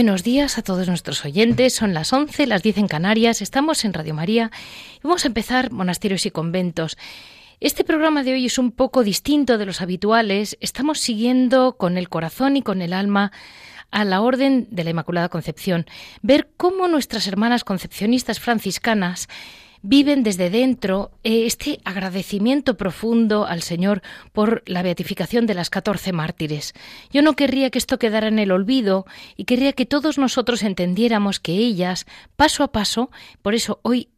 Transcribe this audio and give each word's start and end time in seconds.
Buenos 0.00 0.22
días 0.22 0.56
a 0.56 0.62
todos 0.62 0.88
nuestros 0.88 1.26
oyentes. 1.26 1.74
Son 1.74 1.92
las 1.92 2.14
11, 2.14 2.46
las 2.46 2.62
10 2.62 2.78
en 2.78 2.88
Canarias. 2.88 3.42
Estamos 3.42 3.84
en 3.84 3.92
Radio 3.92 4.14
María 4.14 4.50
vamos 5.02 5.26
a 5.26 5.28
empezar 5.28 5.72
monasterios 5.72 6.24
y 6.24 6.30
conventos. 6.30 6.96
Este 7.60 7.84
programa 7.84 8.22
de 8.22 8.32
hoy 8.32 8.46
es 8.46 8.56
un 8.56 8.72
poco 8.72 9.04
distinto 9.04 9.58
de 9.58 9.66
los 9.66 9.82
habituales. 9.82 10.56
Estamos 10.62 11.00
siguiendo 11.00 11.76
con 11.76 11.98
el 11.98 12.08
corazón 12.08 12.56
y 12.56 12.62
con 12.62 12.80
el 12.80 12.94
alma 12.94 13.30
a 13.90 14.06
la 14.06 14.22
Orden 14.22 14.68
de 14.70 14.84
la 14.84 14.90
Inmaculada 14.90 15.28
Concepción, 15.28 15.84
ver 16.22 16.48
cómo 16.56 16.88
nuestras 16.88 17.26
hermanas 17.26 17.62
concepcionistas 17.62 18.40
franciscanas 18.40 19.28
viven 19.82 20.22
desde 20.22 20.50
dentro 20.50 21.10
eh, 21.24 21.46
este 21.46 21.80
agradecimiento 21.84 22.76
profundo 22.76 23.46
al 23.46 23.62
Señor 23.62 24.02
por 24.32 24.62
la 24.66 24.82
beatificación 24.82 25.46
de 25.46 25.54
las 25.54 25.70
catorce 25.70 26.12
mártires. 26.12 26.74
Yo 27.10 27.22
no 27.22 27.34
querría 27.34 27.70
que 27.70 27.78
esto 27.78 27.98
quedara 27.98 28.28
en 28.28 28.38
el 28.38 28.52
olvido 28.52 29.06
y 29.36 29.44
querría 29.44 29.72
que 29.72 29.86
todos 29.86 30.18
nosotros 30.18 30.62
entendiéramos 30.62 31.40
que 31.40 31.52
ellas, 31.52 32.06
paso 32.36 32.64
a 32.64 32.72
paso, 32.72 33.10
por 33.42 33.54
eso 33.54 33.80
hoy 33.82 34.08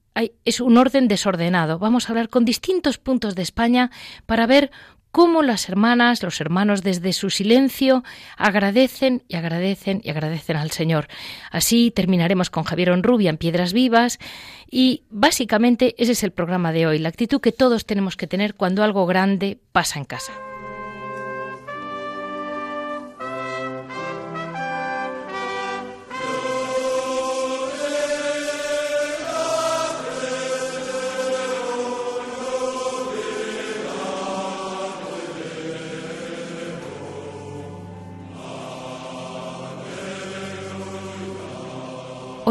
es 0.44 0.60
un 0.60 0.76
orden 0.76 1.08
desordenado. 1.08 1.78
Vamos 1.78 2.06
a 2.06 2.12
hablar 2.12 2.28
con 2.28 2.44
distintos 2.44 2.98
puntos 2.98 3.34
de 3.34 3.42
España 3.42 3.90
para 4.26 4.46
ver 4.46 4.70
cómo 5.12 5.42
las 5.42 5.68
hermanas, 5.68 6.22
los 6.22 6.40
hermanos 6.40 6.82
desde 6.82 7.12
su 7.12 7.30
silencio 7.30 8.02
agradecen 8.36 9.22
y 9.28 9.36
agradecen 9.36 10.00
y 10.02 10.10
agradecen 10.10 10.56
al 10.56 10.72
Señor. 10.72 11.06
Así 11.50 11.92
terminaremos 11.92 12.50
con 12.50 12.64
Javier 12.64 12.90
Onrubia 12.90 13.30
en 13.30 13.36
Piedras 13.36 13.72
Vivas 13.72 14.18
y 14.68 15.04
básicamente 15.10 15.94
ese 15.98 16.12
es 16.12 16.24
el 16.24 16.32
programa 16.32 16.72
de 16.72 16.86
hoy, 16.86 16.98
la 16.98 17.10
actitud 17.10 17.40
que 17.40 17.52
todos 17.52 17.86
tenemos 17.86 18.16
que 18.16 18.26
tener 18.26 18.54
cuando 18.54 18.82
algo 18.82 19.06
grande 19.06 19.58
pasa 19.72 19.98
en 19.98 20.06
casa. 20.06 20.32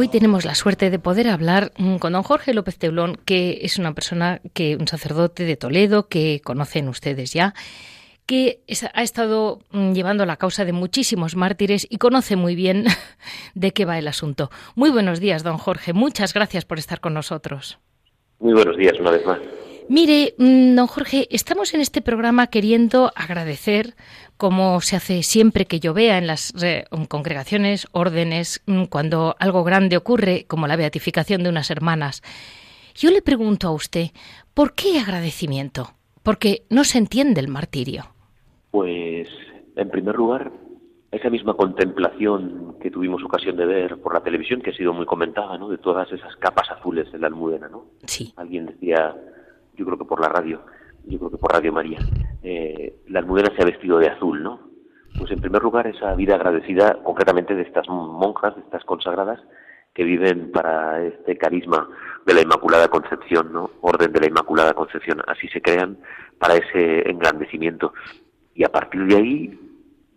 Hoy 0.02 0.08
tenemos 0.08 0.46
la 0.46 0.56
suerte 0.56 0.90
de 0.90 0.98
poder 0.98 1.28
hablar 1.28 1.74
mm, 1.78 1.98
con 1.98 2.14
don 2.14 2.24
Jorge 2.24 2.56
López 2.56 2.80
Teulón, 2.80 3.20
que 3.24 3.60
es 3.62 3.78
una 3.78 3.94
persona 3.94 4.42
que 4.56 4.76
un 4.76 4.88
sacerdote 4.88 5.44
de 5.44 5.58
Toledo 5.58 6.08
que 6.08 6.42
conocen 6.44 6.88
ustedes 6.88 7.34
ya, 7.34 7.54
que 8.26 8.64
ha 8.96 9.04
estado 9.04 9.60
mm, 9.70 9.92
llevando 9.92 10.26
la 10.26 10.38
causa 10.38 10.66
de 10.66 10.74
muchísimos 10.74 11.36
mártires 11.36 11.86
y 11.88 12.00
conoce 12.00 12.36
muy 12.36 12.56
bien 12.56 12.86
de 13.54 13.74
qué 13.74 13.86
va 13.86 14.00
el 14.00 14.08
asunto. 14.08 14.50
Muy 14.74 14.90
buenos 14.90 15.20
días, 15.20 15.44
don 15.44 15.60
Jorge. 15.60 15.94
Muchas 15.94 16.34
gracias 16.34 16.66
por 16.66 16.80
estar 16.80 17.00
con 17.00 17.14
nosotros. 17.14 17.78
Muy 18.40 18.54
buenos 18.54 18.78
días, 18.78 19.00
una 19.00 19.12
vez 19.12 19.24
más. 19.24 19.38
Mire, 19.92 20.36
mm, 20.38 20.76
don 20.76 20.88
Jorge, 20.88 21.28
estamos 21.32 21.74
en 21.74 21.82
este 21.82 22.02
programa 22.02 22.48
queriendo 22.48 23.12
agradecer, 23.14 23.94
como 24.38 24.80
se 24.80 24.96
hace 24.96 25.22
siempre 25.22 25.66
que 25.66 25.82
yo 25.82 25.94
vea 25.94 26.18
en 26.18 26.28
las 26.28 26.54
congregaciones, 27.10 27.88
órdenes, 27.92 28.64
mm, 28.68 28.86
cuando 28.86 29.36
algo 29.38 29.66
grande 29.66 29.98
ocurre, 29.98 30.46
como 30.48 30.66
la 30.66 30.78
beatificación 30.78 31.44
de 31.44 31.50
unas 31.50 31.70
hermanas. 31.72 32.22
Yo 32.96 33.12
le 33.12 33.22
pregunto 33.22 33.68
a 33.68 33.74
usted, 33.74 34.12
¿por 34.54 34.76
qué 34.76 34.98
agradecimiento? 34.98 35.90
Porque 36.24 36.62
no 36.70 36.86
se 36.86 36.98
entiende 36.98 37.42
el 37.42 37.50
martirio. 37.50 38.06
Pues, 38.72 39.28
en 39.76 39.90
primer 39.90 40.16
lugar, 40.16 40.54
esa 41.12 41.30
misma 41.30 41.56
contemplación 41.56 42.78
que 42.82 42.92
tuvimos 42.92 43.22
ocasión 43.26 43.58
de 43.58 43.66
ver 43.66 43.98
por 43.98 44.14
la 44.14 44.24
televisión, 44.24 44.62
que 44.62 44.70
ha 44.70 44.74
sido 44.74 44.94
muy 44.94 45.06
comentada, 45.06 45.58
¿no? 45.58 45.68
De 45.68 45.80
todas 45.80 46.10
esas 46.14 46.34
capas 46.38 46.72
azules 46.72 47.14
en 47.14 47.20
la 47.20 47.28
almudena, 47.28 47.68
¿no? 47.68 47.88
Sí. 48.06 48.34
Alguien 48.38 48.68
decía 48.68 49.18
yo 49.76 49.86
creo 49.86 49.98
que 49.98 50.06
por 50.06 50.22
la 50.22 50.30
radio, 50.30 50.62
yo 51.06 51.18
creo 51.18 51.32
que 51.32 51.38
por 51.38 51.52
Radio 51.52 51.74
María, 51.74 52.00
eh, 52.44 53.02
la 53.08 53.20
almudena 53.20 53.52
se 53.56 53.62
ha 53.62 53.66
vestido 53.66 54.00
de 54.00 54.10
azul, 54.10 54.44
¿no? 54.44 54.60
Pues 55.18 55.32
en 55.32 55.42
primer 55.42 55.62
lugar 55.62 55.88
esa 55.88 56.14
vida 56.16 56.36
agradecida 56.36 56.98
concretamente 57.04 57.56
de 57.56 57.64
estas 57.64 57.88
monjas, 57.90 58.56
de 58.56 58.62
estas 58.62 58.84
consagradas, 58.86 59.40
que 59.94 60.04
viven 60.04 60.52
para 60.52 61.04
este 61.04 61.38
carisma 61.38 61.88
de 62.26 62.34
la 62.34 62.42
Inmaculada 62.42 62.88
Concepción, 62.88 63.52
¿no? 63.52 63.72
Orden 63.82 64.12
de 64.14 64.22
la 64.22 64.28
Inmaculada 64.28 64.74
Concepción, 64.74 65.22
así 65.28 65.48
se 65.50 65.62
crean 65.62 65.98
para 66.40 66.56
ese 66.56 67.10
engrandecimiento. 67.10 67.94
Y 68.56 68.64
a 68.64 68.70
partir 68.70 69.06
de 69.06 69.16
ahí, 69.16 69.60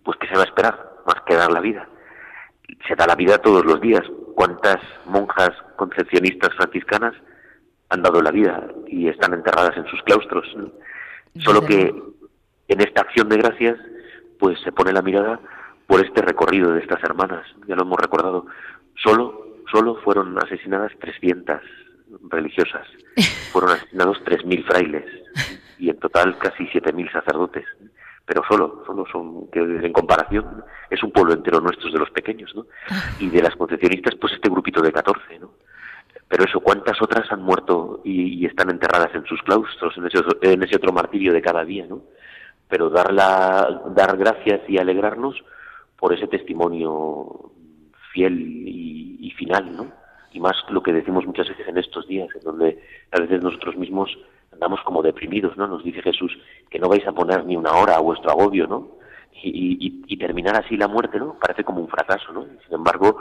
pues 0.04 0.16
¿qué 0.18 0.28
se 0.28 0.36
va 0.36 0.42
a 0.42 0.46
esperar? 0.46 0.94
Más 1.06 1.22
que 1.26 1.34
dar 1.34 1.50
la 1.50 1.60
vida. 1.60 1.88
Se 2.86 2.94
da 2.94 3.06
la 3.06 3.16
vida 3.16 3.38
todos 3.38 3.64
los 3.64 3.80
días. 3.80 4.02
¿Cuántas 4.34 4.78
monjas 5.06 5.50
concepcionistas 5.76 6.54
franciscanas 6.54 7.14
han 7.94 8.02
dado 8.02 8.20
la 8.20 8.30
vida 8.30 8.68
y 8.86 9.08
están 9.08 9.32
enterradas 9.32 9.76
en 9.76 9.86
sus 9.86 10.02
claustros. 10.02 10.46
Solo 11.38 11.62
que 11.62 11.94
en 12.68 12.80
esta 12.80 13.02
acción 13.02 13.28
de 13.28 13.38
gracias, 13.38 13.78
pues 14.38 14.60
se 14.60 14.72
pone 14.72 14.92
la 14.92 15.02
mirada 15.02 15.40
por 15.86 16.04
este 16.04 16.22
recorrido 16.22 16.72
de 16.72 16.80
estas 16.80 17.02
hermanas, 17.02 17.46
ya 17.66 17.76
lo 17.76 17.82
hemos 17.82 17.98
recordado. 17.98 18.46
Solo, 19.02 19.58
solo 19.70 19.96
fueron 20.02 20.36
asesinadas 20.38 20.92
300 21.00 21.60
religiosas, 22.30 22.86
fueron 23.52 23.72
asesinados 23.72 24.18
3.000 24.24 24.64
frailes 24.66 25.04
y 25.78 25.90
en 25.90 25.98
total 25.98 26.38
casi 26.38 26.64
7.000 26.64 27.12
sacerdotes. 27.12 27.64
Pero 28.26 28.42
solo, 28.48 28.82
solo 28.86 29.04
son, 29.12 29.50
que 29.50 29.60
en 29.60 29.92
comparación, 29.92 30.64
es 30.88 31.02
un 31.02 31.12
pueblo 31.12 31.34
entero 31.34 31.60
nuestro 31.60 31.92
de 31.92 31.98
los 31.98 32.10
pequeños, 32.10 32.50
¿no? 32.54 32.64
Ah. 32.88 33.12
Y 33.18 33.28
de 33.28 33.42
las 33.42 33.54
concepcionistas, 33.54 34.14
pues 34.18 34.32
este 34.32 34.48
grupito 34.48 34.80
de 34.80 34.92
14, 34.92 35.38
¿no? 35.40 35.50
Pero 36.28 36.44
eso, 36.44 36.60
¿cuántas 36.60 37.00
otras 37.02 37.30
han 37.30 37.42
muerto 37.42 38.00
y, 38.04 38.44
están 38.46 38.70
enterradas 38.70 39.14
en 39.14 39.24
sus 39.24 39.42
claustros, 39.42 39.96
en 39.96 40.06
ese, 40.06 40.18
otro, 40.18 40.38
en 40.42 40.62
ese 40.62 40.76
otro 40.76 40.92
martirio 40.92 41.32
de 41.32 41.42
cada 41.42 41.64
día, 41.64 41.86
¿no? 41.88 42.02
Pero 42.68 42.90
dar, 42.90 43.12
la, 43.12 43.82
dar 43.94 44.16
gracias 44.16 44.62
y 44.68 44.78
alegrarnos 44.78 45.36
por 45.98 46.12
ese 46.12 46.26
testimonio 46.26 47.52
fiel 48.12 48.38
y, 48.66 49.30
final, 49.36 49.76
¿no? 49.76 49.92
Y 50.32 50.38
más 50.38 50.54
lo 50.70 50.82
que 50.82 50.92
decimos 50.92 51.26
muchas 51.26 51.48
veces 51.48 51.66
en 51.66 51.76
estos 51.76 52.06
días, 52.06 52.28
en 52.34 52.42
donde 52.42 52.80
a 53.10 53.20
veces 53.20 53.42
nosotros 53.42 53.76
mismos 53.76 54.16
andamos 54.52 54.80
como 54.82 55.02
deprimidos, 55.02 55.56
¿no? 55.56 55.66
Nos 55.66 55.82
dice 55.82 56.02
Jesús 56.02 56.36
que 56.70 56.78
no 56.78 56.88
vais 56.88 57.06
a 57.06 57.12
poner 57.12 57.44
ni 57.44 57.56
una 57.56 57.72
hora 57.72 57.96
a 57.96 58.00
vuestro 58.00 58.30
agobio, 58.30 58.66
¿no? 58.66 58.98
Y, 59.42 60.04
y, 60.06 60.16
terminar 60.16 60.56
así 60.56 60.76
la 60.76 60.86
muerte, 60.86 61.18
¿no? 61.18 61.36
Parece 61.40 61.64
como 61.64 61.80
un 61.80 61.88
fracaso, 61.88 62.32
¿no? 62.32 62.44
Sin 62.44 62.74
embargo, 62.74 63.20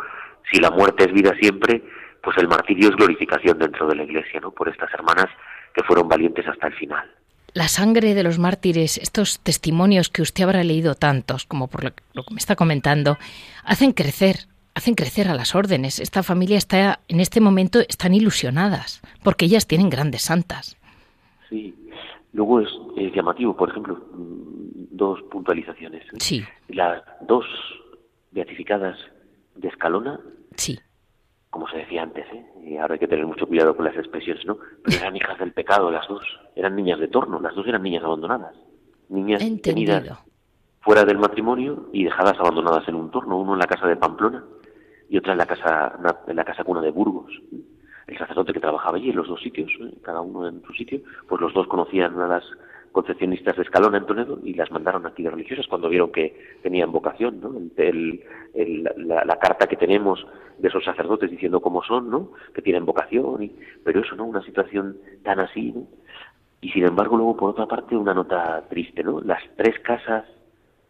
si 0.52 0.62
la 0.62 0.70
muerte 0.70 1.06
es 1.06 1.14
vida 1.14 1.34
siempre, 1.40 1.84
pues 2.24 2.38
el 2.38 2.48
martirio 2.48 2.90
es 2.90 2.96
glorificación 2.96 3.60
dentro 3.60 3.86
de 3.88 3.96
la 3.96 4.04
Iglesia, 4.04 4.40
¿no? 4.40 4.52
Por 4.52 4.70
estas 4.70 4.92
hermanas 4.94 5.28
que 5.76 5.84
fueron 5.84 6.08
valientes 6.08 6.48
hasta 6.48 6.68
el 6.68 6.74
final. 6.74 7.06
La 7.54 7.68
sangre 7.68 8.16
de 8.16 8.24
los 8.24 8.40
mártires, 8.40 8.98
estos 8.98 9.42
testimonios 9.42 10.10
que 10.10 10.22
usted 10.22 10.46
habrá 10.46 10.64
leído 10.64 10.96
tantos, 10.96 11.46
como 11.46 11.68
por 11.68 11.84
lo, 11.84 11.92
que 11.92 12.34
me 12.34 12.38
está 12.38 12.56
comentando, 12.56 13.18
hacen 13.66 13.92
crecer, 13.92 14.48
hacen 14.74 14.96
crecer 14.96 15.28
a 15.28 15.36
las 15.36 15.54
órdenes. 15.54 16.00
Esta 16.00 16.24
familia 16.24 16.58
está, 16.58 17.02
en 17.10 17.20
este 17.20 17.42
momento, 17.42 17.80
están 17.82 18.14
ilusionadas, 18.14 19.02
porque 19.22 19.46
ellas 19.46 19.68
tienen 19.68 19.90
grandes 19.90 20.22
santas. 20.24 20.78
Sí. 21.50 21.76
Luego 22.32 22.62
es, 22.62 22.70
llamativo, 23.14 23.56
por 23.56 23.70
ejemplo, 23.70 23.96
mm, 23.96 24.96
dos 24.96 25.22
puntualizaciones. 25.30 26.04
Sí. 26.20 26.44
Las 26.70 27.04
dos 27.28 27.46
beatificadas 28.32 28.98
de 29.56 29.68
Escalona 29.68 30.20
sí 30.56 30.80
como 31.54 31.68
se 31.68 31.78
decía 31.78 32.02
antes, 32.02 32.26
¿eh? 32.34 32.46
y 32.64 32.78
ahora 32.78 32.96
hay 32.96 33.00
que 33.00 33.08
tener 33.08 33.28
mucho 33.28 33.46
cuidado 33.46 33.76
con 33.76 33.86
las 33.86 33.96
expresiones, 33.96 34.44
¿no? 34.44 34.58
Pero 34.84 34.98
eran 34.98 35.16
hijas 35.16 35.38
del 35.38 35.54
pecado 35.54 35.92
las 35.92 36.08
dos, 36.08 36.24
eran 36.56 36.76
niñas 36.76 37.00
de 37.00 37.08
torno, 37.08 37.40
las 37.40 37.54
dos 37.54 37.68
eran 37.68 37.84
niñas 37.84 38.04
abandonadas, 38.04 38.56
niñas 39.08 39.40
tenidas 39.62 40.26
fuera 40.82 41.06
del 41.06 41.20
matrimonio 41.20 41.90
y 41.94 42.06
dejadas 42.06 42.40
abandonadas 42.40 42.88
en 42.88 42.96
un 42.96 43.12
torno, 43.12 43.38
uno 43.38 43.54
en 43.54 43.60
la 43.60 43.68
casa 43.68 43.86
de 43.86 43.96
Pamplona 43.96 44.44
y 45.08 45.18
otra 45.18 45.34
en 45.34 45.38
la 45.38 45.46
casa, 45.46 45.94
en 46.28 46.36
la 46.36 46.44
casa 46.44 46.64
cuna 46.64 46.82
de 46.82 46.90
Burgos. 46.90 47.32
El 48.08 48.18
sacerdote 48.18 48.52
que 48.52 48.60
trabajaba 48.60 48.98
allí 48.98 49.12
en 49.12 49.16
los 49.16 49.28
dos 49.28 49.40
sitios, 49.40 49.72
¿eh? 49.80 49.94
cada 50.02 50.22
uno 50.22 50.48
en 50.48 50.64
su 50.64 50.74
sitio, 50.74 51.02
pues 51.30 51.40
los 51.40 51.54
dos 51.54 51.68
conocían 51.68 52.20
a 52.20 52.28
las 52.28 52.44
concepcionistas 52.94 53.58
de 53.58 53.64
Escalona 53.64 53.98
en 53.98 54.06
Toledo 54.06 54.40
y 54.44 54.54
las 54.54 54.72
mandaron 54.72 55.06
aquí 55.06 55.24
de 55.24 55.32
religiosas 55.32 55.68
cuando 55.68 55.90
vieron 55.90 56.12
que 56.12 56.40
tenían 56.62 56.92
vocación, 56.92 57.42
¿no? 57.42 57.54
la, 58.96 59.36
carta 59.38 59.68
que 59.68 59.76
tenemos 59.76 60.26
de 60.60 60.70
esos 60.70 60.86
sacerdotes 60.86 61.30
diciendo 61.30 61.60
cómo 61.60 61.84
son, 61.84 62.10
¿no? 62.10 62.32
Que 62.54 62.62
tienen 62.62 62.86
vocación, 62.86 63.44
y, 63.44 63.56
pero 63.84 64.02
eso, 64.02 64.16
¿no? 64.16 64.26
Una 64.26 64.44
situación 64.44 64.98
tan 65.24 65.40
así, 65.40 65.74
Y 66.62 66.70
sin 66.70 66.86
embargo 66.86 67.18
luego 67.18 67.36
por 67.36 67.50
otra 67.50 67.66
parte 67.66 67.98
una 67.98 68.14
nota 68.14 68.64
triste, 68.70 69.04
¿no? 69.04 69.20
Las 69.20 69.42
tres 69.58 69.78
casas 69.80 70.26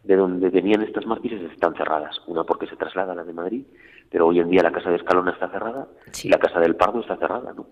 de 0.04 0.14
donde 0.14 0.50
venían 0.50 0.82
estas 0.82 1.06
mártires 1.06 1.40
están 1.50 1.74
cerradas. 1.74 2.20
Una 2.26 2.44
porque 2.44 2.66
se 2.66 2.76
traslada 2.76 3.12
a 3.12 3.16
la 3.16 3.24
de 3.24 3.32
Madrid, 3.32 3.64
pero 4.10 4.26
hoy 4.26 4.38
en 4.38 4.50
día 4.50 4.62
la 4.62 4.72
casa 4.72 4.90
de 4.90 4.96
Escalona 4.96 5.32
está 5.32 5.48
cerrada 5.48 5.88
y 6.22 6.28
la 6.28 6.38
casa 6.38 6.60
del 6.60 6.76
Pardo 6.76 7.00
está 7.00 7.16
cerrada, 7.16 7.52
¿no? 7.54 7.66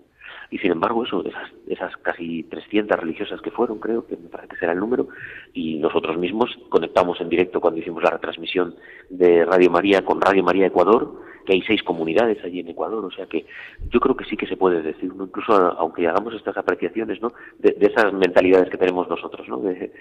Y 0.53 0.59
sin 0.59 0.71
embargo, 0.71 1.03
eso, 1.03 1.25
esas, 1.25 1.49
esas 1.65 1.97
casi 2.03 2.43
300 2.43 2.99
religiosas 2.99 3.41
que 3.41 3.49
fueron, 3.49 3.79
creo 3.79 4.05
que 4.05 4.15
me 4.15 4.29
parece 4.29 4.49
que 4.49 4.57
será 4.57 4.73
el 4.73 4.79
número, 4.79 5.07
y 5.51 5.79
nosotros 5.79 6.15
mismos 6.15 6.55
conectamos 6.69 7.19
en 7.21 7.29
directo 7.29 7.59
cuando 7.59 7.79
hicimos 7.79 8.03
la 8.03 8.11
retransmisión 8.11 8.75
de 9.09 9.45
Radio 9.45 9.71
María 9.71 10.05
con 10.05 10.21
Radio 10.21 10.43
María 10.43 10.67
Ecuador, 10.67 11.11
que 11.43 11.53
hay 11.53 11.63
seis 11.63 11.81
comunidades 11.81 12.37
allí 12.43 12.59
en 12.59 12.67
Ecuador, 12.67 13.03
o 13.03 13.09
sea 13.09 13.25
que 13.25 13.47
yo 13.89 13.99
creo 13.99 14.15
que 14.15 14.25
sí 14.25 14.37
que 14.37 14.45
se 14.45 14.55
puede 14.55 14.83
decir, 14.83 15.15
¿no? 15.15 15.23
incluso 15.23 15.53
aunque 15.53 16.07
hagamos 16.07 16.35
estas 16.35 16.55
apreciaciones, 16.55 17.19
¿no? 17.19 17.33
De, 17.57 17.75
esas 17.79 18.13
mentalidades 18.13 18.69
que 18.69 18.77
tenemos 18.77 19.09
nosotros, 19.09 19.49
¿no? 19.49 19.57
De, 19.57 19.91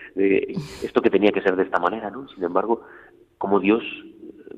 esto 0.82 1.00
que 1.00 1.08
tenía 1.08 1.32
que 1.32 1.40
ser 1.40 1.56
de 1.56 1.62
esta 1.62 1.80
manera, 1.80 2.10
¿no? 2.10 2.28
Sin 2.28 2.44
embargo, 2.44 2.82
como 3.38 3.58
Dios 3.58 3.82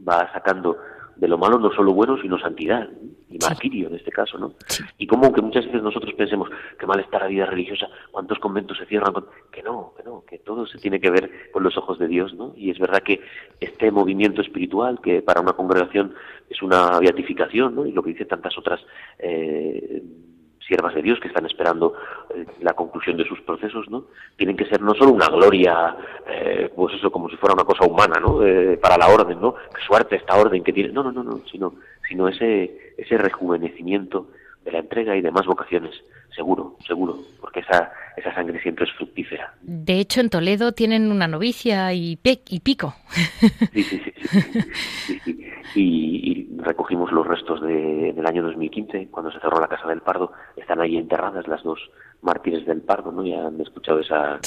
va 0.07 0.29
sacando 0.33 0.77
de 1.15 1.29
lo 1.29 1.39
malo 1.39 1.61
no 1.61 1.71
solo 1.71 1.93
bueno, 1.93 2.21
sino 2.21 2.37
santidad 2.41 2.91
y 3.35 3.39
martirio 3.39 3.89
en 3.89 3.97
este 3.97 4.13
caso, 4.13 4.39
¿no? 4.39 4.55
Y 4.97 5.07
como 5.07 5.33
que 5.33 5.43
muchas 5.43 5.67
veces 5.67 5.83
nosotros 5.83 6.15
pensemos 6.15 6.49
que 6.79 6.87
mal 6.87 7.01
está 7.01 7.19
la 7.19 7.27
vida 7.27 7.47
religiosa, 7.47 7.89
cuántos 8.13 8.39
conventos 8.39 8.79
se 8.79 8.87
cierran, 8.87 9.13
que 9.51 9.63
no, 9.63 9.93
que 9.97 10.05
no, 10.05 10.25
que 10.25 10.39
todo 10.39 10.67
se 10.67 10.79
tiene 10.79 11.01
que 11.01 11.11
ver 11.11 11.51
con 11.53 11.65
los 11.65 11.77
ojos 11.77 11.99
de 11.99 12.07
Dios, 12.07 12.33
¿no? 12.35 12.53
Y 12.57 12.71
es 12.71 12.79
verdad 12.79 13.03
que 13.03 13.21
este 13.61 13.91
movimiento 13.91 14.41
espiritual, 14.41 15.01
que 15.03 15.21
para 15.21 15.41
una 15.41 15.55
congregación 15.55 16.15
es 16.49 16.63
una 16.63 16.99
beatificación, 17.01 17.75
¿no? 17.75 17.87
Y 17.87 17.93
lo 17.93 18.03
que 18.03 18.11
dice 18.11 18.25
tantas 18.25 18.57
otras 18.57 18.81
eh, 19.19 20.03
siervas 20.67 20.95
de 20.95 21.03
Dios 21.03 21.19
que 21.21 21.29
están 21.29 21.47
esperando 21.47 21.95
eh, 22.35 22.47
la 22.61 22.73
conclusión 22.75 23.17
de 23.17 23.25
sus 23.25 23.41
procesos, 23.43 23.89
¿no? 23.91 24.07
Tienen 24.37 24.57
que 24.57 24.67
ser 24.67 24.81
no 24.81 24.95
solo 24.95 25.13
una 25.13 25.29
gloria, 25.29 25.97
eh, 26.27 26.71
pues 26.75 26.95
eso, 26.95 27.11
como 27.11 27.29
si 27.29 27.37
fuera 27.37 27.55
una 27.55 27.65
cosa 27.65 27.87
humana, 27.87 28.19
¿no? 28.21 28.45
Eh, 28.45 28.79
para 28.79 28.97
la 28.97 29.09
orden, 29.09 29.41
¿no? 29.41 29.55
Qué 29.55 29.83
suerte 29.87 30.17
esta 30.17 30.37
orden 30.37 30.63
que 30.63 30.73
tiene. 30.73 30.93
No, 30.93 31.03
no, 31.03 31.13
no, 31.13 31.23
no, 31.23 31.41
sino, 31.51 31.75
sino 32.09 32.29
ese, 32.29 32.95
ese 32.97 33.19
rejuvenecimiento 33.19 34.29
de 34.65 34.73
la 34.73 34.79
entrega 34.79 35.17
y 35.17 35.21
de 35.21 35.31
más 35.31 35.47
vocaciones, 35.47 35.93
seguro, 36.35 36.77
seguro, 36.87 37.19
porque 37.41 37.61
esa, 37.61 37.93
esa 38.17 38.35
sangre 38.35 38.61
siempre 38.63 38.87
es 38.87 38.93
fructífera. 38.93 39.55
De 39.61 40.01
hecho, 40.01 40.21
en 40.21 40.31
Toledo 40.31 40.73
tienen 40.73 41.13
una 41.13 41.29
novicia 41.29 41.93
y, 41.93 42.19
y 42.23 42.61
pico. 42.61 42.95
Sí, 43.73 43.83
sí, 43.83 44.03
sí. 44.05 44.13
Y, 45.75 46.49
recogimos 46.59 47.13
los 47.13 47.27
restos 47.27 47.61
de, 47.61 48.13
del 48.15 48.27
año 48.27 48.43
2015, 48.45 49.09
cuando 49.11 49.31
se 49.31 49.41
cerró 49.41 49.61
la 49.61 49.69
Casa 49.69 49.87
del 49.89 50.01
Pardo. 50.01 50.33
Están 50.57 50.81
ahí 50.81 50.97
enterradas 50.97 51.47
las 51.47 51.63
dos 51.63 51.79
mártires 52.23 52.65
del 52.65 52.81
Pardo, 52.81 53.13
¿no? 53.13 53.25
Ya 53.25 53.47
han 53.47 53.61
escuchado 53.61 54.01
esa 54.01 54.39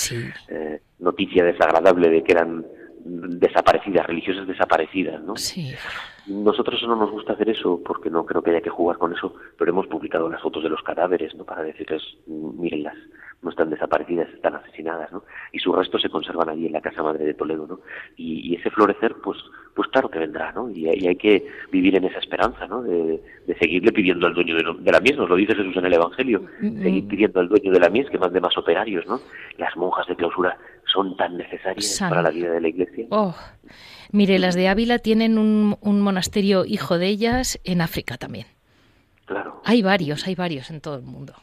eh, 0.50 0.82
noticia 1.00 1.44
desagradable 1.44 2.10
de 2.10 2.24
que 2.24 2.32
eran 2.32 2.66
desaparecidas, 3.08 4.06
religiosas 4.06 4.48
desaparecidas, 4.48 5.22
¿no? 5.24 5.36
Sí. 5.36 5.74
Nosotros 6.28 6.82
no 6.84 6.96
nos 6.96 7.10
gusta 7.10 7.34
hacer 7.34 7.50
eso 7.50 7.82
porque 7.86 8.10
no 8.10 8.26
creo 8.26 8.42
que 8.42 8.52
haya 8.52 8.62
que 8.62 8.70
jugar 8.70 8.98
con 8.98 9.14
eso, 9.14 9.36
pero 9.58 9.72
hemos 9.72 9.88
publicado 9.88 10.30
las 10.30 10.42
fotos 10.42 10.64
de 10.64 10.70
los 10.70 10.82
cadáveres, 10.84 11.34
¿no? 11.36 11.46
Para 11.46 11.64
decirles, 11.64 12.02
mírenlas, 12.28 12.98
no 13.42 13.52
están 13.52 13.70
desaparecidas, 13.70 14.28
están 14.34 14.56
asesinadas, 14.56 15.12
¿no? 15.12 15.24
Y 15.52 15.60
sus 15.60 15.76
restos 15.76 16.02
se 16.02 16.10
conservan 16.10 16.50
allí 16.50 16.66
en 16.66 16.74
la 16.74 16.82
Casa 16.82 17.04
Madre 17.04 17.24
de 17.24 17.34
Toledo, 17.34 17.68
¿no? 17.68 17.80
Y, 18.18 18.56
ese 18.56 18.72
florecer, 18.72 19.16
pues, 19.24 19.38
pues 19.76 19.88
claro 19.90 20.10
que 20.10 20.20
vendrá, 20.20 20.52
¿no? 20.52 20.70
Y, 20.70 20.88
hay 20.88 21.16
que 21.16 21.46
vivir 21.72 21.96
en 21.96 22.06
esa 22.06 22.20
esperanza, 22.20 22.68
¿no? 22.68 22.82
De, 22.82 23.22
seguirle 23.60 23.92
pidiendo 23.92 24.28
al 24.28 24.34
dueño 24.34 24.56
de, 24.56 24.92
la 24.92 25.00
mies, 25.00 25.18
nos 25.18 25.30
lo 25.30 25.36
dice 25.36 25.56
Jesús 25.56 25.78
en 25.78 25.86
el 25.86 25.94
Evangelio, 25.94 26.42
mm, 26.62 26.68
mm. 26.68 26.84
seguir 26.84 27.08
pidiendo 27.08 27.40
al 27.40 27.48
dueño 27.48 27.72
de 27.72 27.80
la 27.80 27.90
mies 27.90 28.10
que 28.10 28.18
mande 28.18 28.42
más 28.42 28.58
operarios, 28.58 29.06
¿no? 29.06 29.20
Las 29.58 29.76
monjas 29.78 30.08
de 30.08 30.16
clausura 30.16 30.58
son 30.92 31.16
tan 31.18 31.38
necesarias 31.38 31.98
para 32.00 32.22
la 32.22 32.30
vida 32.30 32.52
de 32.52 32.62
la 32.62 32.68
Iglesia. 32.70 33.08
Oh. 33.10 33.36
Mire, 34.12 34.40
las 34.40 34.56
de 34.56 34.68
Ávila 34.68 35.00
tienen 35.00 35.38
un, 35.38 36.02
monasterio 36.02 36.66
hijo 36.66 36.98
de 36.98 37.08
ellas 37.08 37.60
en 37.64 37.82
África 37.82 38.18
también. 38.18 38.48
Claro. 39.26 39.62
Hay 39.66 39.82
varios, 39.82 40.26
hay 40.28 40.36
varios 40.36 40.70
en 40.72 40.80
todo 40.80 40.96
el 40.96 41.04
mundo. 41.04 41.34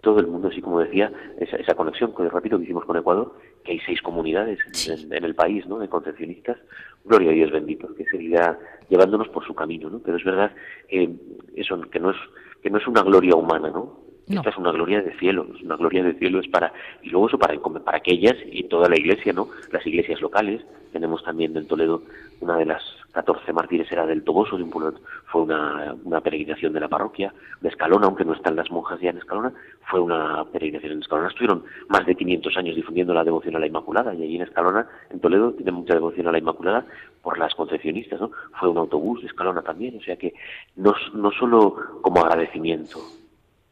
Todo 0.00 0.20
el 0.20 0.26
mundo, 0.26 0.48
así 0.48 0.62
como 0.62 0.80
decía, 0.80 1.12
esa, 1.38 1.56
esa 1.56 1.74
conexión, 1.74 2.14
que 2.14 2.28
repito, 2.28 2.56
que 2.56 2.64
hicimos 2.64 2.84
con 2.84 2.96
Ecuador, 2.96 3.34
que 3.64 3.72
hay 3.72 3.80
seis 3.80 4.00
comunidades 4.00 4.58
en, 4.88 5.24
el 5.24 5.34
país, 5.34 5.66
¿no? 5.66 5.78
De 5.78 5.88
concepcionistas. 5.88 6.56
Gloria 7.04 7.30
a 7.30 7.34
Dios 7.34 7.50
bendito, 7.50 7.94
que 7.94 8.04
seguirá 8.04 8.58
llevándonos 8.88 9.28
por 9.28 9.44
su 9.44 9.54
camino, 9.54 9.90
¿no? 9.90 9.98
Pero 9.98 10.16
es 10.16 10.24
verdad 10.24 10.52
que 10.88 11.10
eso, 11.56 11.80
que 11.90 11.98
no 11.98 12.10
es, 12.10 12.16
que 12.62 12.70
no 12.70 12.78
es 12.78 12.86
una 12.86 13.02
gloria 13.02 13.34
humana, 13.34 13.68
¿no? 13.68 14.05
Esta 14.28 14.50
es 14.50 14.56
una 14.56 14.72
gloria 14.72 15.02
de 15.02 15.12
cielo, 15.18 15.46
es 15.54 15.62
una 15.62 15.76
gloria 15.76 16.02
de 16.02 16.14
cielo 16.14 16.40
es 16.40 16.48
para 16.48 16.72
y 17.02 17.10
luego 17.10 17.28
eso 17.28 17.38
para 17.38 17.54
para 17.60 17.98
aquellas 17.98 18.34
y 18.44 18.64
toda 18.64 18.88
la 18.88 18.98
iglesia, 18.98 19.32
¿no? 19.32 19.48
Las 19.70 19.86
iglesias 19.86 20.20
locales, 20.20 20.62
tenemos 20.92 21.22
también 21.22 21.56
en 21.56 21.68
Toledo 21.68 22.02
una 22.40 22.56
de 22.56 22.66
las 22.66 22.82
14 23.12 23.52
mártires 23.52 23.90
era 23.90 24.04
del 24.04 24.24
Toboso, 24.24 24.58
de 24.58 24.64
un 24.64 24.70
pueblo, 24.70 24.98
fue 25.26 25.42
una, 25.42 25.94
una 26.04 26.20
peregrinación 26.20 26.72
de 26.74 26.80
la 26.80 26.88
parroquia, 26.88 27.32
de 27.62 27.68
Escalona, 27.68 28.06
aunque 28.06 28.24
no 28.24 28.34
están 28.34 28.56
las 28.56 28.70
monjas 28.70 29.00
ya 29.00 29.10
en 29.10 29.18
Escalona, 29.18 29.52
fue 29.88 30.00
una 30.00 30.44
peregrinación 30.52 30.92
en 30.92 31.00
Escalona. 31.00 31.28
Estuvieron 31.28 31.64
más 31.88 32.04
de 32.04 32.14
500 32.14 32.56
años 32.58 32.76
difundiendo 32.76 33.14
la 33.14 33.24
devoción 33.24 33.56
a 33.56 33.58
la 33.58 33.66
Inmaculada 33.66 34.14
y 34.14 34.22
allí 34.22 34.36
en 34.36 34.42
Escalona, 34.42 34.86
en 35.08 35.20
Toledo, 35.20 35.52
tiene 35.52 35.72
mucha 35.72 35.94
devoción 35.94 36.26
a 36.26 36.32
la 36.32 36.38
Inmaculada 36.38 36.84
por 37.22 37.38
las 37.38 37.54
concepcionistas, 37.54 38.20
¿no? 38.20 38.32
Fue 38.58 38.68
un 38.68 38.76
autobús 38.76 39.22
de 39.22 39.28
Escalona 39.28 39.62
también, 39.62 39.96
o 39.96 40.02
sea 40.02 40.16
que 40.16 40.34
no, 40.76 40.94
no 41.14 41.30
solo 41.30 41.74
como 42.02 42.20
agradecimiento, 42.20 42.98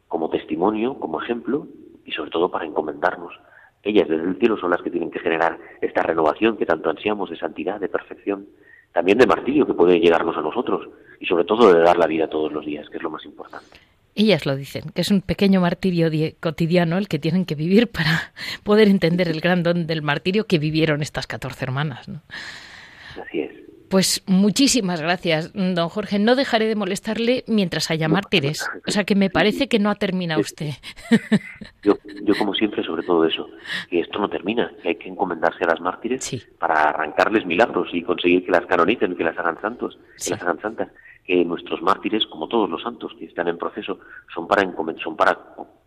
como 0.09 0.31
testimonio, 0.31 0.99
como 0.99 1.23
ejemplo 1.23 1.67
y 2.05 2.13
sobre 2.13 2.31
todo 2.31 2.51
para 2.51 2.67
encomendarnos. 2.67 3.33
Ellas 3.83 4.09
desde 4.09 4.25
el 4.25 4.39
cielo 4.39 4.57
son 4.57 4.71
las 4.71 4.83
que 4.83 4.91
tienen 4.91 5.11
que 5.11 5.19
generar 5.19 5.59
esta 5.81 6.03
renovación 6.03 6.57
que 6.57 6.67
tanto 6.67 6.91
ansiamos 6.91 7.31
de 7.31 7.37
santidad, 7.37 7.81
de 7.81 7.89
perfección, 7.89 8.47
también 8.93 9.19
de 9.19 9.27
martirio 9.27 9.67
que 9.67 9.75
puede 9.75 10.01
llegarnos 10.01 10.37
a 10.37 10.41
nosotros 10.41 10.89
y 11.21 11.27
sobre 11.27 11.45
todo 11.45 11.73
de 11.73 11.81
dar 11.81 11.99
la 11.99 12.07
vida 12.07 12.29
todos 12.29 12.53
los 12.53 12.65
días, 12.65 12.89
que 12.89 12.97
es 12.97 13.03
lo 13.03 13.11
más 13.11 13.25
importante. 13.25 13.79
Ellas 14.15 14.47
lo 14.47 14.55
dicen, 14.55 14.85
que 14.95 15.01
es 15.03 15.11
un 15.11 15.23
pequeño 15.23 15.61
martirio 15.61 16.09
cotidiano 16.39 16.99
el 16.99 17.09
que 17.09 17.19
tienen 17.19 17.45
que 17.45 17.57
vivir 17.57 17.89
para 17.89 18.33
poder 18.63 18.89
entender 18.89 19.29
el 19.29 19.41
gran 19.41 19.63
don 19.63 19.87
del 19.87 20.03
martirio 20.03 20.47
que 20.47 20.59
vivieron 20.59 21.03
estas 21.03 21.27
14 21.27 21.65
hermanas. 21.65 22.09
¿no? 22.09 22.23
Así 23.21 23.41
es. 23.41 23.54
Pues 23.95 24.25
muchísimas 24.27 25.01
gracias, 25.01 25.53
don 25.55 25.89
Jorge. 25.89 26.19
No 26.19 26.35
dejaré 26.35 26.67
de 26.67 26.75
molestarle 26.75 27.45
mientras 27.47 27.93
haya 27.93 28.09
mártires. 28.09 28.69
O 28.89 28.91
sea 28.91 29.05
que 29.05 29.15
me 29.15 29.31
parece 29.31 29.69
que 29.69 29.79
no 29.79 29.89
ha 29.89 29.95
terminado 29.95 30.41
usted. 30.41 30.71
Yo, 31.85 31.95
yo 32.25 32.35
como 32.37 32.55
siempre, 32.55 32.83
sobre 32.83 33.05
todo 33.05 33.25
eso, 33.25 33.49
que 33.89 34.01
esto 34.01 34.19
no 34.19 34.29
termina, 34.29 34.73
que 34.83 34.89
hay 34.89 34.95
que 34.97 35.09
encomendarse 35.09 35.63
a 35.63 35.69
las 35.69 35.81
mártires 35.81 36.45
para 36.59 36.89
arrancarles 36.89 37.47
milagros 37.47 37.89
y 37.93 38.03
conseguir 38.03 38.45
que 38.45 38.51
las 38.51 38.67
canonicen, 38.67 39.15
que 39.15 39.23
las 39.23 39.39
hagan 39.39 39.61
santos, 39.61 39.97
que 40.19 40.31
las 40.31 40.43
hagan 40.43 40.61
santas. 40.61 40.89
Que 41.25 41.45
nuestros 41.45 41.81
mártires, 41.81 42.27
como 42.27 42.49
todos 42.49 42.69
los 42.69 42.83
santos 42.83 43.13
que 43.17 43.27
están 43.27 43.47
en 43.47 43.59
proceso, 43.59 44.01
son 44.35 44.49
para, 44.49 44.69
son 45.05 45.17
para 45.17 45.39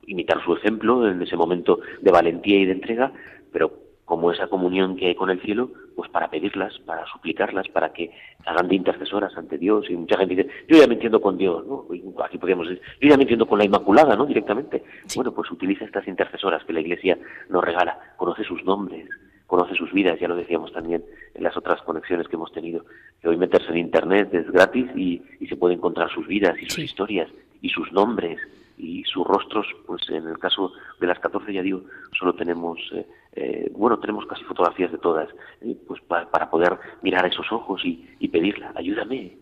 imitar 0.05 0.41
su 0.45 0.53
ejemplo 0.53 1.11
en 1.11 1.21
ese 1.21 1.35
momento 1.35 1.81
de 1.99 2.09
valentía 2.09 2.57
y 2.57 2.67
de 2.67 2.71
entrega, 2.71 3.11
pero 3.51 3.73
como 4.05 4.31
esa 4.31 4.47
comunión 4.47 4.95
que 4.95 5.07
hay 5.07 5.15
con 5.15 5.29
el 5.29 5.41
cielo, 5.41 5.71
pues 5.97 6.11
para 6.11 6.29
pedirlas, 6.29 6.77
para 6.85 7.07
suplicarlas, 7.07 7.67
para 7.69 7.91
que 7.91 8.11
hagan 8.45 8.67
de 8.67 8.75
intercesoras 8.75 9.35
ante 9.35 9.57
Dios. 9.57 9.89
Y 9.89 9.95
mucha 9.95 10.15
gente 10.15 10.35
dice, 10.35 10.49
yo 10.67 10.77
ya 10.79 10.85
me 10.85 10.93
entiendo 10.93 11.19
con 11.19 11.39
Dios, 11.39 11.65
¿no? 11.65 11.87
Aquí 12.23 12.37
podríamos 12.37 12.69
decir, 12.69 12.83
yo 13.01 13.09
ya 13.09 13.17
me 13.17 13.23
entiendo 13.23 13.47
con 13.47 13.57
la 13.57 13.65
Inmaculada, 13.65 14.15
¿no? 14.15 14.27
Directamente. 14.27 14.83
Bueno, 15.15 15.33
pues 15.33 15.49
utiliza 15.49 15.85
estas 15.85 16.07
intercesoras 16.07 16.63
que 16.65 16.73
la 16.73 16.81
Iglesia 16.81 17.17
nos 17.49 17.63
regala, 17.63 17.97
conoce 18.15 18.43
sus 18.43 18.63
nombres, 18.63 19.09
conoce 19.47 19.73
sus 19.73 19.91
vidas, 19.91 20.19
ya 20.19 20.27
lo 20.27 20.35
decíamos 20.35 20.71
también 20.71 21.03
en 21.33 21.43
las 21.43 21.57
otras 21.57 21.81
conexiones 21.81 22.27
que 22.27 22.35
hemos 22.35 22.51
tenido, 22.51 22.85
que 23.19 23.29
hoy 23.29 23.37
meterse 23.37 23.71
en 23.71 23.77
Internet 23.77 24.31
es 24.35 24.51
gratis 24.51 24.85
y, 24.95 25.23
se 25.49 25.55
puede 25.55 25.73
encontrar 25.73 26.11
sus 26.11 26.27
vidas 26.27 26.55
y 26.61 26.69
sus 26.69 26.83
historias 26.83 27.27
y 27.61 27.69
sus 27.69 27.91
nombres 27.91 28.37
y 28.77 29.03
sus 29.05 29.25
rostros, 29.25 29.65
pues 29.87 30.07
en 30.09 30.27
el 30.27 30.37
caso 30.37 30.71
de 30.99 31.07
las 31.07 31.17
14 31.19 31.51
ya 31.51 31.63
digo, 31.63 31.83
solo 32.19 32.33
tenemos, 32.33 32.77
eh, 32.93 33.07
eh, 33.33 33.71
bueno, 33.73 33.99
tenemos 33.99 34.25
casi 34.25 34.43
fotografías 34.43 34.91
de 34.91 34.97
todas, 34.97 35.29
eh, 35.61 35.75
pues 35.87 36.01
para 36.01 36.49
poder 36.49 36.77
mirar 37.01 37.25
a 37.25 37.27
esos 37.27 37.51
ojos 37.51 37.83
y, 37.85 38.07
y 38.19 38.27
pedirla, 38.27 38.71
ayúdame, 38.75 39.37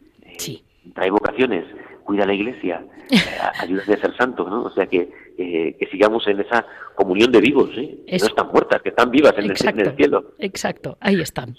trae 0.94 1.10
vocaciones, 1.10 1.66
cuida 2.04 2.26
la 2.26 2.34
iglesia, 2.34 2.86
ayúdame 3.60 3.94
a 3.94 3.98
ser 3.98 4.16
santo, 4.18 4.48
¿no? 4.50 4.64
O 4.64 4.72
sea 4.72 4.86
que, 4.86 5.10
que 5.38 5.88
sigamos 5.92 6.28
en 6.28 6.40
esa 6.40 6.66
comunión 6.96 7.32
de 7.32 7.42
vivos, 7.42 7.70
¿eh? 7.78 7.98
que 8.08 8.18
no 8.18 8.26
están 8.28 8.48
muertas, 8.48 8.82
que 8.82 8.90
están 8.90 9.12
vivas 9.12 9.34
en, 9.38 9.52
el, 9.52 9.96
cielo. 9.96 10.34
Exacto, 10.40 10.98
ahí 11.00 11.20
están. 11.20 11.56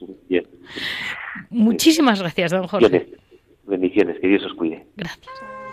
Muchísimas 1.50 2.21
gracias, 2.21 2.52
don 2.52 2.66
Jorge. 2.66 3.09
Bendiciones, 3.64 4.21
que 4.21 4.28
Dios 4.28 4.45
os 4.45 4.54
cuide. 4.54 4.87
Gracias. 4.97 5.65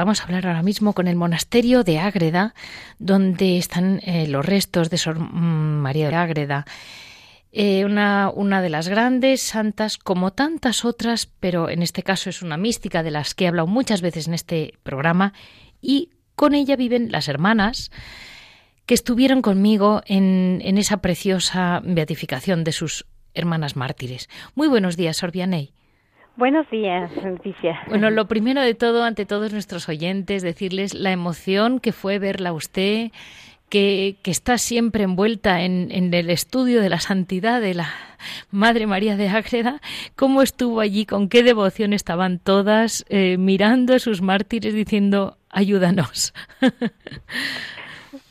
Vamos 0.00 0.20
a 0.20 0.24
hablar 0.24 0.46
ahora 0.46 0.62
mismo 0.62 0.94
con 0.94 1.08
el 1.08 1.16
monasterio 1.16 1.84
de 1.84 1.98
Ágreda, 1.98 2.54
donde 2.98 3.58
están 3.58 4.00
eh, 4.02 4.26
los 4.26 4.44
restos 4.44 4.88
de 4.88 4.96
Sor 4.96 5.18
mm, 5.18 5.80
María 5.82 6.08
de 6.08 6.16
Ágreda. 6.16 6.64
Eh, 7.52 7.84
una, 7.84 8.30
una, 8.34 8.62
de 8.62 8.70
las 8.70 8.88
grandes 8.88 9.42
santas, 9.42 9.98
como 9.98 10.32
tantas 10.32 10.86
otras, 10.86 11.26
pero 11.26 11.68
en 11.68 11.82
este 11.82 12.02
caso 12.02 12.30
es 12.30 12.40
una 12.40 12.56
mística 12.56 13.02
de 13.02 13.10
las 13.10 13.34
que 13.34 13.44
he 13.44 13.48
hablado 13.48 13.66
muchas 13.66 14.00
veces 14.00 14.26
en 14.26 14.34
este 14.34 14.72
programa, 14.82 15.34
y 15.82 16.10
con 16.34 16.54
ella 16.54 16.76
viven 16.76 17.12
las 17.12 17.28
hermanas 17.28 17.90
que 18.86 18.94
estuvieron 18.94 19.42
conmigo 19.42 20.00
en, 20.06 20.62
en 20.64 20.78
esa 20.78 21.02
preciosa 21.02 21.82
beatificación 21.84 22.64
de 22.64 22.72
sus 22.72 23.04
hermanas 23.34 23.76
mártires. 23.76 24.30
Muy 24.54 24.68
buenos 24.68 24.96
días, 24.96 25.18
Sorbianey. 25.18 25.74
Buenos 26.40 26.70
días, 26.70 27.14
Leticia. 27.22 27.82
Bueno, 27.86 28.08
lo 28.08 28.24
primero 28.24 28.62
de 28.62 28.74
todo, 28.74 29.04
ante 29.04 29.26
todos 29.26 29.52
nuestros 29.52 29.90
oyentes, 29.90 30.42
decirles 30.42 30.94
la 30.94 31.12
emoción 31.12 31.80
que 31.80 31.92
fue 31.92 32.18
verla 32.18 32.48
a 32.48 32.52
usted, 32.54 33.10
que, 33.68 34.16
que 34.22 34.30
está 34.30 34.56
siempre 34.56 35.04
envuelta 35.04 35.60
en, 35.60 35.88
en, 35.90 36.14
el 36.14 36.30
estudio 36.30 36.80
de 36.80 36.88
la 36.88 36.98
santidad 36.98 37.60
de 37.60 37.74
la 37.74 37.88
Madre 38.50 38.86
María 38.86 39.18
de 39.18 39.28
Ágreda, 39.28 39.82
cómo 40.16 40.40
estuvo 40.40 40.80
allí, 40.80 41.04
con 41.04 41.28
qué 41.28 41.42
devoción 41.42 41.92
estaban 41.92 42.38
todas, 42.38 43.04
eh, 43.10 43.36
mirando 43.36 43.92
a 43.92 43.98
sus 43.98 44.22
mártires 44.22 44.72
diciendo, 44.72 45.36
ayúdanos. 45.50 46.32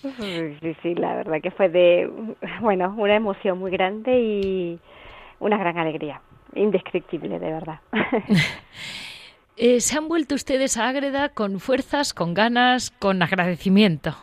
Sí, 0.01 0.75
sí, 0.81 0.95
la 0.95 1.13
verdad 1.13 1.41
que 1.43 1.51
fue 1.51 1.69
de, 1.69 2.09
bueno, 2.59 2.95
una 2.97 3.15
emoción 3.15 3.59
muy 3.59 3.69
grande 3.69 4.19
y 4.19 4.79
una 5.39 5.59
gran 5.59 5.77
alegría 5.77 6.21
indescriptible, 6.55 7.39
de 7.39 7.51
verdad. 7.51 7.79
eh, 9.57 9.79
¿Se 9.79 9.97
han 9.97 10.07
vuelto 10.07 10.35
ustedes 10.35 10.77
a 10.77 10.87
Ágreda 10.87 11.29
con 11.29 11.59
fuerzas, 11.59 12.13
con 12.13 12.33
ganas, 12.33 12.91
con 12.91 13.21
agradecimiento? 13.21 14.15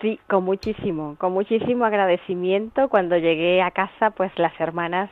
Sí, 0.00 0.18
con 0.28 0.44
muchísimo, 0.44 1.16
con 1.18 1.32
muchísimo 1.32 1.84
agradecimiento. 1.84 2.88
Cuando 2.88 3.16
llegué 3.16 3.62
a 3.62 3.70
casa, 3.70 4.10
pues 4.10 4.32
las 4.36 4.52
hermanas 4.60 5.10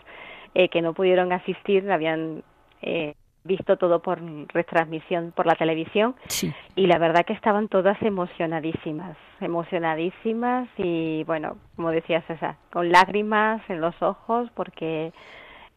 eh, 0.54 0.68
que 0.68 0.82
no 0.82 0.94
pudieron 0.94 1.32
asistir 1.32 1.88
habían 1.90 2.42
eh, 2.82 3.14
visto 3.44 3.76
todo 3.76 4.00
por 4.00 4.20
retransmisión 4.48 5.32
por 5.34 5.46
la 5.46 5.54
televisión 5.54 6.14
sí. 6.28 6.52
y 6.76 6.86
la 6.86 6.98
verdad 6.98 7.24
que 7.24 7.32
estaban 7.32 7.68
todas 7.68 8.00
emocionadísimas, 8.02 9.16
emocionadísimas 9.40 10.68
y 10.76 11.24
bueno, 11.24 11.56
como 11.76 11.90
decía 11.90 12.22
César, 12.22 12.56
con 12.72 12.90
lágrimas 12.92 13.62
en 13.70 13.80
los 13.80 13.94
ojos 14.02 14.50
porque 14.54 15.12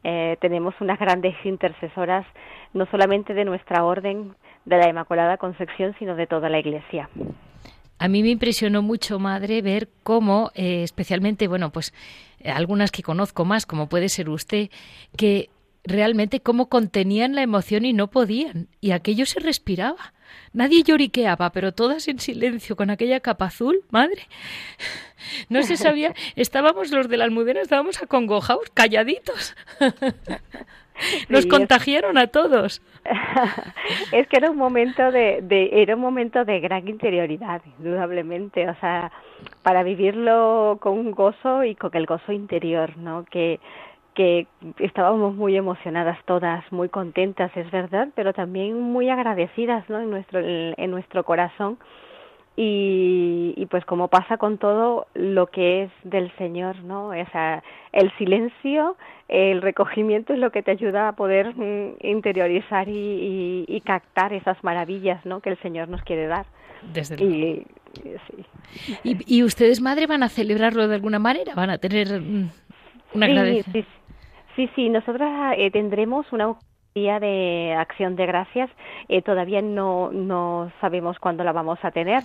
eh, 0.03 0.37
tenemos 0.41 0.75
unas 0.81 0.99
grandes 0.99 1.35
intercesoras 1.45 2.25
no 2.73 2.85
solamente 2.87 3.33
de 3.33 3.45
nuestra 3.45 3.85
orden 3.85 4.35
de 4.65 4.77
la 4.77 4.89
Inmaculada 4.89 5.37
Concepción, 5.37 5.95
sino 5.99 6.15
de 6.15 6.27
toda 6.27 6.49
la 6.49 6.59
Iglesia. 6.59 7.09
A 7.99 8.07
mí 8.09 8.21
me 8.21 8.29
impresionó 8.29 8.81
mucho, 8.81 9.17
madre, 9.19 9.61
ver 9.61 9.87
cómo, 10.03 10.51
eh, 10.55 10.83
especialmente, 10.83 11.47
bueno, 11.47 11.71
pues 11.71 11.93
algunas 12.43 12.91
que 12.91 13.01
conozco 13.03 13.45
más, 13.45 13.65
como 13.65 13.87
puede 13.87 14.09
ser 14.09 14.29
usted, 14.29 14.69
que 15.15 15.49
realmente 15.83 16.39
cómo 16.39 16.69
contenían 16.69 17.35
la 17.35 17.41
emoción 17.41 17.85
y 17.85 17.93
no 17.93 18.09
podían, 18.09 18.67
y 18.81 18.91
aquello 18.91 19.25
se 19.25 19.39
respiraba. 19.39 20.13
Nadie 20.51 20.83
lloriqueaba, 20.83 21.51
pero 21.51 21.73
todas 21.73 22.07
en 22.07 22.19
silencio, 22.19 22.75
con 22.75 22.89
aquella 22.89 23.19
capa 23.19 23.45
azul, 23.45 23.81
madre. 23.89 24.23
No 25.47 25.63
se 25.63 25.77
sabía, 25.77 26.13
estábamos 26.35 26.91
los 26.91 27.07
de 27.07 27.15
la 27.15 27.23
almudena, 27.23 27.61
estábamos 27.61 28.03
acongojados, 28.03 28.69
calladitos. 28.73 29.55
Nos 31.29 31.43
sí, 31.43 31.47
contagiaron 31.47 32.17
a 32.17 32.27
todos. 32.27 32.81
es 34.11 34.27
que 34.27 34.37
era 34.37 34.51
un 34.51 34.57
momento 34.57 35.11
de, 35.11 35.39
de, 35.41 35.81
era 35.81 35.95
un 35.95 36.01
momento 36.01 36.43
de 36.43 36.59
gran 36.59 36.87
interioridad, 36.89 37.61
indudablemente, 37.79 38.69
o 38.69 38.75
sea, 38.81 39.13
para 39.61 39.83
vivirlo 39.83 40.77
con 40.81 40.99
un 40.99 41.11
gozo 41.11 41.63
y 41.63 41.75
con 41.75 41.95
el 41.95 42.05
gozo 42.05 42.33
interior, 42.33 42.97
¿no? 42.97 43.23
Que 43.23 43.61
que 44.13 44.47
estábamos 44.79 45.35
muy 45.35 45.55
emocionadas 45.55 46.17
todas, 46.25 46.63
muy 46.71 46.89
contentas, 46.89 47.51
es 47.55 47.69
verdad, 47.71 48.09
pero 48.15 48.33
también 48.33 48.79
muy 48.79 49.09
agradecidas, 49.09 49.89
¿no? 49.89 49.99
En 49.99 50.09
nuestro 50.09 50.39
en 50.39 50.91
nuestro 50.91 51.23
corazón 51.23 51.77
y, 52.55 53.53
y 53.57 53.65
pues 53.65 53.83
como 53.85 54.09
pasa 54.09 54.37
con 54.37 54.59
todo 54.59 55.07
lo 55.15 55.47
que 55.47 55.83
es 55.83 55.91
del 56.03 56.31
Señor, 56.37 56.83
¿no? 56.83 57.07
O 57.07 57.25
sea, 57.31 57.63
el 57.91 58.15
silencio, 58.17 58.95
el 59.27 59.61
recogimiento 59.61 60.33
es 60.33 60.39
lo 60.39 60.51
que 60.51 60.61
te 60.61 60.71
ayuda 60.71 61.07
a 61.07 61.11
poder 61.13 61.55
mm, 61.55 61.95
interiorizar 62.01 62.87
y, 62.87 62.91
y, 62.91 63.65
y, 63.67 63.81
captar 63.81 64.33
esas 64.33 64.63
maravillas, 64.63 65.25
¿no? 65.25 65.39
Que 65.39 65.49
el 65.49 65.57
Señor 65.61 65.89
nos 65.89 66.03
quiere 66.03 66.27
dar. 66.27 66.45
Desde 66.93 67.17
luego. 67.17 67.33
Y, 67.33 67.65
sí. 68.03 68.45
¿Y, 69.03 69.37
¿Y, 69.37 69.43
ustedes, 69.43 69.81
madre, 69.81 70.05
van 70.05 70.21
a 70.21 70.29
celebrarlo 70.29 70.87
de 70.87 70.95
alguna 70.95 71.19
manera? 71.19 71.55
¿Van 71.55 71.71
a 71.71 71.79
tener 71.79 72.11
un 72.11 72.51
sí, 73.13 73.63
sí, 73.71 73.85
Sí, 74.55 74.69
sí, 74.75 74.89
nosotros 74.89 75.29
eh, 75.57 75.71
tendremos 75.71 76.31
una 76.31 76.55
día 76.93 77.19
de 77.19 77.75
acción 77.77 78.15
de 78.15 78.25
gracias. 78.25 78.69
Eh, 79.09 79.21
todavía 79.21 79.61
no, 79.61 80.11
no 80.11 80.71
sabemos 80.79 81.17
cuándo 81.19 81.43
la 81.43 81.51
vamos 81.51 81.79
a 81.81 81.91
tener, 81.91 82.23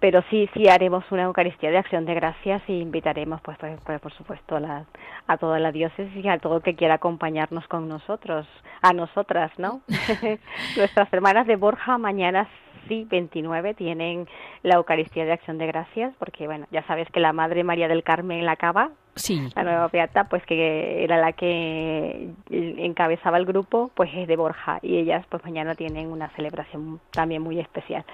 pero 0.00 0.22
sí, 0.30 0.48
sí 0.54 0.68
haremos 0.68 1.04
una 1.10 1.24
Eucaristía 1.24 1.70
de 1.70 1.78
acción 1.78 2.06
de 2.06 2.14
gracias 2.14 2.62
y 2.66 2.80
invitaremos, 2.80 3.40
pues, 3.42 3.58
pues, 3.58 3.78
pues 3.84 4.00
por 4.00 4.12
supuesto, 4.14 4.56
a, 4.56 4.60
la, 4.60 4.84
a 5.26 5.36
toda 5.36 5.58
la 5.58 5.70
diócesis 5.70 6.24
y 6.24 6.28
a 6.28 6.38
todo 6.38 6.56
el 6.56 6.62
que 6.62 6.74
quiera 6.74 6.94
acompañarnos 6.94 7.66
con 7.68 7.88
nosotros, 7.88 8.46
a 8.80 8.92
nosotras, 8.92 9.52
¿no? 9.58 9.82
Nuestras 10.76 11.12
hermanas 11.12 11.46
de 11.46 11.56
Borja 11.56 11.98
mañana 11.98 12.48
sí, 12.88 13.06
29 13.08 13.74
tienen 13.74 14.26
la 14.62 14.76
Eucaristía 14.76 15.24
de 15.24 15.32
Acción 15.32 15.58
de 15.58 15.66
Gracias, 15.66 16.14
porque 16.18 16.46
bueno, 16.46 16.66
ya 16.70 16.86
sabes 16.86 17.08
que 17.10 17.20
la 17.20 17.32
Madre 17.32 17.64
María 17.64 17.88
del 17.88 18.02
Carmen 18.02 18.44
la 18.44 18.56
Cava, 18.56 18.90
sí. 19.14 19.48
la 19.54 19.62
nueva 19.62 19.88
beata, 19.88 20.24
pues 20.24 20.44
que 20.44 21.04
era 21.04 21.18
la 21.18 21.32
que 21.32 22.30
encabezaba 22.50 23.38
el 23.38 23.44
grupo, 23.44 23.90
pues 23.94 24.10
es 24.14 24.26
de 24.26 24.36
Borja 24.36 24.78
y 24.82 24.96
ellas 24.96 25.24
pues 25.28 25.44
mañana 25.44 25.74
tienen 25.74 26.10
una 26.10 26.28
celebración 26.30 27.00
también 27.12 27.42
muy 27.42 27.60
especial. 27.60 28.04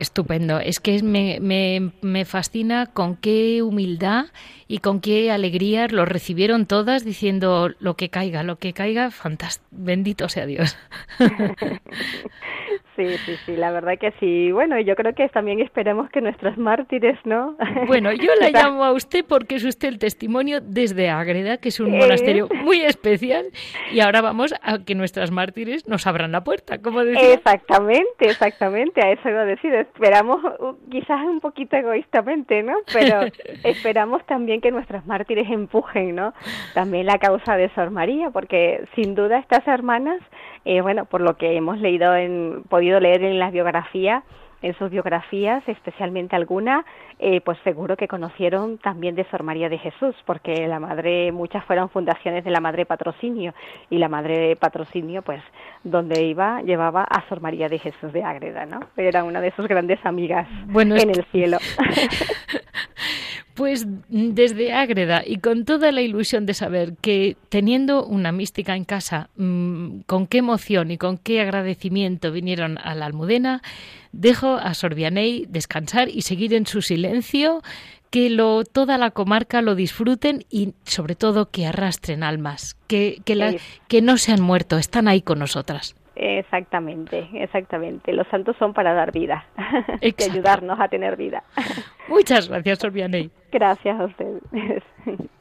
Estupendo. 0.00 0.60
Es 0.60 0.80
que 0.80 1.02
me, 1.02 1.40
me, 1.40 1.92
me, 2.00 2.24
fascina 2.24 2.86
con 2.86 3.16
qué 3.16 3.60
humildad 3.62 4.28
y 4.66 4.78
con 4.78 5.02
qué 5.02 5.30
alegría 5.30 5.88
lo 5.88 6.06
recibieron 6.06 6.64
todas 6.64 7.04
diciendo 7.04 7.68
lo 7.80 7.96
que 7.96 8.08
caiga, 8.08 8.42
lo 8.42 8.56
que 8.56 8.72
caiga, 8.72 9.10
fantástico. 9.10 9.68
Bendito 9.70 10.30
sea 10.30 10.46
Dios. 10.46 10.78
Sí, 13.00 13.16
sí, 13.24 13.36
sí, 13.46 13.56
la 13.56 13.70
verdad 13.70 13.98
que 13.98 14.12
sí. 14.20 14.52
Bueno, 14.52 14.78
yo 14.78 14.94
creo 14.94 15.14
que 15.14 15.26
también 15.30 15.60
esperemos 15.60 16.10
que 16.10 16.20
nuestros 16.20 16.58
mártires, 16.58 17.18
¿no? 17.24 17.56
Bueno, 17.86 18.12
yo 18.12 18.30
la 18.40 18.50
llamo 18.50 18.84
a 18.84 18.92
usted 18.92 19.24
porque 19.26 19.54
es 19.54 19.64
usted 19.64 19.88
el 19.88 19.98
testimonio 19.98 20.60
desde 20.60 21.08
Ágreda, 21.08 21.56
que 21.56 21.70
es 21.70 21.80
un 21.80 21.96
monasterio 21.96 22.48
muy 22.62 22.82
especial, 22.82 23.46
y 23.90 24.00
ahora 24.00 24.20
vamos 24.20 24.54
a 24.62 24.84
que 24.84 24.94
nuestras 24.94 25.30
mártires 25.30 25.88
nos 25.88 26.06
abran 26.06 26.30
la 26.30 26.44
puerta, 26.44 26.82
como 26.82 27.02
decía. 27.02 27.32
Exactamente, 27.32 28.26
exactamente, 28.26 29.00
a 29.02 29.12
eso 29.12 29.30
iba 29.30 29.40
a 29.40 29.46
decir. 29.46 29.72
Esperamos, 29.72 30.40
quizás 30.90 31.22
un 31.24 31.40
poquito 31.40 31.76
egoístamente, 31.76 32.62
¿no? 32.62 32.74
Pero 32.92 33.20
esperamos 33.64 34.26
también 34.26 34.60
que 34.60 34.70
nuestras 34.70 35.06
mártires 35.06 35.50
empujen, 35.50 36.16
¿no? 36.16 36.34
También 36.74 37.06
la 37.06 37.18
causa 37.18 37.56
de 37.56 37.70
Sor 37.74 37.90
María, 37.90 38.28
porque 38.28 38.84
sin 38.94 39.14
duda 39.14 39.38
estas 39.38 39.66
hermanas, 39.66 40.20
eh, 40.64 40.80
bueno, 40.80 41.04
por 41.04 41.20
lo 41.20 41.36
que 41.36 41.56
hemos 41.56 41.78
leído 41.78 42.14
en 42.14 42.62
podido 42.68 43.00
leer 43.00 43.24
en 43.24 43.38
las 43.38 43.52
biografías, 43.52 44.22
en 44.62 44.76
sus 44.76 44.90
biografías, 44.90 45.66
especialmente 45.66 46.36
alguna, 46.36 46.84
eh, 47.18 47.40
pues 47.40 47.58
seguro 47.64 47.96
que 47.96 48.08
conocieron 48.08 48.78
también 48.78 49.14
de 49.14 49.24
Sor 49.30 49.42
María 49.42 49.68
de 49.68 49.78
Jesús, 49.78 50.14
porque 50.26 50.68
la 50.68 50.78
madre, 50.78 51.32
muchas 51.32 51.64
fueron 51.64 51.88
fundaciones 51.88 52.44
de 52.44 52.50
la 52.50 52.60
madre 52.60 52.84
patrocinio, 52.84 53.54
y 53.88 53.98
la 53.98 54.08
madre 54.08 54.56
patrocinio, 54.56 55.22
pues, 55.22 55.42
donde 55.82 56.24
iba, 56.24 56.60
llevaba 56.62 57.04
a 57.04 57.26
Sor 57.28 57.40
María 57.40 57.68
de 57.68 57.78
Jesús 57.78 58.12
de 58.12 58.22
Ágreda, 58.22 58.66
¿no? 58.66 58.80
Era 58.96 59.24
una 59.24 59.40
de 59.40 59.50
sus 59.52 59.66
grandes 59.66 60.04
amigas 60.04 60.46
bueno, 60.66 60.94
en 60.96 61.10
el 61.10 61.24
cielo. 61.32 61.56
Pues 63.54 63.86
desde 64.08 64.72
Ágreda 64.72 65.22
y 65.26 65.38
con 65.38 65.64
toda 65.64 65.92
la 65.92 66.02
ilusión 66.02 66.46
de 66.46 66.54
saber 66.54 66.94
que 67.00 67.36
teniendo 67.48 68.04
una 68.04 68.32
mística 68.32 68.76
en 68.76 68.84
casa, 68.84 69.28
mmm, 69.36 70.00
con 70.06 70.26
qué 70.26 70.38
emoción 70.38 70.90
y 70.90 70.98
con 70.98 71.18
qué 71.18 71.40
agradecimiento 71.40 72.32
vinieron 72.32 72.78
a 72.78 72.94
la 72.94 73.06
Almudena, 73.06 73.62
dejo 74.12 74.54
a 74.54 74.74
Sorbianey 74.74 75.46
descansar 75.48 76.08
y 76.08 76.22
seguir 76.22 76.54
en 76.54 76.66
su 76.66 76.80
silencio, 76.80 77.62
que 78.10 78.28
lo, 78.28 78.64
toda 78.64 78.98
la 78.98 79.12
comarca 79.12 79.62
lo 79.62 79.74
disfruten 79.74 80.44
y 80.50 80.74
sobre 80.84 81.14
todo 81.14 81.50
que 81.50 81.66
arrastren 81.66 82.22
almas, 82.22 82.76
que, 82.88 83.20
que, 83.24 83.36
la, 83.36 83.54
que 83.88 84.02
no 84.02 84.16
se 84.18 84.32
han 84.32 84.42
muerto, 84.42 84.78
están 84.78 85.06
ahí 85.06 85.22
con 85.22 85.38
nosotras. 85.38 85.94
Exactamente, 86.22 87.30
exactamente. 87.32 88.12
Los 88.12 88.26
santos 88.28 88.54
son 88.58 88.74
para 88.74 88.92
dar 88.92 89.10
vida, 89.10 89.46
que 90.00 90.24
ayudarnos 90.24 90.78
a 90.78 90.86
tener 90.88 91.16
vida. 91.16 91.42
Muchas 92.08 92.46
gracias, 92.46 92.78
Sorbianey. 92.78 93.30
Gracias 93.50 93.98
a 93.98 94.04
ustedes. 94.04 94.42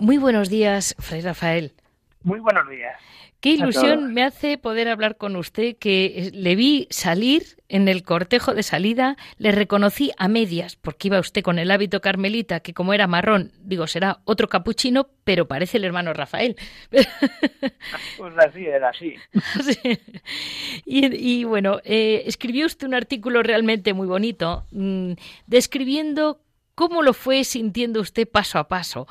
Muy 0.00 0.16
buenos 0.16 0.48
días, 0.48 0.96
Fray 0.98 1.20
Rafael. 1.20 1.72
Muy 2.22 2.40
buenos 2.40 2.66
días. 2.70 2.98
Qué 3.40 3.50
ilusión 3.50 4.14
me 4.14 4.22
hace 4.22 4.56
poder 4.56 4.88
hablar 4.88 5.18
con 5.18 5.36
usted, 5.36 5.76
que 5.76 6.30
le 6.32 6.56
vi 6.56 6.88
salir 6.90 7.42
en 7.68 7.86
el 7.86 8.02
cortejo 8.02 8.54
de 8.54 8.62
salida, 8.62 9.18
le 9.36 9.52
reconocí 9.52 10.10
a 10.16 10.28
medias, 10.28 10.76
porque 10.76 11.08
iba 11.08 11.20
usted 11.20 11.42
con 11.42 11.58
el 11.58 11.70
hábito 11.70 12.00
carmelita, 12.00 12.60
que 12.60 12.72
como 12.72 12.94
era 12.94 13.06
marrón, 13.06 13.52
digo, 13.60 13.86
será 13.86 14.20
otro 14.24 14.48
capuchino, 14.48 15.08
pero 15.24 15.46
parece 15.46 15.76
el 15.76 15.84
hermano 15.84 16.14
Rafael. 16.14 16.56
Pues 18.16 18.34
así 18.38 18.66
era, 18.66 18.88
así. 18.88 19.16
Y, 20.86 21.44
bueno, 21.44 21.80
eh, 21.84 22.22
escribió 22.24 22.64
usted 22.64 22.86
un 22.86 22.94
artículo 22.94 23.42
realmente 23.42 23.92
muy 23.92 24.06
bonito, 24.06 24.64
mm, 24.70 25.12
describiendo 25.46 26.40
cómo 26.74 27.02
lo 27.02 27.12
fue 27.12 27.44
sintiendo 27.44 28.00
usted 28.00 28.26
paso 28.26 28.58
a 28.58 28.68
paso. 28.68 29.06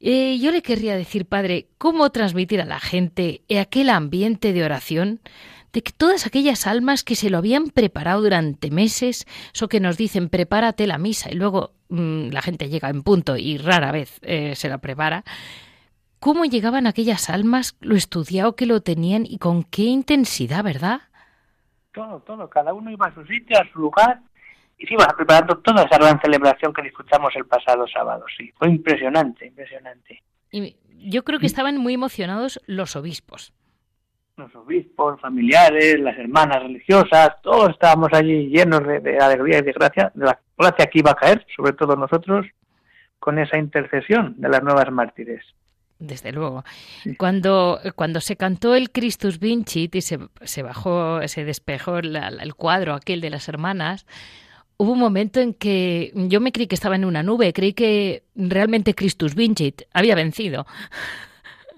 Eh, 0.00 0.38
yo 0.38 0.52
le 0.52 0.62
querría 0.62 0.96
decir, 0.96 1.26
padre, 1.26 1.68
cómo 1.76 2.10
transmitir 2.10 2.60
a 2.60 2.64
la 2.64 2.78
gente 2.78 3.42
aquel 3.60 3.90
ambiente 3.90 4.52
de 4.52 4.64
oración 4.64 5.20
de 5.72 5.82
que 5.82 5.92
todas 5.92 6.26
aquellas 6.26 6.66
almas 6.66 7.04
que 7.04 7.16
se 7.16 7.30
lo 7.30 7.38
habían 7.38 7.66
preparado 7.66 8.22
durante 8.22 8.70
meses, 8.70 9.26
o 9.60 9.68
que 9.68 9.80
nos 9.80 9.96
dicen 9.96 10.28
prepárate 10.28 10.86
la 10.86 10.98
misa 10.98 11.30
y 11.30 11.34
luego 11.34 11.72
mm, 11.88 12.30
la 12.30 12.42
gente 12.42 12.68
llega 12.68 12.88
en 12.88 13.02
punto 13.02 13.36
y 13.36 13.58
rara 13.58 13.92
vez 13.92 14.18
eh, 14.22 14.54
se 14.54 14.68
la 14.68 14.78
prepara, 14.78 15.24
cómo 16.20 16.44
llegaban 16.44 16.86
aquellas 16.86 17.28
almas, 17.28 17.76
lo 17.80 17.96
estudiado 17.96 18.56
que 18.56 18.66
lo 18.66 18.80
tenían 18.80 19.26
y 19.26 19.38
con 19.38 19.64
qué 19.64 19.82
intensidad, 19.82 20.64
¿verdad? 20.64 21.02
Todo, 21.92 22.20
todo, 22.20 22.48
cada 22.48 22.72
uno 22.72 22.90
iba 22.90 23.06
a 23.06 23.14
su 23.14 23.24
sitio, 23.26 23.58
a 23.60 23.70
su 23.72 23.80
lugar 23.80 24.22
y 24.78 24.86
sí, 24.86 24.94
va 24.94 25.08
preparando 25.16 25.58
toda 25.58 25.82
esa 25.82 25.98
gran 25.98 26.20
celebración 26.20 26.72
que 26.72 26.82
disfrutamos 26.82 27.34
el 27.34 27.44
pasado 27.46 27.86
sábado, 27.88 28.24
sí. 28.36 28.52
Fue 28.56 28.68
impresionante, 28.68 29.46
impresionante. 29.46 30.22
Y 30.52 30.76
yo 30.98 31.24
creo 31.24 31.40
que 31.40 31.46
estaban 31.46 31.78
muy 31.78 31.94
emocionados 31.94 32.60
los 32.66 32.94
obispos. 32.94 33.52
Los 34.36 34.54
obispos, 34.54 35.20
familiares, 35.20 35.98
las 35.98 36.16
hermanas 36.16 36.62
religiosas, 36.62 37.30
todos 37.42 37.70
estábamos 37.70 38.10
allí 38.12 38.48
llenos 38.48 38.82
de, 38.86 39.18
alegría 39.18 39.58
y 39.58 39.62
de 39.62 39.72
gracia, 39.72 40.12
de 40.14 40.26
la 40.26 40.38
gracia 40.56 40.86
que 40.86 41.00
iba 41.00 41.10
a 41.10 41.16
caer, 41.16 41.44
sobre 41.56 41.72
todo 41.72 41.96
nosotros, 41.96 42.46
con 43.18 43.40
esa 43.40 43.58
intercesión 43.58 44.34
de 44.38 44.48
las 44.48 44.62
nuevas 44.62 44.92
mártires. 44.92 45.44
Desde 45.98 46.30
luego. 46.30 46.62
Cuando, 47.16 47.80
cuando 47.96 48.20
se 48.20 48.36
cantó 48.36 48.76
el 48.76 48.92
Christus 48.92 49.40
Vincit 49.40 49.96
y 49.96 50.00
se, 50.02 50.20
se 50.42 50.62
bajó, 50.62 51.26
se 51.26 51.44
despejó 51.44 51.98
el 51.98 52.54
cuadro 52.54 52.94
aquel 52.94 53.20
de 53.20 53.30
las 53.30 53.48
hermanas, 53.48 54.06
Hubo 54.80 54.92
un 54.92 54.98
momento 55.00 55.40
en 55.40 55.54
que 55.54 56.12
yo 56.14 56.40
me 56.40 56.52
creí 56.52 56.68
que 56.68 56.76
estaba 56.76 56.94
en 56.94 57.04
una 57.04 57.24
nube, 57.24 57.52
creí 57.52 57.72
que 57.72 58.22
realmente 58.36 58.94
Christus 58.94 59.34
Vincit 59.34 59.82
había 59.92 60.14
vencido. 60.14 60.66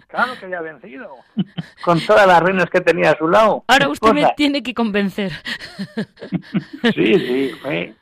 Claro 0.06 0.32
que 0.38 0.44
había 0.44 0.60
vencido, 0.60 1.08
con 1.84 2.00
todas 2.00 2.26
las 2.26 2.42
reinas 2.42 2.68
que 2.68 2.80
tenía 2.80 3.12
a 3.12 3.16
su 3.16 3.28
lado. 3.28 3.64
Ahora 3.68 3.88
usted 3.88 4.12
me 4.12 4.26
tiene 4.36 4.62
que 4.62 4.74
convencer. 4.74 5.32
Sí, 6.94 7.14
sí, 7.14 7.52
fue 7.62 7.94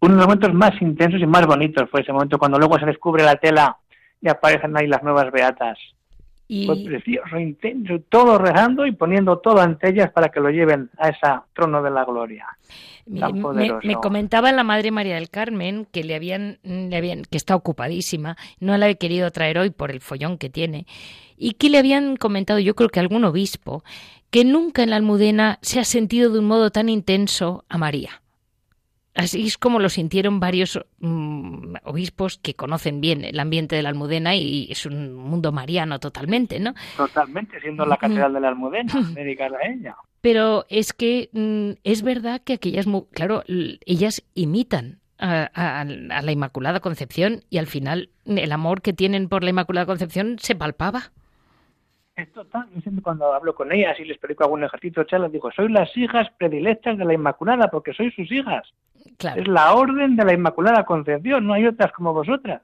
uno 0.00 0.14
de 0.14 0.18
los 0.18 0.26
momentos 0.26 0.54
más 0.54 0.80
intensos 0.80 1.20
y 1.20 1.26
más 1.26 1.46
bonitos 1.46 1.88
fue 1.90 2.02
ese 2.02 2.12
momento 2.12 2.38
cuando 2.38 2.58
luego 2.58 2.78
se 2.78 2.86
descubre 2.86 3.24
la 3.24 3.36
tela 3.36 3.78
y 4.20 4.28
aparecen 4.28 4.76
ahí 4.76 4.86
las 4.86 5.02
nuevas 5.02 5.32
beatas. 5.32 5.78
Y... 6.46 6.66
Fue 6.66 6.76
precioso, 6.84 7.38
intenso, 7.38 7.98
todo 8.08 8.38
rezando 8.38 8.86
y 8.86 8.92
poniendo 8.92 9.38
todo 9.38 9.60
ante 9.60 9.88
ellas 9.88 10.12
para 10.12 10.28
que 10.28 10.40
lo 10.40 10.50
lleven 10.50 10.90
a 10.98 11.08
ese 11.08 11.26
trono 11.54 11.82
de 11.82 11.90
la 11.90 12.04
gloria. 12.04 12.46
Me, 13.06 13.94
comentaba 14.02 14.50
la 14.50 14.64
madre 14.64 14.90
María 14.90 15.14
del 15.14 15.30
Carmen 15.30 15.86
que 15.92 16.02
le 16.02 16.16
habían, 16.16 16.58
le 16.64 16.96
habían, 16.96 17.22
que 17.22 17.36
está 17.36 17.54
ocupadísima, 17.54 18.36
no 18.58 18.76
la 18.76 18.88
he 18.88 18.98
querido 18.98 19.30
traer 19.30 19.58
hoy 19.58 19.70
por 19.70 19.92
el 19.92 20.00
follón 20.00 20.38
que 20.38 20.50
tiene, 20.50 20.86
y 21.36 21.52
que 21.52 21.70
le 21.70 21.78
habían 21.78 22.16
comentado, 22.16 22.58
yo 22.58 22.74
creo 22.74 22.88
que 22.88 22.98
algún 22.98 23.24
obispo, 23.24 23.84
que 24.30 24.44
nunca 24.44 24.82
en 24.82 24.90
la 24.90 24.96
Almudena 24.96 25.58
se 25.62 25.78
ha 25.78 25.84
sentido 25.84 26.32
de 26.32 26.40
un 26.40 26.46
modo 26.46 26.70
tan 26.70 26.88
intenso 26.88 27.64
a 27.68 27.78
María. 27.78 28.22
Así 29.14 29.46
es 29.46 29.56
como 29.56 29.78
lo 29.78 29.88
sintieron 29.88 30.40
varios 30.40 30.78
mm, 30.98 31.76
obispos 31.84 32.36
que 32.36 32.54
conocen 32.54 33.00
bien 33.00 33.24
el 33.24 33.40
ambiente 33.40 33.74
de 33.74 33.82
la 33.82 33.88
Almudena 33.88 34.34
y 34.34 34.68
es 34.70 34.84
un 34.84 35.14
mundo 35.14 35.52
mariano 35.52 35.98
totalmente, 35.98 36.60
¿no? 36.60 36.74
Totalmente, 36.98 37.58
siendo 37.60 37.86
la 37.86 37.96
catedral 37.96 38.34
de 38.34 38.40
la 38.40 38.48
Almudena, 38.48 38.92
dedicada 39.14 39.56
a 39.56 39.68
ella. 39.68 39.96
Pero 40.26 40.64
es 40.68 40.92
que 40.92 41.30
mm, 41.30 41.78
es 41.84 42.02
verdad 42.02 42.42
que 42.44 42.54
aquellas, 42.54 42.84
claro, 43.12 43.44
ellas 43.46 44.24
imitan 44.34 44.98
a, 45.20 45.84
la 45.86 46.32
Inmaculada 46.32 46.80
Concepción 46.80 47.44
y 47.48 47.58
al 47.58 47.68
final 47.68 48.10
el 48.24 48.50
amor 48.50 48.82
que 48.82 48.92
tienen 48.92 49.28
por 49.28 49.44
la 49.44 49.50
Inmaculada 49.50 49.86
Concepción 49.86 50.40
se 50.40 50.56
palpaba. 50.56 51.12
Es 52.16 52.32
total, 52.32 52.66
cuando 53.04 53.32
hablo 53.32 53.54
con 53.54 53.70
ellas 53.70 54.00
y 54.00 54.04
les 54.04 54.18
predico 54.18 54.42
algún 54.42 54.64
ejercicio, 54.64 55.06
les 55.16 55.30
digo, 55.30 55.52
soy 55.52 55.68
las 55.68 55.96
hijas 55.96 56.26
predilectas 56.36 56.98
de 56.98 57.04
la 57.04 57.14
Inmaculada 57.14 57.70
porque 57.70 57.94
sois 57.94 58.12
sus 58.12 58.28
hijas. 58.32 58.66
Es 59.20 59.46
la 59.46 59.74
orden 59.74 60.16
de 60.16 60.24
la 60.24 60.32
Inmaculada 60.32 60.84
Concepción, 60.86 61.46
no 61.46 61.52
hay 61.52 61.66
otras 61.66 61.92
como 61.92 62.12
vosotras. 62.12 62.62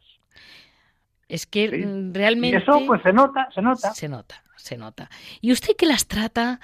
Es 1.29 1.47
que 1.47 1.69
realmente... 2.13 2.59
Y 2.59 2.61
eso 2.61 2.83
pues 2.89 3.01
se 3.03 3.13
nota, 3.13 3.49
se 3.55 3.63
nota. 3.63 3.95
Se 3.95 4.09
nota, 4.09 4.43
se 4.57 4.77
nota. 4.77 5.11
¿Y 5.41 5.53
usted 5.53 5.77
que 5.77 5.87
las 5.87 6.09
trata, 6.09 6.59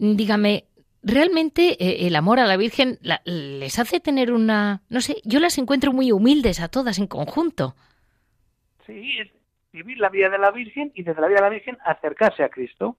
dígame, 0.00 0.64
realmente 1.02 1.76
eh, 1.78 2.06
el 2.06 2.16
amor 2.16 2.40
a 2.40 2.46
la 2.46 2.56
Virgen 2.56 2.98
les 3.24 3.78
hace 3.78 4.00
tener 4.00 4.32
una... 4.32 4.82
No 4.88 5.00
sé, 5.00 5.16
yo 5.24 5.40
las 5.40 5.58
encuentro 5.58 5.92
muy 5.92 6.10
humildes 6.10 6.60
a 6.60 6.68
todas 6.68 6.98
en 6.98 7.06
conjunto. 7.06 7.74
Sí, 8.86 9.18
es 9.18 9.28
vivir 9.72 9.98
la 9.98 10.08
vida 10.08 10.30
de 10.30 10.38
la 10.38 10.50
Virgen 10.50 10.90
y 10.94 11.02
desde 11.02 11.20
la 11.20 11.28
vida 11.28 11.36
de 11.36 11.42
la 11.42 11.50
Virgen 11.50 11.78
acercarse 11.84 12.42
a 12.42 12.48
Cristo. 12.48 12.96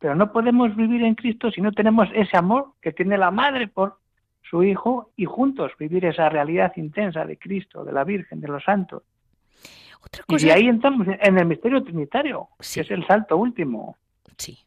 Pero 0.00 0.14
no 0.14 0.32
podemos 0.32 0.74
vivir 0.76 1.02
en 1.02 1.14
Cristo 1.14 1.50
si 1.50 1.60
no 1.60 1.72
tenemos 1.72 2.08
ese 2.12 2.36
amor 2.36 2.72
que 2.82 2.92
tiene 2.92 3.16
la 3.16 3.30
Madre 3.30 3.68
por 3.68 3.98
su 4.42 4.62
Hijo 4.62 5.12
y 5.16 5.24
juntos 5.24 5.72
vivir 5.78 6.04
esa 6.04 6.28
realidad 6.28 6.72
intensa 6.76 7.24
de 7.24 7.38
Cristo, 7.38 7.84
de 7.84 7.92
la 7.92 8.04
Virgen, 8.04 8.40
de 8.40 8.48
los 8.48 8.62
santos. 8.64 9.02
Y 10.28 10.50
ahí 10.50 10.66
entramos 10.66 11.06
en 11.08 11.38
el 11.38 11.46
misterio 11.46 11.82
trinitario, 11.82 12.48
que 12.58 12.80
es 12.80 12.90
el 12.90 13.06
salto 13.06 13.38
último. 13.38 13.96
Sí. 14.36 14.58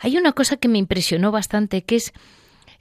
Hay 0.00 0.16
una 0.16 0.32
cosa 0.32 0.56
que 0.56 0.68
me 0.68 0.78
impresionó 0.78 1.30
bastante, 1.32 1.82
que 1.82 1.96
es 1.96 2.12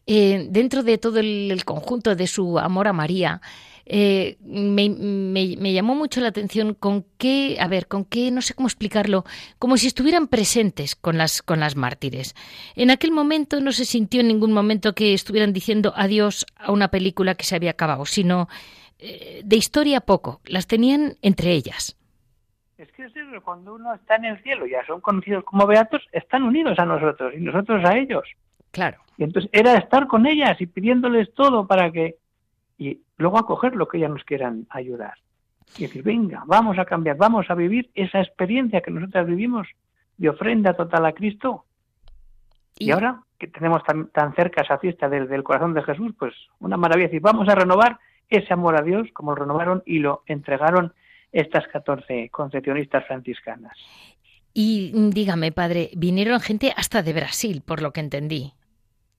eh, 0.06 0.48
dentro 0.50 0.84
de 0.84 0.98
todo 0.98 1.20
el, 1.20 1.62
conjunto 1.66 2.16
de 2.16 2.28
su 2.28 2.60
amor 2.60 2.88
a 2.88 2.94
María, 2.94 3.42
eh, 3.86 4.38
me, 4.42 5.74
llamó 5.74 5.96
mucho 5.96 6.22
la 6.22 6.30
atención 6.30 6.74
con 6.74 7.06
qué, 7.18 7.58
a 7.60 7.68
ver, 7.68 7.88
con 7.88 8.06
qué, 8.06 8.32
no 8.32 8.42
sé 8.42 8.54
cómo 8.54 8.68
explicarlo, 8.68 9.26
como 9.60 9.78
si 9.78 9.88
estuvieran 9.88 10.28
presentes 10.28 10.96
con 10.96 11.18
las, 11.18 11.42
con 11.42 11.60
las 11.60 11.76
mártires. 11.76 12.36
En 12.76 12.90
aquel 12.90 13.12
momento 13.12 13.60
no 13.60 13.72
se 13.74 13.86
sintió 13.86 14.22
en 14.22 14.30
ningún 14.30 14.54
momento 14.54 14.96
que 14.96 15.14
estuvieran 15.14 15.52
diciendo 15.52 15.94
adiós 15.96 16.46
a 16.56 16.72
una 16.72 16.90
película 16.90 17.36
que 17.36 17.46
se 17.46 17.56
había 17.56 17.72
acabado, 17.72 18.06
sino 18.06 18.48
eh, 19.00 19.42
de 19.44 19.56
historia 19.58 20.02
poco, 20.02 20.42
las 20.46 20.68
tenían 20.68 21.18
entre 21.22 21.52
ellas. 21.52 21.98
Es 22.78 22.92
que 22.92 23.08
cuando 23.44 23.74
uno 23.74 23.94
está 23.94 24.18
en 24.18 24.26
el 24.26 24.44
cielo, 24.44 24.68
ya 24.68 24.86
son 24.86 25.02
conocidos 25.02 25.44
como 25.44 25.66
beatos, 25.66 26.08
están 26.12 26.44
unidos 26.44 26.78
a 26.78 26.86
nosotros 26.86 27.34
y 27.36 27.40
nosotros 27.40 27.84
a 27.84 27.98
ellos. 27.98 28.24
Claro. 28.72 29.00
Y 29.18 29.24
entonces 29.24 29.50
era 29.52 29.76
estar 29.76 30.06
con 30.08 30.28
ellas 30.28 30.62
y 30.62 30.68
pidiéndoles 30.68 31.34
todo 31.34 31.66
para 31.66 31.92
que 31.92 32.18
y 32.78 33.02
luego 33.18 33.40
acoger 33.40 33.76
lo 33.76 33.88
que 33.88 33.98
ellas 33.98 34.12
nos 34.12 34.24
quieran 34.24 34.68
ayudar. 34.70 35.16
Y 35.78 35.84
decir, 35.84 36.04
venga, 36.04 36.44
vamos 36.46 36.78
a 36.78 36.86
cambiar, 36.86 37.18
vamos 37.18 37.50
a 37.50 37.56
vivir 37.56 37.90
esa 37.96 38.22
experiencia 38.22 38.82
que 38.82 38.92
nosotras 38.92 39.26
vivimos 39.26 39.68
de 40.18 40.30
ofrenda 40.30 40.74
total 40.74 41.06
a 41.08 41.14
Cristo. 41.14 41.66
Y, 42.78 42.92
ahora 42.92 43.22
que 43.40 43.48
tenemos 43.48 43.84
tan, 43.84 44.10
tan, 44.10 44.36
cerca 44.36 44.62
esa 44.62 44.78
fiesta 44.78 45.10
desde 45.10 45.36
el 45.36 45.44
corazón 45.44 45.74
de 45.74 45.82
Jesús, 45.82 46.14
pues 46.18 46.34
una 46.60 46.78
maravilla. 46.78 47.10
Y 47.12 47.20
vamos 47.20 47.50
a 47.50 47.56
renovar 47.56 47.98
ese 48.30 48.54
amor 48.54 48.80
a 48.80 48.84
Dios 48.84 49.08
como 49.14 49.32
lo 49.32 49.38
renovaron 49.38 49.82
y 49.86 50.00
lo 50.00 50.22
entregaron 50.28 50.94
estas 51.32 51.68
14 51.68 52.30
concepcionistas 52.30 53.06
franciscanas. 53.06 53.78
Y 54.54 54.92
dígame, 55.12 55.52
padre, 55.52 55.92
vinieron 55.96 56.40
gente 56.40 56.74
hasta 56.76 57.04
de 57.04 57.14
Brasil, 57.14 57.62
por 57.66 57.82
lo 57.82 57.94
que 57.94 58.00
entendí. 58.00 58.54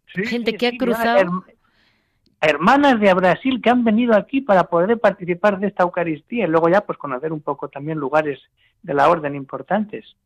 gente 0.06 0.54
que 0.54 0.66
ha 0.66 0.76
cruzado 0.76 1.44
hermanas 2.40 3.00
de 3.00 3.12
Brasil 3.14 3.60
que 3.62 3.70
han 3.70 3.84
venido 3.84 4.14
aquí 4.16 4.40
para 4.40 4.64
poder 4.64 4.98
participar 4.98 5.58
de 5.58 5.68
esta 5.68 5.82
Eucaristía 5.82 6.44
y 6.44 6.48
luego 6.48 6.68
ya 6.68 6.82
pues 6.82 6.98
conocer 6.98 7.32
un 7.32 7.40
poco 7.40 7.68
también 7.68 7.98
lugares 7.98 8.40
de 8.82 8.94
la 8.94 9.08
orden 9.08 9.34
importantes. 9.34 10.16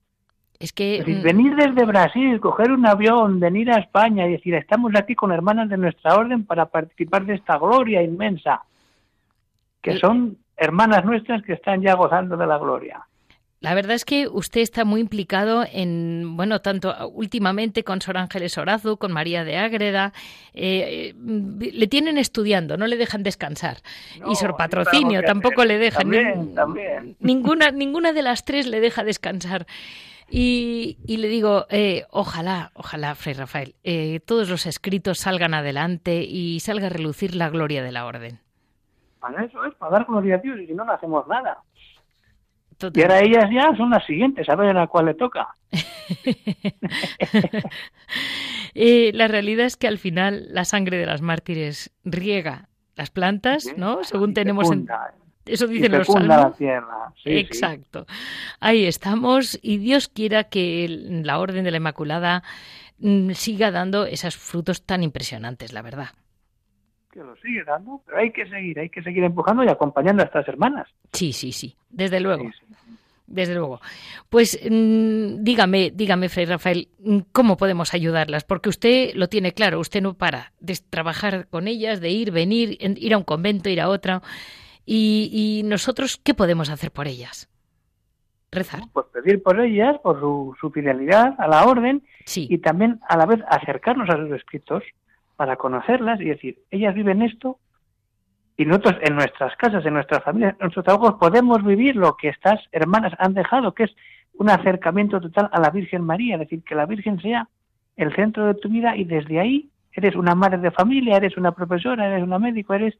Es 0.58 0.72
que 0.72 1.02
mm, 1.04 1.22
venir 1.22 1.56
desde 1.56 1.84
Brasil, 1.84 2.38
coger 2.38 2.70
un 2.70 2.86
avión, 2.86 3.40
venir 3.40 3.70
a 3.70 3.78
España 3.78 4.26
y 4.26 4.32
decir 4.32 4.54
estamos 4.54 4.92
aquí 4.94 5.14
con 5.14 5.32
hermanas 5.32 5.68
de 5.68 5.76
nuestra 5.76 6.14
orden 6.14 6.44
para 6.44 6.66
participar 6.66 7.24
de 7.24 7.34
esta 7.34 7.58
gloria 7.58 8.02
inmensa, 8.02 8.62
que 9.80 9.98
son 9.98 10.38
hermanas 10.56 11.04
nuestras 11.04 11.42
que 11.42 11.54
están 11.54 11.82
ya 11.82 11.94
gozando 11.94 12.36
de 12.36 12.46
la 12.46 12.58
gloria. 12.58 13.06
La 13.62 13.74
verdad 13.74 13.94
es 13.94 14.04
que 14.04 14.26
usted 14.26 14.60
está 14.60 14.84
muy 14.84 15.00
implicado 15.00 15.64
en, 15.72 16.36
bueno, 16.36 16.60
tanto 16.62 17.08
últimamente 17.10 17.84
con 17.84 18.00
Sor 18.00 18.18
Ángeles 18.18 18.58
Orazu, 18.58 18.96
con 18.96 19.12
María 19.12 19.44
de 19.44 19.56
Ágreda, 19.56 20.12
eh, 20.52 21.14
le 21.16 21.86
tienen 21.86 22.18
estudiando, 22.18 22.76
no 22.76 22.88
le 22.88 22.96
dejan 22.96 23.22
descansar. 23.22 23.78
y 24.28 24.34
Sor 24.34 24.56
Patrocinio 24.56 25.22
tampoco 25.22 25.64
le 25.64 25.78
dejan. 25.78 26.10
Ninguna, 27.20 27.70
ninguna 27.70 28.12
de 28.12 28.22
las 28.22 28.44
tres 28.44 28.66
le 28.66 28.80
deja 28.80 29.04
descansar. 29.04 29.66
Y, 30.28 30.96
le 31.06 31.28
digo, 31.28 31.66
eh, 31.68 32.04
ojalá, 32.10 32.72
ojalá, 32.74 33.14
Fray 33.14 33.34
Rafael, 33.34 33.76
eh, 33.84 34.18
todos 34.24 34.48
los 34.48 34.66
escritos 34.66 35.18
salgan 35.18 35.54
adelante 35.54 36.24
y 36.24 36.58
salga 36.60 36.86
a 36.86 36.90
relucir 36.90 37.36
la 37.36 37.48
gloria 37.48 37.82
de 37.84 37.92
la 37.92 38.06
orden. 38.06 38.40
Para 39.22 39.44
eso 39.44 39.64
es, 39.64 39.74
para 39.76 39.92
dar 39.92 40.04
gloria 40.04 40.34
a 40.34 40.38
Dios, 40.38 40.58
y 40.58 40.66
si 40.66 40.74
no, 40.74 40.84
no 40.84 40.92
hacemos 40.92 41.26
nada. 41.28 41.58
Y 42.92 43.02
ahora 43.02 43.20
ellas 43.20 43.48
ya 43.52 43.76
son 43.76 43.90
las 43.90 44.04
siguientes, 44.04 44.48
a 44.48 44.56
ver 44.56 44.76
a 44.76 44.88
cuál 44.88 45.06
le 45.06 45.14
toca. 45.14 45.54
Eh, 48.74 49.10
la 49.12 49.28
realidad 49.28 49.66
es 49.66 49.76
que 49.76 49.86
al 49.86 49.98
final 49.98 50.46
la 50.48 50.64
sangre 50.64 50.96
de 50.96 51.04
las 51.04 51.20
mártires 51.20 51.92
riega 52.04 52.70
las 52.96 53.10
plantas, 53.10 53.74
¿no? 53.76 54.02
Según 54.02 54.32
tenemos 54.32 54.70
en... 54.70 54.88
Eso 55.44 55.66
dicen 55.66 55.92
los 55.92 56.06
salmos. 56.06 56.56
Exacto. 57.26 58.06
Ahí 58.60 58.86
estamos 58.86 59.58
y 59.60 59.76
Dios 59.76 60.08
quiera 60.08 60.44
que 60.44 60.86
la 61.22 61.38
Orden 61.38 61.64
de 61.64 61.70
la 61.70 61.76
Inmaculada 61.76 62.44
mm, 62.98 63.32
siga 63.32 63.70
dando 63.70 64.06
esos 64.06 64.38
frutos 64.38 64.86
tan 64.86 65.02
impresionantes, 65.02 65.74
la 65.74 65.82
verdad 65.82 66.12
que 67.12 67.22
lo 67.22 67.36
sigue 67.36 67.62
dando, 67.64 68.00
pero 68.06 68.18
hay 68.18 68.32
que 68.32 68.48
seguir, 68.48 68.78
hay 68.78 68.88
que 68.88 69.02
seguir 69.02 69.22
empujando 69.22 69.62
y 69.62 69.68
acompañando 69.68 70.22
a 70.22 70.26
estas 70.26 70.48
hermanas. 70.48 70.88
Sí, 71.12 71.32
sí, 71.32 71.52
sí, 71.52 71.76
desde 71.90 72.20
luego. 72.20 72.50
Desde 73.26 73.54
luego. 73.54 73.80
Pues 74.28 74.58
mm, 74.68 75.42
dígame, 75.42 75.90
dígame, 75.94 76.28
Fray 76.28 76.46
Rafael, 76.46 76.88
mm, 76.98 77.18
¿cómo 77.32 77.56
podemos 77.56 77.94
ayudarlas? 77.94 78.44
Porque 78.44 78.68
usted 78.68 79.14
lo 79.14 79.28
tiene 79.28 79.52
claro, 79.52 79.78
usted 79.78 80.02
no 80.02 80.14
para 80.14 80.52
de 80.60 80.78
trabajar 80.90 81.46
con 81.48 81.68
ellas, 81.68 82.00
de 82.00 82.10
ir, 82.10 82.30
venir, 82.30 82.78
ir 82.80 83.14
a 83.14 83.18
un 83.18 83.24
convento, 83.24 83.68
ir 83.68 83.80
a 83.80 83.88
otro. 83.88 84.22
Y, 84.84 85.62
nosotros, 85.64 86.18
¿qué 86.22 86.34
podemos 86.34 86.68
hacer 86.68 86.90
por 86.90 87.06
ellas? 87.06 87.48
Rezar. 88.50 88.82
Pues 88.92 89.06
pedir 89.12 89.42
por 89.42 89.60
ellas, 89.60 89.96
por 90.02 90.18
su, 90.18 90.54
su 90.60 90.70
fidelidad 90.70 91.34
a 91.38 91.46
la 91.46 91.64
orden 91.64 92.02
sí. 92.26 92.48
y 92.50 92.58
también 92.58 93.00
a 93.08 93.16
la 93.16 93.24
vez 93.24 93.40
acercarnos 93.48 94.10
a 94.10 94.16
sus 94.16 94.32
escritos 94.32 94.82
para 95.42 95.56
conocerlas 95.56 96.20
y 96.20 96.26
decir, 96.26 96.58
ellas 96.70 96.94
viven 96.94 97.20
esto 97.20 97.58
y 98.56 98.64
nosotros 98.64 98.94
en 99.00 99.16
nuestras 99.16 99.56
casas, 99.56 99.84
en 99.84 99.94
nuestras 99.94 100.22
familias, 100.22 100.52
en 100.52 100.58
nuestros 100.60 100.84
trabajos 100.84 101.14
podemos 101.18 101.64
vivir 101.64 101.96
lo 101.96 102.16
que 102.16 102.28
estas 102.28 102.60
hermanas 102.70 103.12
han 103.18 103.34
dejado, 103.34 103.74
que 103.74 103.82
es 103.82 103.96
un 104.34 104.50
acercamiento 104.50 105.20
total 105.20 105.48
a 105.50 105.58
la 105.58 105.70
Virgen 105.70 106.04
María, 106.04 106.36
es 106.36 106.42
decir, 106.42 106.62
que 106.62 106.76
la 106.76 106.86
Virgen 106.86 107.20
sea 107.20 107.48
el 107.96 108.14
centro 108.14 108.46
de 108.46 108.54
tu 108.54 108.68
vida 108.68 108.96
y 108.96 109.02
desde 109.02 109.40
ahí 109.40 109.68
eres 109.94 110.14
una 110.14 110.36
madre 110.36 110.58
de 110.58 110.70
familia, 110.70 111.16
eres 111.16 111.36
una 111.36 111.50
profesora, 111.50 112.06
eres 112.06 112.22
una 112.22 112.38
médico, 112.38 112.74
eres 112.74 112.94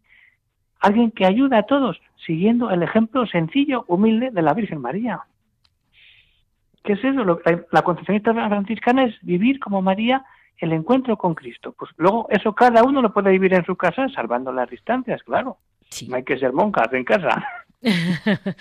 alguien 0.81 1.13
que 1.13 1.25
ayuda 1.25 1.59
a 1.59 1.63
todos, 1.63 2.01
siguiendo 2.27 2.73
el 2.73 2.83
ejemplo 2.83 3.25
sencillo, 3.25 3.85
humilde 3.87 4.33
de 4.33 4.43
la 4.43 4.53
Virgen 4.53 4.81
María. 4.81 5.21
¿Qué 6.83 6.95
es 6.95 7.05
eso? 7.05 7.23
La, 7.25 7.37
la 7.71 7.83
concepcionista 7.83 8.35
franciscana 8.35 9.05
es 9.05 9.15
vivir 9.23 9.61
como 9.61 9.81
María 9.81 10.25
el 10.65 10.73
encuentro 10.73 11.17
con 11.17 11.35
Cristo. 11.35 11.75
Pues 11.79 11.91
luego 11.97 12.27
eso 12.31 12.55
cada 12.55 12.83
uno 12.83 13.03
lo 13.03 13.13
puede 13.13 13.31
vivir 13.31 13.55
en 13.55 13.65
su 13.65 13.77
casa, 13.77 14.09
salvando 14.09 14.53
las 14.53 14.71
distancias, 14.71 15.23
claro. 15.23 15.59
No 16.09 16.17
hay 16.17 16.25
que 16.25 16.39
ser 16.39 16.53
monjas 16.53 16.93
en 16.93 17.05
casa. 17.05 17.45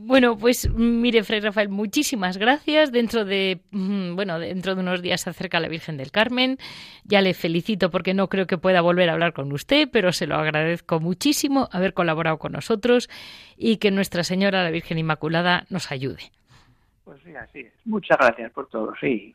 Bueno, 0.00 0.38
pues 0.38 0.70
mire, 0.72 1.24
Fray 1.24 1.40
Rafael, 1.40 1.70
muchísimas 1.70 2.38
gracias. 2.38 2.92
Dentro 2.92 3.24
de, 3.24 3.62
mm, 3.72 4.14
bueno, 4.14 4.38
dentro 4.38 4.76
de 4.76 4.80
unos 4.80 5.02
días 5.02 5.22
se 5.22 5.30
acerca 5.30 5.58
la 5.58 5.66
Virgen 5.66 5.96
del 5.96 6.12
Carmen. 6.12 6.56
Ya 7.02 7.20
le 7.20 7.34
felicito 7.34 7.90
porque 7.90 8.14
no 8.14 8.28
creo 8.28 8.46
que 8.46 8.58
pueda 8.58 8.80
volver 8.80 9.10
a 9.10 9.14
hablar 9.14 9.32
con 9.32 9.50
usted, 9.52 9.88
pero 9.92 10.12
se 10.12 10.28
lo 10.28 10.36
agradezco 10.36 11.00
muchísimo 11.00 11.68
haber 11.72 11.94
colaborado 11.94 12.38
con 12.38 12.52
nosotros 12.52 13.10
y 13.56 13.78
que 13.78 13.90
Nuestra 13.90 14.22
Señora, 14.22 14.62
la 14.62 14.70
Virgen 14.70 14.98
Inmaculada, 14.98 15.64
nos 15.68 15.90
ayude. 15.90 16.30
Pues 17.02 17.20
sí, 17.24 17.34
así 17.34 17.60
es. 17.62 17.72
Muchas 17.84 18.18
gracias 18.18 18.52
por 18.52 18.68
todo, 18.68 18.94
sí. 19.00 19.34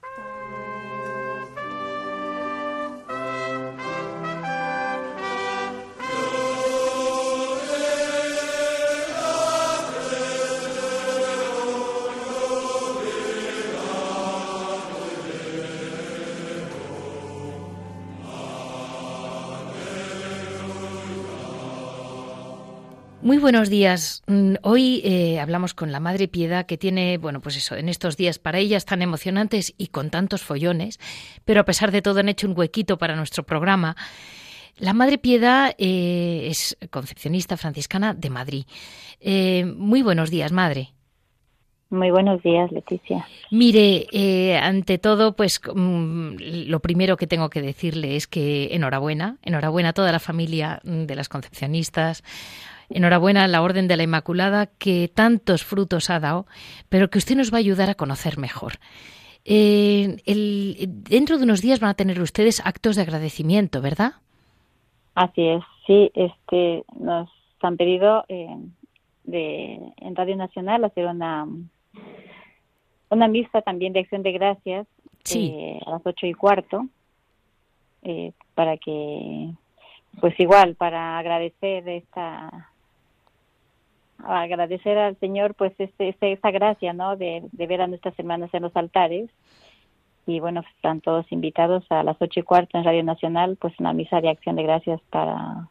Muy 23.23 23.37
buenos 23.37 23.69
días. 23.69 24.21
Mm, 24.27 24.55
hoy 24.63 25.01
eh, 25.05 25.39
hablamos 25.39 25.73
con 25.73 25.93
la 25.93 26.01
Madre 26.01 26.27
Piedad 26.27 26.65
que 26.65 26.77
tiene, 26.77 27.17
bueno, 27.17 27.39
pues 27.39 27.55
eso, 27.55 27.73
en 27.77 27.87
estos 27.87 28.17
días 28.17 28.37
para 28.37 28.59
ellas 28.59 28.83
tan 28.83 29.01
emocionantes 29.01 29.73
y 29.77 29.87
con 29.87 30.09
tantos 30.09 30.41
follones, 30.43 30.99
pero 31.45 31.61
a 31.61 31.63
pesar 31.63 31.93
de 31.93 32.01
todo 32.01 32.19
han 32.19 32.27
hecho 32.27 32.47
un 32.47 32.57
huequito 32.57 32.97
para 32.97 33.15
nuestro 33.15 33.43
programa. 33.43 33.95
La 34.77 34.91
Madre 34.91 35.17
Piedad 35.19 35.73
eh, 35.77 36.47
es 36.49 36.77
concepcionista 36.91 37.55
franciscana 37.55 38.13
de 38.13 38.29
Madrid. 38.29 38.65
Eh, 39.21 39.63
muy 39.73 40.01
buenos 40.01 40.29
días, 40.29 40.51
Madre. 40.51 40.89
Muy 41.91 42.11
buenos 42.11 42.43
días, 42.43 42.73
Leticia. 42.73 43.25
Mire, 43.51 44.57
ante 44.57 44.97
todo, 44.97 45.33
pues 45.33 45.61
mm, 45.73 46.35
lo 46.67 46.81
primero 46.81 47.15
que 47.15 47.27
tengo 47.27 47.49
que 47.49 47.61
decirle 47.61 48.17
es 48.17 48.27
que 48.27 48.75
enhorabuena, 48.75 49.37
enhorabuena 49.43 49.89
a 49.89 49.93
toda 49.93 50.11
la 50.11 50.19
familia 50.19 50.81
de 50.83 51.15
las 51.15 51.29
concepcionistas, 51.29 52.21
Enhorabuena 52.89 53.43
a 53.43 53.47
la 53.47 53.61
Orden 53.61 53.87
de 53.87 53.97
la 53.97 54.03
Inmaculada 54.03 54.67
que 54.67 55.07
tantos 55.07 55.63
frutos 55.63 56.09
ha 56.09 56.19
dado, 56.19 56.45
pero 56.89 57.09
que 57.09 57.17
usted 57.17 57.35
nos 57.35 57.51
va 57.51 57.57
a 57.57 57.59
ayudar 57.59 57.89
a 57.89 57.95
conocer 57.95 58.37
mejor. 58.37 58.73
Eh, 59.45 60.17
dentro 60.87 61.37
de 61.37 61.43
unos 61.43 61.61
días 61.61 61.79
van 61.79 61.89
a 61.89 61.95
tener 61.95 62.21
ustedes 62.21 62.65
actos 62.65 62.95
de 62.95 63.01
agradecimiento, 63.01 63.81
¿verdad? 63.81 64.13
Así 65.15 65.45
es, 65.45 65.63
sí. 65.85 66.11
Este, 66.13 66.83
nos 66.97 67.29
han 67.61 67.77
pedido 67.77 68.23
eh, 68.29 68.55
de, 69.25 69.79
en 69.97 70.15
Radio 70.15 70.35
Nacional 70.35 70.83
hacer 70.85 71.05
una 71.05 71.47
una 73.09 73.27
misa 73.27 73.61
también 73.61 73.93
de 73.93 73.99
acción 73.99 74.23
de 74.23 74.31
gracias 74.31 74.87
eh, 75.35 75.79
a 75.85 75.91
las 75.91 76.01
ocho 76.05 76.25
y 76.25 76.33
cuarto 76.33 76.87
para 78.55 78.75
que 78.77 79.51
pues 80.19 80.37
igual 80.39 80.75
para 80.75 81.19
agradecer 81.19 81.87
esta 81.87 82.72
agradecer 84.25 84.97
al 84.97 85.17
Señor 85.19 85.55
pues 85.55 85.73
este, 85.77 86.09
este, 86.09 86.31
esta 86.31 86.51
gracia, 86.51 86.93
¿no? 86.93 87.15
De, 87.15 87.43
ver 87.53 87.81
a 87.81 87.87
nuestras 87.87 88.17
hermanas 88.17 88.53
en 88.53 88.63
los 88.63 88.75
altares. 88.75 89.29
Y 90.25 90.39
bueno, 90.39 90.63
están 90.75 91.01
todos 91.01 91.29
invitados 91.31 91.85
a 91.89 92.03
las 92.03 92.15
ocho 92.21 92.39
y 92.39 92.43
cuarto 92.43 92.77
en 92.77 92.85
Radio 92.85 93.03
Nacional, 93.03 93.57
pues 93.59 93.73
una 93.79 93.93
misa 93.93 94.21
de 94.21 94.29
acción 94.29 94.55
de 94.55 94.63
gracias 94.63 95.01
para 95.09 95.67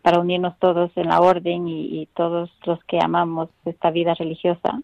para 0.00 0.18
unirnos 0.18 0.58
todos 0.58 0.90
en 0.96 1.06
la 1.06 1.20
orden 1.20 1.68
y, 1.68 2.08
todos 2.16 2.50
los 2.64 2.82
que 2.84 2.98
amamos 3.00 3.50
esta 3.64 3.92
vida 3.92 4.14
religiosa, 4.14 4.82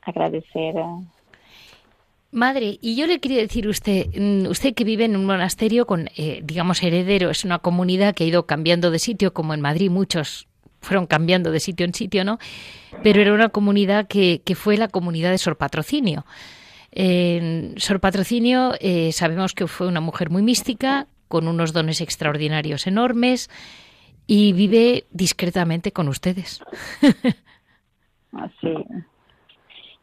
agradecer. 0.00 0.76
Madre, 2.32 2.78
y 2.80 2.96
yo 2.96 3.06
le 3.06 3.20
quería 3.20 3.38
decir 3.38 3.68
usted, 3.68 4.06
mm, 4.16 4.46
usted 4.46 4.72
que 4.72 4.84
vive 4.84 5.04
en 5.04 5.16
un 5.16 5.26
monasterio 5.26 5.86
con, 5.86 6.08
eh, 6.16 6.40
digamos, 6.42 6.82
heredero, 6.82 7.28
es 7.28 7.44
una 7.44 7.58
comunidad 7.58 8.14
que 8.14 8.24
ha 8.24 8.28
ido 8.28 8.46
cambiando 8.46 8.90
de 8.90 8.98
sitio, 8.98 9.34
como 9.34 9.52
en 9.52 9.60
Madrid 9.60 9.90
muchos 9.90 10.48
fueron 10.80 11.06
cambiando 11.06 11.50
de 11.50 11.60
sitio 11.60 11.86
en 11.86 11.94
sitio, 11.94 12.24
¿no? 12.24 12.38
Pero 13.02 13.20
era 13.20 13.32
una 13.32 13.48
comunidad 13.50 14.06
que, 14.08 14.42
que 14.44 14.54
fue 14.54 14.76
la 14.76 14.88
comunidad 14.88 15.30
de 15.30 15.38
Sor 15.38 15.56
Patrocinio. 15.56 16.24
Sor 17.76 18.00
Patrocinio 18.00 18.74
eh, 18.80 19.12
sabemos 19.12 19.54
que 19.54 19.66
fue 19.66 19.86
una 19.86 20.00
mujer 20.00 20.30
muy 20.30 20.42
mística, 20.42 21.06
con 21.28 21.46
unos 21.46 21.72
dones 21.72 22.00
extraordinarios 22.00 22.88
enormes 22.88 23.48
y 24.26 24.52
vive 24.52 25.04
discretamente 25.10 25.92
con 25.92 26.08
ustedes. 26.08 26.62
Sí, 28.60 28.72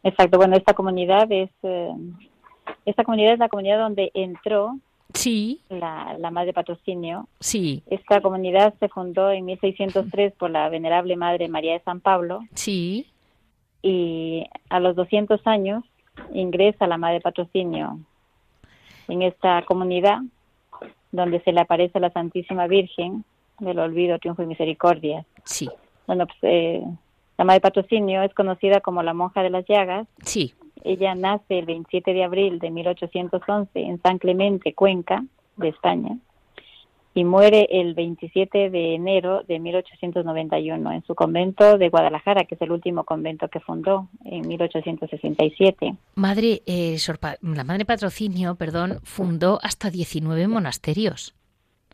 exacto. 0.04 0.38
Bueno, 0.38 0.58
esta 0.58 0.74
comunidad 0.74 1.32
es 1.32 1.50
eh, 1.63 1.94
esta 2.86 3.06
comunidad 3.06 3.32
es 3.32 3.40
la 3.40 3.48
comunidad 3.48 3.80
donde 3.80 4.12
entró 4.13 4.78
Sí. 5.17 5.62
La, 5.69 6.15
la 6.19 6.32
Madre 6.32 6.53
Patrocinio. 6.53 7.27
Sí. 7.39 7.82
Esta 7.88 8.21
comunidad 8.21 8.73
se 8.80 8.88
fundó 8.88 9.32
en 9.32 9.45
1603 9.45 10.34
por 10.34 10.51
la 10.51 10.69
Venerable 10.69 11.15
Madre 11.15 11.47
María 11.47 11.73
de 11.73 11.80
San 11.80 12.01
Pablo. 12.01 12.41
Sí. 12.53 13.08
Y 13.82 14.45
a 14.69 14.80
los 14.80 14.95
200 14.95 15.45
años 15.47 15.84
ingresa 16.34 16.88
la 16.88 16.97
Madre 16.97 17.21
Patrocinio 17.21 17.99
en 19.08 19.21
esta 19.21 19.63
comunidad 19.63 20.19
donde 21.12 21.41
se 21.41 21.51
le 21.51 21.62
aparece 21.62 21.99
la 21.99 22.12
Santísima 22.12 22.67
Virgen 22.67 23.23
del 23.60 23.80
Olvido, 23.80 24.19
Triunfo 24.19 24.43
y 24.43 24.47
Misericordia. 24.47 25.25
Sí. 25.43 25.69
Bueno, 26.06 26.27
pues 26.27 26.38
eh, 26.43 26.84
La 27.38 27.45
Madre 27.45 27.62
Patrocinio 27.62 28.21
es 28.21 28.34
conocida 28.34 28.82
como 28.82 29.01
la 29.01 29.13
monja 29.13 29.41
de 29.41 29.49
las 29.49 29.65
llagas. 29.67 30.08
Sí. 30.23 30.53
Ella 30.88 31.15
nace 31.15 31.60
el 31.60 31.65
27 31.65 32.13
de 32.13 32.23
abril 32.23 32.60
de 32.60 32.71
1811 32.71 33.69
en 33.80 34.02
San 34.02 34.19
Clemente, 34.19 34.73
Cuenca, 34.73 35.23
de 35.58 35.69
España, 35.69 36.17
y 37.13 37.26
muere 37.26 37.67
el 37.71 37.93
27 37.93 38.69
de 38.69 38.95
enero 38.95 39.43
de 39.47 39.60
1891 39.60 40.91
en 40.91 41.04
su 41.04 41.15
convento 41.15 41.78
de 41.78 41.89
Guadalajara, 41.89 42.45
que 42.45 42.56
es 42.56 42.62
el 42.62 42.71
último 42.71 43.04
convento 43.04 43.50
que 43.50 43.60
fundó 43.60 44.08
en 44.23 44.47
1867. 44.47 45.95
Madre, 46.15 46.62
eh, 46.65 46.97
la 47.41 47.63
Madre 47.63 47.86
Patrocinio, 47.86 48.56
perdón, 48.56 49.00
fundó 49.04 49.60
hasta 49.63 49.89
19 49.89 50.47
monasterios. 50.47 51.36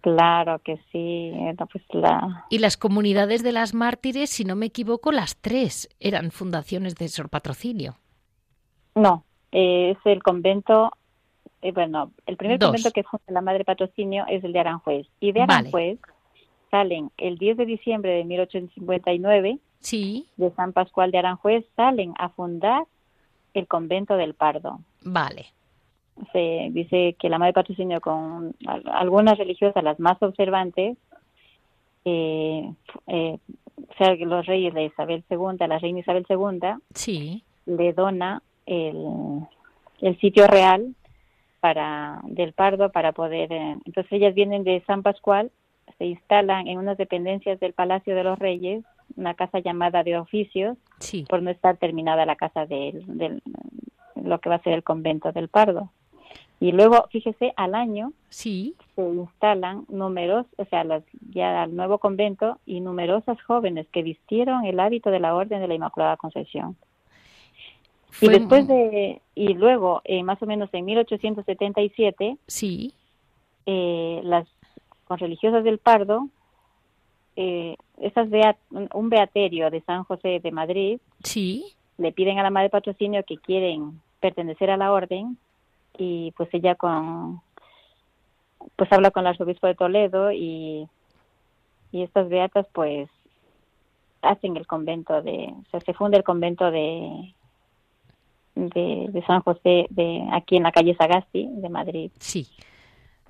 Claro 0.02 0.60
que 0.60 0.78
sí. 0.92 1.32
Pues 1.72 1.84
la... 1.94 2.46
Y 2.50 2.60
las 2.60 2.76
comunidades 2.76 3.42
de 3.42 3.54
las 3.54 3.74
mártires, 3.74 4.30
si 4.30 4.44
no 4.44 4.56
me 4.56 4.66
equivoco, 4.66 5.14
las 5.14 5.38
tres 5.38 5.88
eran 6.02 6.32
fundaciones 6.32 6.96
de 6.96 7.08
Sor 7.08 7.30
Patrocinio. 7.30 7.96
No, 8.96 9.24
eh, 9.52 9.92
es 9.92 10.06
el 10.06 10.22
convento, 10.22 10.92
eh, 11.62 11.72
bueno, 11.72 12.12
el 12.26 12.38
primer 12.38 12.60
convento 12.60 12.92
que 12.92 13.04
funda 13.04 13.26
la 13.28 13.42
Madre 13.42 13.66
Patrocinio 13.66 14.26
es 14.28 14.44
el 14.44 14.54
de 14.54 14.60
Aranjuez. 14.60 15.08
Y 15.20 15.32
de 15.32 15.42
Aranjuez 15.42 16.00
salen 16.72 17.12
el 17.18 17.38
10 17.38 17.58
de 17.58 17.66
diciembre 17.66 18.12
de 18.12 18.24
1859, 18.24 19.60
sí. 19.80 20.28
de 20.38 20.52
San 20.52 20.74
Pascual 20.74 21.12
de 21.12 21.20
Aranjuez, 21.20 21.66
salen 21.76 22.14
a 22.18 22.30
fundar 22.30 22.86
el 23.54 23.68
convento 23.68 24.16
del 24.16 24.34
Pardo. 24.34 24.80
Vale 25.02 25.54
se 26.32 26.70
dice 26.72 27.16
que 27.20 27.30
la 27.30 27.40
Madre 27.40 27.54
Patrocinio 27.54 28.00
con 28.02 28.56
algunas 28.92 29.38
religiosas, 29.38 29.84
las 29.84 30.00
más 30.00 30.22
observantes, 30.22 30.98
eh, 32.06 32.72
eh, 33.08 33.38
o 33.78 33.94
sea, 33.98 34.16
los 34.16 34.46
reyes 34.46 34.74
de 34.74 34.86
Isabel 34.86 35.24
II, 35.30 35.68
la 35.68 35.80
reina 35.80 36.00
Isabel 36.00 36.26
II, 36.30 36.60
sí. 36.94 37.44
le 37.66 37.94
dona 37.94 38.42
el, 38.66 39.46
el 40.02 40.20
sitio 40.20 40.48
real 40.48 40.96
para 41.60 42.20
del 42.26 42.54
Pardo 42.54 42.92
para 42.92 43.14
poder. 43.14 43.52
Eh, 43.54 43.78
entonces 43.86 44.12
ellas 44.12 44.36
vienen 44.36 44.64
de 44.64 44.84
San 44.86 45.02
Pascual, 45.02 45.52
se 45.98 46.06
instalan 46.06 46.68
en 46.68 46.78
unas 46.78 46.98
dependencias 46.98 47.60
del 47.60 47.74
Palacio 47.74 48.16
de 48.16 48.24
los 48.24 48.38
Reyes, 48.38 48.84
una 49.16 49.34
casa 49.34 49.60
llamada 49.60 50.04
de 50.04 50.18
oficios, 50.18 50.78
por 51.30 51.42
no 51.42 51.50
estar 51.50 51.78
terminada 51.78 52.26
la 52.26 52.36
casa 52.36 52.66
de, 52.66 53.02
de, 53.06 53.40
lo 54.16 54.40
que 54.40 54.50
va 54.50 54.56
a 54.56 54.64
ser 54.64 54.74
el 54.74 54.84
convento 54.84 55.32
del 55.32 55.48
Pardo. 55.48 55.90
Y 56.60 56.72
luego, 56.72 57.08
fíjese, 57.12 57.54
al 57.58 57.76
año 57.76 58.14
sí. 58.30 58.76
se 58.96 59.02
instalan 59.02 59.86
numerosos, 59.90 60.52
o 60.58 60.66
sea, 60.66 60.86
ya 61.32 61.64
al 61.64 61.76
nuevo 61.76 61.98
convento 61.98 62.58
y 62.66 62.80
numerosas 62.80 63.42
jóvenes 63.44 63.88
que 63.92 64.02
vistieron 64.02 64.66
el 64.66 64.80
hábito 64.80 65.12
de 65.12 65.20
la 65.20 65.36
Orden 65.36 65.60
de 65.60 65.68
la 65.68 65.76
Inmaculada 65.76 66.18
Concepción. 66.18 66.78
Y 68.22 68.28
después 68.30 68.68
de, 68.68 69.22
y 69.36 69.54
luego, 69.54 70.02
eh, 70.06 70.24
más 70.24 70.42
o 70.42 70.46
menos 70.46 70.70
en 70.74 70.86
1877, 70.86 72.38
sí. 72.48 72.94
Eh, 73.66 74.22
las 74.24 74.48
con 75.06 75.18
religiosas 75.18 75.64
del 75.64 75.80
Pardo, 75.80 76.28
eh, 77.36 77.76
esas 78.00 78.30
un 78.94 79.10
beaterio 79.10 79.70
de 79.70 79.82
San 79.82 80.04
José 80.04 80.40
de 80.42 80.52
Madrid, 80.52 81.00
sí. 81.24 81.66
le 81.98 82.12
piden 82.12 82.40
a 82.40 82.44
la 82.44 82.50
Madre 82.50 82.70
Patrocinio 82.70 83.24
que 83.24 83.38
quieren 83.38 84.02
pertenecer 84.20 84.70
a 84.70 84.78
la 84.78 84.92
orden 84.92 85.38
y 85.98 86.32
pues 86.38 86.50
ella 86.54 86.76
con 86.76 87.42
pues 88.76 88.92
habla 88.94 89.12
con 89.12 89.22
el 89.22 89.28
arzobispo 89.28 89.68
de 89.68 89.76
Toledo 89.76 90.32
y 90.32 90.88
y 91.92 92.02
estas 92.04 92.30
beatas 92.30 92.66
pues 92.72 93.10
hacen 94.22 94.56
el 94.56 94.66
convento 94.66 95.22
de 95.22 95.54
o 95.54 95.70
sea, 95.70 95.82
se 95.82 95.94
funda 95.94 96.18
el 96.18 96.24
convento 96.24 96.72
de, 96.72 97.34
de, 98.56 99.24
San 99.26 99.42
José 99.42 99.88
de 99.90 100.28
aquí 100.32 100.58
en 100.58 100.64
la 100.64 100.72
calle 100.72 100.96
Sagasti 100.96 101.48
de 101.50 101.70
Madrid 101.70 102.12
sí 102.20 102.48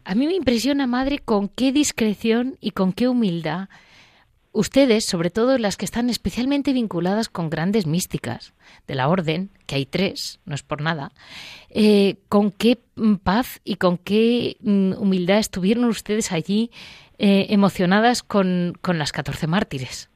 a 0.05 0.15
mí 0.15 0.27
me 0.27 0.35
impresiona 0.35 0.87
madre 0.87 1.19
con 1.19 1.47
qué 1.47 1.71
discreción 1.71 2.57
y 2.59 2.71
con 2.71 2.93
qué 2.93 3.07
humildad 3.07 3.69
Ustedes, 4.55 5.05
sobre 5.05 5.31
todo 5.31 5.57
las 5.57 5.77
que 5.77 5.85
están 5.85 6.11
especialmente 6.11 6.73
vinculadas 6.73 7.27
con 7.27 7.49
grandes 7.49 7.87
místicas 7.87 8.53
de 8.85 8.93
la 8.93 9.09
orden, 9.09 9.49
que 9.65 9.73
hay 9.73 9.87
tres, 9.87 10.39
no 10.45 10.53
es 10.53 10.61
por 10.61 10.79
nada, 10.79 11.11
eh, 11.69 12.17
con 12.29 12.51
qué 12.51 12.79
paz 13.23 13.61
y 13.63 13.77
con 13.77 13.97
qué 13.97 14.57
mm, 14.61 14.93
humildad 14.99 15.39
estuvieron 15.39 15.85
ustedes 15.85 16.31
allí 16.31 16.69
eh, 17.17 17.47
emocionadas 17.49 18.21
con, 18.21 18.77
con 18.79 18.99
las 18.99 19.11
catorce 19.11 19.47
mártires. 19.47 20.11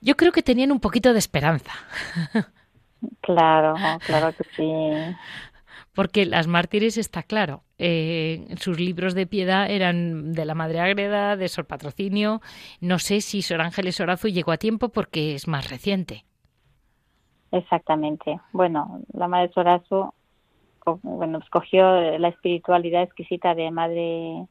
Yo 0.00 0.16
creo 0.16 0.32
que 0.32 0.42
tenían 0.42 0.72
un 0.72 0.80
poquito 0.80 1.12
de 1.12 1.20
esperanza. 1.20 1.72
Claro, 3.20 3.74
claro 4.06 4.32
que 4.36 4.44
sí 4.56 5.14
porque 5.94 6.26
las 6.26 6.46
mártires 6.46 6.98
está 6.98 7.22
claro. 7.22 7.62
Eh, 7.78 8.46
sus 8.58 8.78
libros 8.78 9.14
de 9.14 9.26
piedad 9.26 9.70
eran 9.70 10.32
de 10.32 10.44
la 10.44 10.54
Madre 10.54 10.80
Ágreda, 10.80 11.36
de 11.36 11.48
Sor 11.48 11.66
Patrocinio. 11.66 12.40
No 12.80 12.98
sé 12.98 13.20
si 13.20 13.42
Sor 13.42 13.60
Ángeles 13.60 14.00
Orazu 14.00 14.28
llegó 14.28 14.52
a 14.52 14.56
tiempo 14.56 14.88
porque 14.88 15.34
es 15.34 15.46
más 15.46 15.70
reciente. 15.70 16.24
Exactamente. 17.52 18.40
Bueno, 18.52 19.00
la 19.12 19.28
Madre 19.28 19.52
Sorazu 19.54 20.12
bueno, 21.02 21.38
escogió 21.38 22.18
la 22.18 22.28
espiritualidad 22.28 23.02
exquisita 23.02 23.54
de 23.54 23.70
Madre 23.70 24.46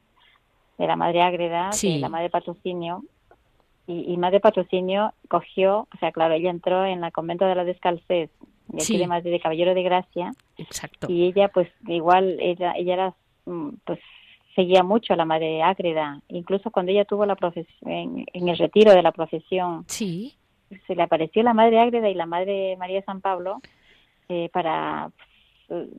de 0.79 0.87
la 0.87 0.95
Madre 0.95 1.21
Ágreda, 1.21 1.69
de 1.69 1.99
la 1.99 2.09
Madre 2.09 2.31
Patrocinio, 2.31 3.03
y, 3.87 4.13
y, 4.13 4.17
Madre 4.17 4.39
Patrocinio 4.39 5.13
cogió, 5.27 5.87
o 5.93 5.97
sea, 5.99 6.11
claro, 6.11 6.33
ella 6.33 6.49
entró 6.49 6.85
en 6.85 7.01
la 7.01 7.11
convento 7.11 7.45
de 7.45 7.55
la 7.55 7.65
Descalcés, 7.65 8.29
de 8.67 8.81
aquí 8.81 8.97
de 8.97 9.07
Madrid, 9.07 9.31
de 9.31 9.39
Caballero 9.39 9.73
de 9.73 9.83
Gracia. 9.83 10.33
Exacto. 10.57 11.07
Y 11.09 11.25
ella, 11.25 11.49
pues, 11.49 11.69
igual, 11.87 12.37
ella, 12.39 12.73
ella 12.77 12.93
era, 12.93 13.13
mm, 13.45 13.69
pues, 13.85 13.99
seguía 14.55 14.83
mucho 14.83 15.13
a 15.13 15.17
la 15.17 15.25
Madre 15.25 15.61
Ágreda. 15.61 16.21
Incluso 16.29 16.71
cuando 16.71 16.91
ella 16.91 17.05
tuvo 17.05 17.25
la 17.25 17.35
profesión, 17.35 18.25
en, 18.33 18.49
el 18.49 18.57
retiro 18.57 18.93
de 18.93 19.01
la 19.01 19.11
profesión, 19.11 19.83
sí. 19.87 20.35
se 20.87 20.95
le 20.95 21.03
apareció 21.03 21.43
la 21.43 21.53
Madre 21.53 21.79
Ágreda 21.79 22.09
y 22.09 22.13
la 22.13 22.25
Madre 22.25 22.77
María 22.77 23.03
San 23.03 23.21
Pablo 23.21 23.61
eh, 24.29 24.49
para 24.53 25.11
pues, 25.67 25.89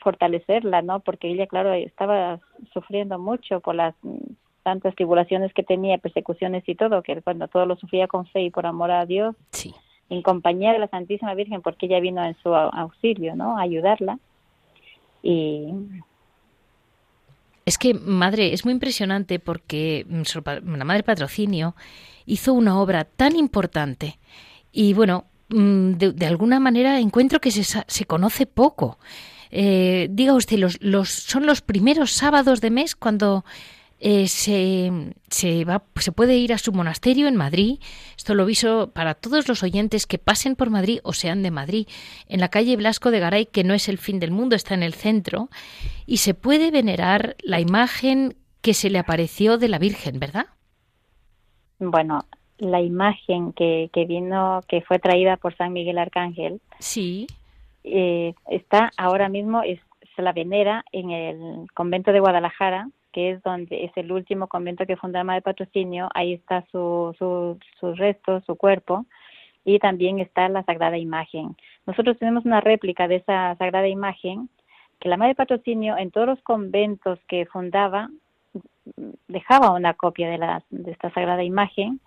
fortalecerla, 0.00 0.82
¿no? 0.82 1.00
Porque 1.00 1.28
ella, 1.28 1.46
claro, 1.46 1.72
estaba 1.72 2.40
sufriendo 2.72 3.18
mucho 3.18 3.60
por 3.60 3.74
las 3.74 3.94
tantas 4.62 4.94
tribulaciones 4.94 5.52
que 5.52 5.62
tenía, 5.62 5.98
persecuciones 5.98 6.62
y 6.66 6.74
todo, 6.74 7.02
que 7.02 7.20
cuando 7.22 7.48
todo 7.48 7.66
lo 7.66 7.76
sufría 7.76 8.06
con 8.06 8.26
fe 8.26 8.42
y 8.42 8.50
por 8.50 8.66
amor 8.66 8.90
a 8.90 9.06
Dios, 9.06 9.34
sí. 9.50 9.74
en 10.08 10.22
compañía 10.22 10.72
de 10.72 10.78
la 10.78 10.88
Santísima 10.88 11.34
Virgen, 11.34 11.62
porque 11.62 11.86
ella 11.86 12.00
vino 12.00 12.24
en 12.24 12.36
su 12.42 12.54
auxilio, 12.54 13.34
¿no? 13.34 13.58
A 13.58 13.62
ayudarla. 13.62 14.18
Y 15.22 15.68
es 17.64 17.78
que, 17.78 17.94
madre, 17.94 18.52
es 18.52 18.64
muy 18.64 18.72
impresionante 18.72 19.38
porque 19.38 20.04
la 20.44 20.84
madre 20.84 21.02
patrocinio 21.02 21.74
hizo 22.26 22.52
una 22.52 22.80
obra 22.80 23.04
tan 23.04 23.36
importante 23.36 24.18
y, 24.72 24.94
bueno, 24.94 25.26
mm, 25.48 25.92
de, 25.92 26.26
alguna 26.26 26.58
manera 26.58 26.98
encuentro 26.98 27.40
que 27.40 27.50
se, 27.50 27.62
se 27.86 28.04
conoce 28.04 28.46
poco. 28.46 28.98
Eh, 29.50 30.08
diga 30.10 30.32
usted, 30.34 30.58
los, 30.58 30.82
los, 30.82 31.10
son 31.10 31.46
los 31.46 31.60
primeros 31.60 32.12
sábados 32.12 32.60
de 32.60 32.70
mes 32.70 32.96
cuando 32.96 33.44
eh, 34.04 34.26
se, 34.26 34.90
se, 35.28 35.64
va, 35.64 35.84
se 35.94 36.10
puede 36.10 36.36
ir 36.36 36.52
a 36.52 36.58
su 36.58 36.72
monasterio 36.72 37.28
en 37.28 37.36
Madrid. 37.36 37.78
Esto 38.16 38.34
lo 38.34 38.42
aviso 38.42 38.90
para 38.92 39.14
todos 39.14 39.46
los 39.46 39.62
oyentes 39.62 40.08
que 40.08 40.18
pasen 40.18 40.56
por 40.56 40.70
Madrid 40.70 40.98
o 41.04 41.12
sean 41.12 41.44
de 41.44 41.52
Madrid, 41.52 41.86
en 42.28 42.40
la 42.40 42.48
calle 42.48 42.74
Blasco 42.74 43.12
de 43.12 43.20
Garay, 43.20 43.46
que 43.46 43.62
no 43.62 43.74
es 43.74 43.88
el 43.88 43.98
fin 43.98 44.18
del 44.18 44.32
mundo, 44.32 44.56
está 44.56 44.74
en 44.74 44.82
el 44.82 44.94
centro, 44.94 45.50
y 46.04 46.16
se 46.16 46.34
puede 46.34 46.72
venerar 46.72 47.36
la 47.44 47.60
imagen 47.60 48.34
que 48.60 48.74
se 48.74 48.90
le 48.90 48.98
apareció 48.98 49.56
de 49.56 49.68
la 49.68 49.78
Virgen, 49.78 50.18
¿verdad? 50.18 50.46
Bueno, 51.78 52.24
la 52.58 52.80
imagen 52.80 53.52
que, 53.52 53.88
que 53.92 54.04
vino, 54.04 54.62
que 54.66 54.80
fue 54.80 54.98
traída 54.98 55.36
por 55.36 55.56
San 55.56 55.72
Miguel 55.72 55.98
Arcángel, 55.98 56.60
sí, 56.80 57.28
eh, 57.84 58.34
está 58.50 58.90
ahora 58.96 59.28
mismo, 59.28 59.62
es, 59.62 59.78
se 60.16 60.22
la 60.22 60.32
venera 60.32 60.84
en 60.90 61.10
el 61.10 61.66
convento 61.72 62.10
de 62.12 62.18
Guadalajara, 62.18 62.88
que 63.12 63.30
es 63.30 63.42
donde 63.42 63.84
es 63.84 63.92
el 63.96 64.10
último 64.10 64.48
convento 64.48 64.86
que 64.86 64.96
fundó 64.96 65.22
de 65.22 65.42
Patrocinio, 65.42 66.08
ahí 66.14 66.32
está 66.34 66.64
su, 66.72 67.14
su, 67.18 67.58
su 67.78 67.94
resto, 67.94 68.40
su 68.40 68.56
cuerpo, 68.56 69.06
y 69.64 69.78
también 69.78 70.18
está 70.18 70.48
la 70.48 70.64
Sagrada 70.64 70.98
Imagen. 70.98 71.56
Nosotros 71.86 72.18
tenemos 72.18 72.44
una 72.44 72.60
réplica 72.60 73.06
de 73.08 73.16
esa 73.16 73.54
Sagrada 73.56 73.88
Imagen 73.88 74.48
que 74.98 75.08
la 75.08 75.16
Madre 75.16 75.34
Patrocinio 75.34 75.96
en 75.96 76.10
todos 76.10 76.26
los 76.26 76.42
conventos 76.42 77.18
que 77.28 77.46
fundaba 77.46 78.08
dejaba 79.28 79.72
una 79.72 79.94
copia 79.94 80.28
de, 80.28 80.38
la, 80.38 80.62
de 80.70 80.90
esta 80.90 81.10
Sagrada 81.10 81.42
Imagen 81.42 82.00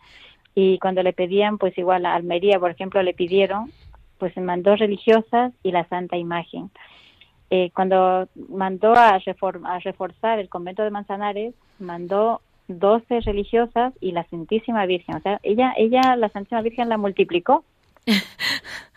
y 0.53 0.79
cuando 0.79 1.03
le 1.03 1.13
pedían, 1.13 1.57
pues 1.57 1.77
igual 1.77 2.05
a 2.05 2.15
Almería, 2.15 2.59
por 2.59 2.71
ejemplo, 2.71 3.03
le 3.03 3.13
pidieron, 3.13 3.71
pues 4.17 4.33
se 4.33 4.41
mandó 4.41 4.75
religiosas 4.75 5.53
y 5.63 5.71
la 5.71 5.87
Santa 5.89 6.17
Imagen. 6.17 6.71
Eh, 7.49 7.71
cuando 7.73 8.27
mandó 8.49 8.95
a, 8.95 9.19
reforzar 9.83 10.39
el 10.39 10.49
convento 10.49 10.83
de 10.83 10.89
Manzanares, 10.89 11.53
mandó 11.79 12.41
12 12.67 13.21
religiosas 13.21 13.93
y 14.01 14.11
la 14.11 14.27
Santísima 14.29 14.85
Virgen. 14.85 15.15
O 15.15 15.21
sea, 15.21 15.39
ella, 15.43 15.73
ella 15.77 16.15
la 16.15 16.29
Santísima 16.29 16.61
Virgen 16.61 16.89
la 16.89 16.97
multiplicó. 16.97 17.63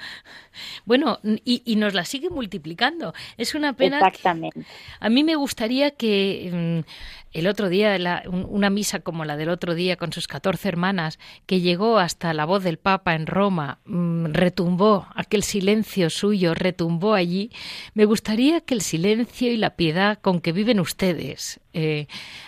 Bueno, 0.89 1.21
y, 1.45 1.77
nos 1.77 1.93
la 1.93 2.07
sigue 2.07 2.31
multiplicando. 2.31 3.13
Es 3.37 3.55
una 3.55 3.75
pena. 3.75 3.99
Exactamente. 3.99 4.65
a 5.01 5.11
mí 5.11 5.23
me 5.23 5.37
gustaría 5.37 5.91
que 5.91 6.51
mm, 6.51 7.39
el 7.39 7.47
otro 7.47 7.69
día, 7.69 8.23
una 8.31 8.71
misa 8.71 9.01
como 9.01 9.27
la 9.27 9.37
del 9.37 9.51
otro 9.51 9.75
día 9.75 9.97
con 9.97 10.15
sus 10.15 10.27
14 10.27 10.67
hermanas, 10.67 11.19
que 11.45 11.61
llegó 11.61 11.99
hasta 11.99 12.33
la 12.33 12.47
voz 12.47 12.65
del 12.65 12.79
Papa 12.79 13.15
en 13.15 13.27
Roma, 13.27 13.81
mm, 13.85 14.29
retumbó, 14.33 15.07
aquel 15.15 15.43
silencio 15.43 16.09
suyo 16.09 16.55
retumbó 16.55 17.13
allí. 17.13 17.51
Me 17.93 18.07
gustaría 18.07 18.63
que 18.63 18.73
el 18.73 18.81
silencio 18.81 19.53
y 19.53 19.59
la 19.59 19.77
piedad 19.77 20.19
con 20.23 20.41
que 20.41 20.53
viven 20.53 20.81
ustedes, 20.81 21.61
eh, 21.75 22.07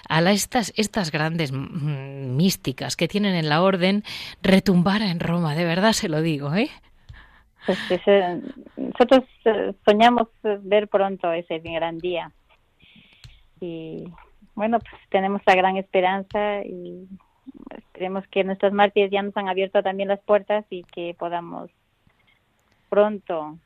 a 0.08 0.22
la, 0.22 0.32
estas, 0.32 0.72
estas 0.76 1.12
grandes 1.12 1.52
mm, 1.52 2.36
místicas 2.36 2.96
que 2.96 3.06
tienen 3.06 3.34
en 3.34 3.50
la 3.50 3.60
orden, 3.60 4.02
retumbara 4.40 5.10
en 5.10 5.20
Roma. 5.20 5.54
De 5.54 5.64
verdad 5.66 5.92
se 5.92 6.08
lo 6.08 6.22
digo, 6.22 6.54
¿eh? 6.54 6.70
Pues 7.88 8.00
nosotros 8.76 9.24
eh, 9.44 9.74
soñamos 9.84 10.28
ver 10.42 10.88
pronto 10.88 11.32
ese 11.32 11.58
gran 11.58 11.98
día. 11.98 12.32
Y 13.60 14.04
bueno, 14.54 14.78
pues 14.78 15.00
tenemos 15.10 15.42
la 15.46 15.54
gran 15.54 15.76
esperanza 15.76 16.62
y 16.64 17.06
esperemos 17.76 18.26
que 18.28 18.44
nuestras 18.44 18.72
mártires 18.72 19.10
ya 19.10 19.22
nos 19.22 19.36
han 19.36 19.48
abierto 19.48 19.82
también 19.82 20.08
las 20.08 20.20
puertas 20.20 20.64
y 20.70 20.84
que 20.84 21.14
podamos 21.18 21.70
pronto 22.88 23.58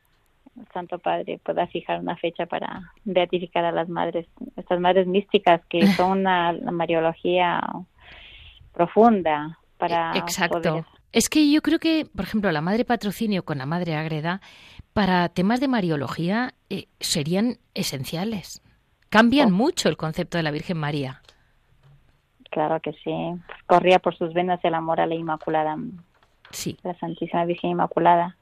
el 0.56 0.66
Santo 0.72 0.98
Padre 0.98 1.40
pueda 1.42 1.66
fijar 1.66 1.98
una 1.98 2.16
fecha 2.16 2.46
para 2.46 2.92
beatificar 3.04 3.64
a 3.64 3.72
las 3.72 3.88
madres, 3.88 4.26
estas 4.56 4.78
madres 4.78 5.06
místicas 5.06 5.60
que 5.68 5.86
son 5.88 6.20
una, 6.20 6.52
mariología 6.70 7.60
profunda 8.72 9.58
para 9.78 10.16
Exacto. 10.16 10.84
Es 11.14 11.28
que 11.28 11.48
yo 11.48 11.62
creo 11.62 11.78
que, 11.78 12.06
por 12.12 12.24
ejemplo, 12.24 12.50
la 12.50 12.60
madre 12.60 12.84
patrocinio 12.84 13.44
con 13.44 13.58
la 13.58 13.66
madre 13.66 13.94
agreda, 13.94 14.40
para 14.92 15.28
temas 15.28 15.60
de 15.60 15.68
mariología 15.68 16.54
eh, 16.70 16.88
serían 16.98 17.58
esenciales. 17.72 18.60
Cambian 19.10 19.52
oh. 19.52 19.56
mucho 19.56 19.88
el 19.88 19.96
concepto 19.96 20.38
de 20.38 20.42
la 20.42 20.50
Virgen 20.50 20.76
María. 20.76 21.22
Claro 22.50 22.80
que 22.80 22.94
sí. 23.04 23.12
corría 23.66 24.00
por 24.00 24.16
sus 24.16 24.34
venas 24.34 24.58
el 24.64 24.74
amor 24.74 25.00
a 25.00 25.06
la 25.06 25.14
Inmaculada. 25.14 25.76
Sí. 26.50 26.78
La 26.82 26.98
Santísima 26.98 27.44
Virgen 27.44 27.70
Inmaculada. 27.70 28.36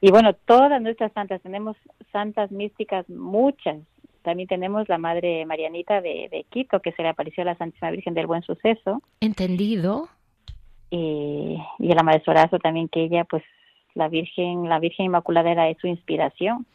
Y 0.00 0.10
bueno, 0.10 0.32
todas 0.32 0.82
nuestras 0.82 1.12
santas, 1.12 1.40
tenemos 1.42 1.76
santas 2.10 2.50
místicas, 2.50 3.08
muchas. 3.08 3.78
También 4.22 4.48
tenemos 4.48 4.88
la 4.88 4.98
Madre 4.98 5.46
Marianita 5.46 6.00
de, 6.00 6.28
de 6.28 6.44
Quito, 6.50 6.80
que 6.80 6.90
se 6.90 7.02
le 7.02 7.10
apareció 7.10 7.42
a 7.42 7.46
la 7.46 7.56
Santísima 7.56 7.92
Virgen 7.92 8.14
del 8.14 8.26
Buen 8.26 8.42
Suceso. 8.42 9.00
Entendido 9.20 10.08
y, 10.90 11.56
y 11.78 11.94
la 11.94 12.02
Madre 12.02 12.22
Sorazo 12.24 12.58
también 12.58 12.88
que 12.88 13.04
ella 13.04 13.24
pues 13.24 13.42
la 13.94 14.08
Virgen 14.08 14.68
la 14.68 14.78
Virgen 14.78 15.06
Inmaculada 15.06 15.50
era 15.50 15.72
su 15.80 15.86
inspiración. 15.86 16.66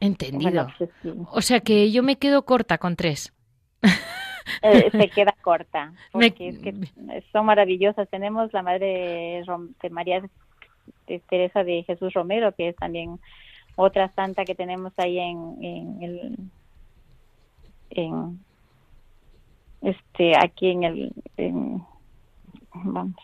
Entendido. 0.00 0.66
Pues, 0.76 0.90
o 1.30 1.40
sea 1.42 1.60
que 1.60 1.92
yo 1.92 2.02
me 2.02 2.16
quedo 2.16 2.44
corta 2.44 2.78
con 2.78 2.96
tres. 2.96 3.32
Eh, 4.60 4.90
se 4.90 5.08
queda 5.08 5.32
corta 5.40 5.92
porque 6.12 6.48
es 6.48 6.58
que 6.58 6.74
son 7.30 7.46
maravillosas. 7.46 8.08
Tenemos 8.08 8.52
la 8.52 8.62
Madre 8.62 9.44
de 9.80 9.90
María 9.90 10.20
de 11.06 11.18
Teresa 11.20 11.62
de 11.62 11.84
Jesús 11.84 12.12
Romero 12.12 12.52
que 12.52 12.70
es 12.70 12.76
también 12.76 13.20
otra 13.76 14.12
santa 14.14 14.44
que 14.44 14.56
tenemos 14.56 14.92
ahí 14.96 15.18
en, 15.18 15.58
en 15.62 16.02
el 16.02 16.38
en 17.90 18.40
este 19.80 20.36
aquí 20.36 20.70
en 20.70 20.82
el 20.84 21.12
en, 21.36 21.84
vamos. 22.74 23.16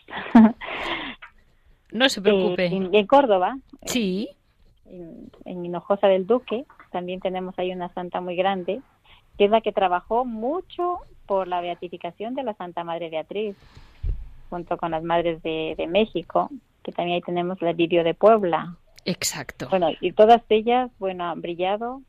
No 1.91 2.07
se 2.07 2.21
preocupe. 2.21 2.67
Eh, 2.67 2.89
en, 2.91 3.07
Córdoba. 3.07 3.57
Sí. 3.85 4.29
En, 4.85 5.65
Hinojosa 5.65 6.07
del 6.07 6.27
Duque 6.27 6.65
también 6.91 7.19
tenemos 7.19 7.57
ahí 7.57 7.71
una 7.71 7.89
santa 7.93 8.21
muy 8.21 8.35
grande, 8.35 8.81
que 9.37 9.45
es 9.45 9.51
la 9.51 9.61
que 9.61 9.71
trabajó 9.71 10.25
mucho 10.25 10.99
por 11.25 11.47
la 11.47 11.61
beatificación 11.61 12.33
de 12.35 12.43
la 12.43 12.53
Santa 12.55 12.83
Madre 12.83 13.09
Beatriz, 13.09 13.55
junto 14.49 14.77
con 14.77 14.91
las 14.91 15.03
Madres 15.03 15.41
de, 15.43 15.75
de 15.77 15.87
México, 15.87 16.49
que 16.83 16.91
también 16.91 17.15
ahí 17.15 17.21
tenemos 17.21 17.61
la 17.61 17.73
Lirio 17.73 18.03
de 18.03 18.13
Puebla. 18.13 18.75
Exacto. 19.05 19.67
Bueno, 19.69 19.89
y 20.01 20.11
todas 20.11 20.41
ellas, 20.49 20.91
bueno, 20.99 21.25
han 21.25 21.41
brillado 21.41 22.01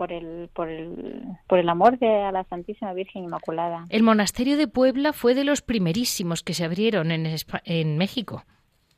por 0.00 0.12
el, 0.12 0.48
por 0.54 0.70
el, 0.70 1.36
por 1.46 1.58
el 1.58 1.68
amor 1.68 1.98
de 1.98 2.22
a 2.22 2.32
la 2.32 2.44
Santísima 2.44 2.94
Virgen 2.94 3.24
Inmaculada. 3.24 3.84
El 3.90 4.02
monasterio 4.02 4.56
de 4.56 4.66
Puebla 4.66 5.12
fue 5.12 5.34
de 5.34 5.44
los 5.44 5.60
primerísimos 5.60 6.42
que 6.42 6.54
se 6.54 6.64
abrieron 6.64 7.10
en, 7.10 7.26
en 7.64 7.98
México. 7.98 8.42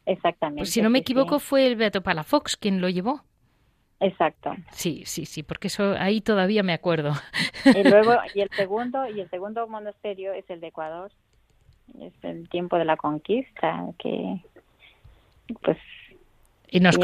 Exactamente. 0.07 0.61
Pues 0.61 0.71
si 0.71 0.81
no 0.81 0.91
me 0.91 1.01
equivoco, 1.01 1.41
fue 1.41 1.67
el 1.67 1.75
Beato 1.75 2.05
Palafox 2.05 2.57
quien 2.57 2.81
lo 2.81 2.89
llevó. 2.89 3.25
Exacto. 3.99 4.55
Sí, 4.71 5.03
sí, 5.05 5.27
sí, 5.27 5.43
porque 5.43 5.67
eso 5.67 5.97
ahí 5.99 6.21
todavía 6.21 6.63
me 6.63 6.73
acuerdo. 6.73 7.15
Y 7.65 7.83
luego 7.83 8.13
y 8.37 8.41
el 8.41 8.51
segundo 8.51 9.09
y 9.09 9.23
el 9.23 9.29
segundo 9.29 9.67
monasterio 9.67 10.33
es 10.33 10.49
el 10.51 10.61
de 10.61 10.69
Ecuador. 10.69 11.11
Es 12.01 12.13
el 12.23 12.49
tiempo 12.49 12.79
de 12.79 12.85
la 12.85 12.97
conquista 12.97 13.87
que 13.99 14.41
pues 15.63 15.79
y 16.73 16.81
nos, 16.81 16.99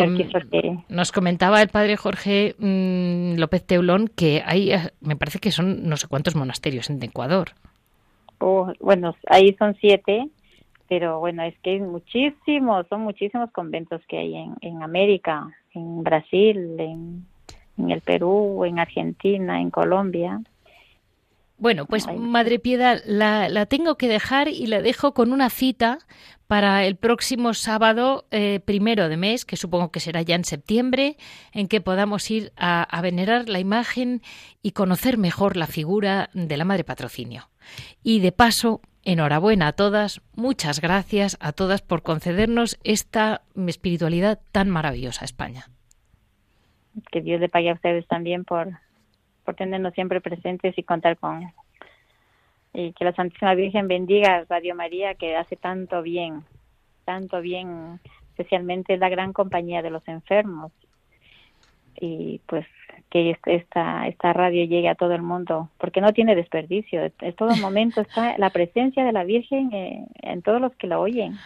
nos 0.89 1.13
comentaba 1.13 1.61
el 1.61 1.69
padre 1.69 1.99
Jorge 1.99 2.55
mm, 2.59 3.39
López 3.39 3.67
Teulón 3.67 4.09
que 4.09 4.43
hay, 4.47 4.73
eh, 4.73 4.93
me 5.03 5.15
parece 5.15 5.41
que 5.41 5.51
son 5.51 5.87
no 5.87 5.99
sé 5.99 6.09
cuántos 6.09 6.35
monasterios 6.35 6.89
en 6.89 7.03
Ecuador. 7.03 7.51
Oh, 8.39 8.73
bueno, 8.81 9.15
ahí 9.27 9.55
son 9.59 9.77
siete, 9.79 10.27
pero 10.89 11.21
bueno, 11.21 11.43
es 11.43 11.55
que 11.59 11.73
hay 11.73 11.81
muchísimos, 11.81 12.87
son 12.89 13.03
muchísimos 13.03 13.51
conventos 13.51 14.01
que 14.09 14.17
hay 14.17 14.37
en, 14.37 14.55
en 14.63 14.83
América, 14.83 15.47
en 15.75 16.03
Brasil, 16.03 16.77
en, 16.79 17.27
en 17.77 17.91
el 17.91 18.01
Perú, 18.01 18.65
en 18.65 18.79
Argentina, 18.79 19.61
en 19.61 19.69
Colombia. 19.69 20.41
Bueno, 21.59 21.87
pues 21.87 22.07
Madre 22.07 22.61
Piedad, 22.61 23.03
la, 23.05 23.49
la, 23.49 23.67
tengo 23.67 23.97
que 23.97 24.07
dejar 24.09 24.49
y 24.49 24.67
la 24.67 24.81
dejo 24.81 25.13
con 25.13 25.33
una 25.33 25.51
cita 25.51 25.99
para 26.47 26.85
el 26.87 26.97
próximo 26.97 27.53
sábado 27.53 28.27
eh, 28.31 28.61
primero 28.65 29.09
de 29.09 29.17
mes, 29.17 29.45
que 29.45 29.57
supongo 29.57 29.91
que 29.91 30.01
será 30.01 30.23
ya 30.23 30.37
en 30.37 30.45
septiembre, 30.45 31.17
en 31.53 31.67
que 31.67 31.81
podamos 31.81 32.31
ir 32.31 32.53
a, 32.57 32.85
a, 32.85 33.03
venerar 33.03 33.49
la 33.49 33.59
imagen 33.59 34.23
y 34.63 34.71
conocer 34.71 35.19
mejor 35.19 35.57
la 35.57 35.67
figura 35.67 36.31
de 36.33 36.57
la 36.57 36.65
Madre 36.65 36.85
Patrocinio. 36.85 37.51
Y 38.05 38.21
de 38.21 38.33
paso, 38.33 38.81
enhorabuena 39.05 39.67
a 39.69 39.73
todas, 39.73 40.23
muchas 40.37 40.81
gracias 40.81 41.37
a 41.41 41.53
todas 41.53 41.83
por 41.83 42.03
concedernos 42.03 42.79
esta 42.85 43.43
espiritualidad 43.67 44.41
tan 44.53 44.71
maravillosa 44.71 45.23
a 45.23 45.27
España. 45.27 45.67
Que 47.11 47.21
Dios 47.21 47.41
le 47.41 47.49
pague 47.49 47.71
a 47.71 47.75
ustedes 47.75 48.07
también 48.07 48.45
por 48.45 48.79
por 49.49 49.55
tenernos 49.55 49.95
siempre 49.95 50.21
presentes 50.21 50.77
y 50.77 50.83
contar 50.83 51.17
con 51.17 51.51
y 52.75 52.93
que 52.93 53.03
la 53.07 53.15
Santísima 53.15 53.55
Virgen 53.55 53.89
bendiga 53.89 54.37
a 54.37 54.45
Radio 54.45 54.75
María 54.75 55.15
que 55.15 55.37
hace 55.37 55.57
tanto 55.57 56.03
bien, 56.03 56.45
tanto 57.07 57.41
bien, 57.41 57.99
especialmente 58.29 58.99
la 58.99 59.09
gran 59.09 59.33
compañía 59.33 59.81
de 59.81 59.89
los 59.89 60.07
enfermos. 60.07 60.71
Y 61.99 62.43
pues 62.45 62.67
que 63.09 63.39
esta 63.47 64.07
esta 64.07 64.35
radio 64.35 64.67
llegue 64.67 64.91
a 64.91 64.97
todo 64.97 65.15
el 65.15 65.23
mundo 65.23 65.71
porque 65.79 66.03
no 66.03 66.13
tiene 66.13 66.37
desperdicio. 66.37 67.11
En 67.19 67.33
todo 67.33 67.57
momento 67.57 68.03
está 68.03 68.37
la 68.37 68.51
presencia 68.51 69.03
de 69.03 69.13
la 69.13 69.25
Virgen 69.25 69.73
eh, 69.73 70.05
en 70.21 70.43
todos 70.43 70.61
los 70.61 70.75
que 70.75 70.89
la 70.89 70.99
oyen. 70.99 71.39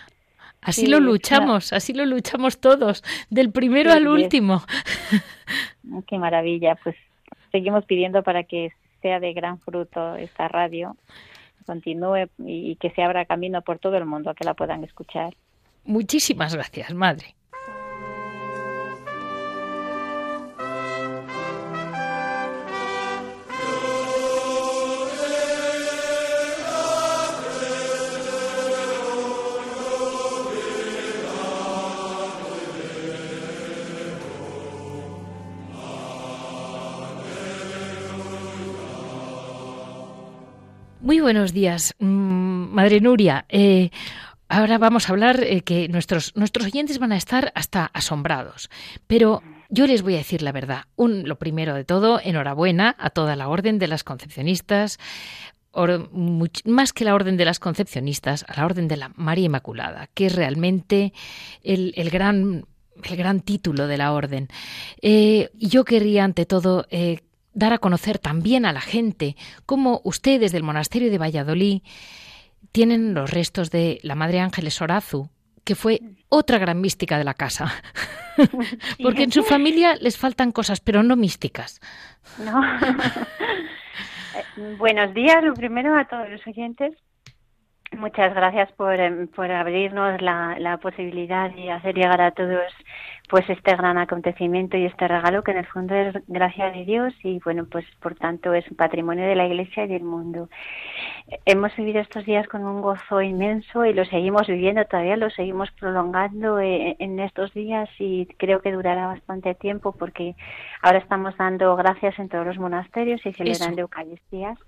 Así 0.61 0.88
lo 0.88 0.98
luchamos, 0.98 1.72
así 1.72 1.92
lo 1.92 2.05
luchamos 2.05 2.61
todos, 2.61 3.05
del 3.30 3.53
primero 3.53 3.92
al 3.92 4.09
último. 4.09 4.64
Qué 6.09 6.18
maravilla, 6.18 6.76
pues 6.82 6.96
seguimos 7.53 7.84
pidiendo 7.84 8.22
para 8.22 8.42
que 8.42 8.72
sea 9.00 9.20
de 9.20 9.32
gran 9.32 9.61
fruto 9.61 10.16
esta 10.16 10.48
radio, 10.48 10.96
continúe 11.66 12.28
y 12.38 12.76
que 12.76 12.90
se 12.90 13.03
abra 13.03 13.24
camino 13.24 13.62
por 13.62 13.78
todo 13.78 13.96
el 13.96 14.07
mundo 14.07 14.30
a 14.30 14.34
que 14.34 14.44
la 14.44 14.55
puedan 14.55 14.82
escuchar. 14.82 15.34
Muchísimas 15.84 16.55
gracias, 16.55 16.92
madre. 16.92 17.34
Muy 41.12 41.20
buenos 41.20 41.52
días, 41.52 41.94
mm, 41.98 42.72
Madre 42.72 43.02
Nuria. 43.02 43.44
Eh, 43.50 43.90
ahora 44.48 44.78
vamos 44.78 45.06
a 45.06 45.12
hablar 45.12 45.44
eh, 45.44 45.60
que 45.60 45.86
nuestros, 45.88 46.34
nuestros 46.36 46.64
oyentes 46.64 46.98
van 46.98 47.12
a 47.12 47.18
estar 47.18 47.52
hasta 47.54 47.84
asombrados, 47.84 48.70
pero 49.06 49.42
yo 49.68 49.86
les 49.86 50.00
voy 50.00 50.14
a 50.14 50.24
decir 50.24 50.40
la 50.40 50.52
verdad. 50.52 50.84
Un, 50.96 51.28
lo 51.28 51.38
primero 51.38 51.74
de 51.74 51.84
todo, 51.84 52.18
enhorabuena 52.18 52.96
a 52.98 53.10
toda 53.10 53.36
la 53.36 53.48
orden 53.48 53.78
de 53.78 53.88
las 53.88 54.04
concepcionistas. 54.04 54.98
más 56.64 56.92
que 56.94 57.04
la 57.04 57.14
orden 57.14 57.36
de 57.36 57.44
las 57.44 57.60
concepcionistas, 57.60 58.46
a 58.48 58.56
la 58.58 58.64
orden 58.64 58.88
de 58.88 58.96
la 58.96 59.12
María 59.14 59.44
Inmaculada, 59.44 60.08
que 60.14 60.24
es 60.24 60.34
realmente 60.34 61.12
el, 61.62 61.92
gran, 62.08 62.64
el 63.04 63.16
gran 63.18 63.40
título 63.40 63.86
de 63.86 63.98
la 63.98 64.14
orden. 64.14 64.48
Eh, 65.02 65.50
yo 65.58 65.84
querría, 65.84 66.24
ante 66.24 66.46
todo, 66.46 66.86
dar 67.55 67.72
a 67.72 67.78
conocer 67.78 68.18
también 68.18 68.64
a 68.66 68.72
la 68.72 68.80
gente 68.80 69.36
cómo 69.66 70.00
ustedes 70.05 70.53
del 70.53 70.62
monasterio 70.62 71.11
de 71.11 71.18
Valladolid 71.18 71.82
tienen 72.72 73.14
los 73.14 73.30
restos 73.30 73.70
de 73.70 73.98
la 74.03 74.14
Madre 74.14 74.40
Ángeles 74.40 74.80
Orazu, 74.80 75.28
que 75.64 75.74
fue 75.74 76.00
otra 76.28 76.59
gran 76.59 76.80
mística 76.80 77.18
de 77.18 77.24
la 77.24 77.34
casa. 77.34 77.72
Porque 79.03 79.24
en 79.24 79.32
su 79.32 79.42
familia 79.42 79.96
les 79.96 80.16
faltan 80.16 80.53
cosas, 80.53 80.80
pero 80.80 81.03
no 81.03 81.16
místicas. 81.16 81.80
No. 82.38 82.61
Buenos 84.78 85.12
días, 85.14 85.42
lo 85.44 85.55
primero 85.55 85.96
a 85.96 86.07
todos 86.07 86.28
los 86.30 86.46
oyentes. 86.46 86.94
Muchas 87.96 88.34
gracias 88.34 88.72
por, 88.72 88.98
em, 88.98 89.28
abrirnos 89.36 90.20
la, 90.22 90.78
posibilidad 90.80 91.50
de 91.50 91.70
hacer 91.70 91.94
llegar 91.94 92.20
a 92.22 92.30
todos 92.30 92.72
pues 93.32 93.48
este 93.48 93.74
gran 93.74 93.96
acontecimiento 93.96 94.76
y 94.76 94.84
este 94.84 95.08
regalo 95.08 95.42
que 95.42 95.52
en 95.52 95.56
el 95.56 95.66
fondo 95.66 95.94
es 95.94 96.14
gracia 96.26 96.70
de 96.70 96.84
Dios 96.84 97.14
y 97.22 97.40
bueno 97.42 97.64
pues 97.64 97.86
por 98.02 98.14
tanto 98.14 98.52
es 98.52 98.70
un 98.70 98.76
patrimonio 98.76 99.26
de 99.26 99.34
la 99.34 99.46
Iglesia 99.46 99.86
y 99.86 99.88
del 99.88 100.04
mundo. 100.04 100.50
Hemos 101.46 101.74
vivido 101.74 102.00
estos 102.00 102.26
días 102.26 102.46
con 102.46 102.62
un 102.62 102.82
gozo 102.82 103.22
inmenso 103.22 103.86
y 103.86 103.94
lo 103.94 104.04
seguimos 104.04 104.48
viviendo 104.48 104.84
todavía, 104.84 105.16
lo 105.16 105.30
seguimos 105.30 105.70
prolongando 105.70 106.60
eh, 106.60 106.94
en 106.98 107.18
estos 107.20 107.54
días 107.54 107.88
y 107.98 108.26
creo 108.36 108.60
que 108.60 108.70
durará 108.70 109.06
bastante 109.06 109.54
tiempo 109.54 109.92
porque 109.92 110.36
ahora 110.82 110.98
estamos 110.98 111.34
dando 111.38 111.74
gracias 111.74 112.18
en 112.18 112.28
todos 112.28 112.44
los 112.44 112.58
monasterios 112.58 113.24
y 113.24 113.32
celebrando 113.32 113.80
Eucaristías. 113.80 114.58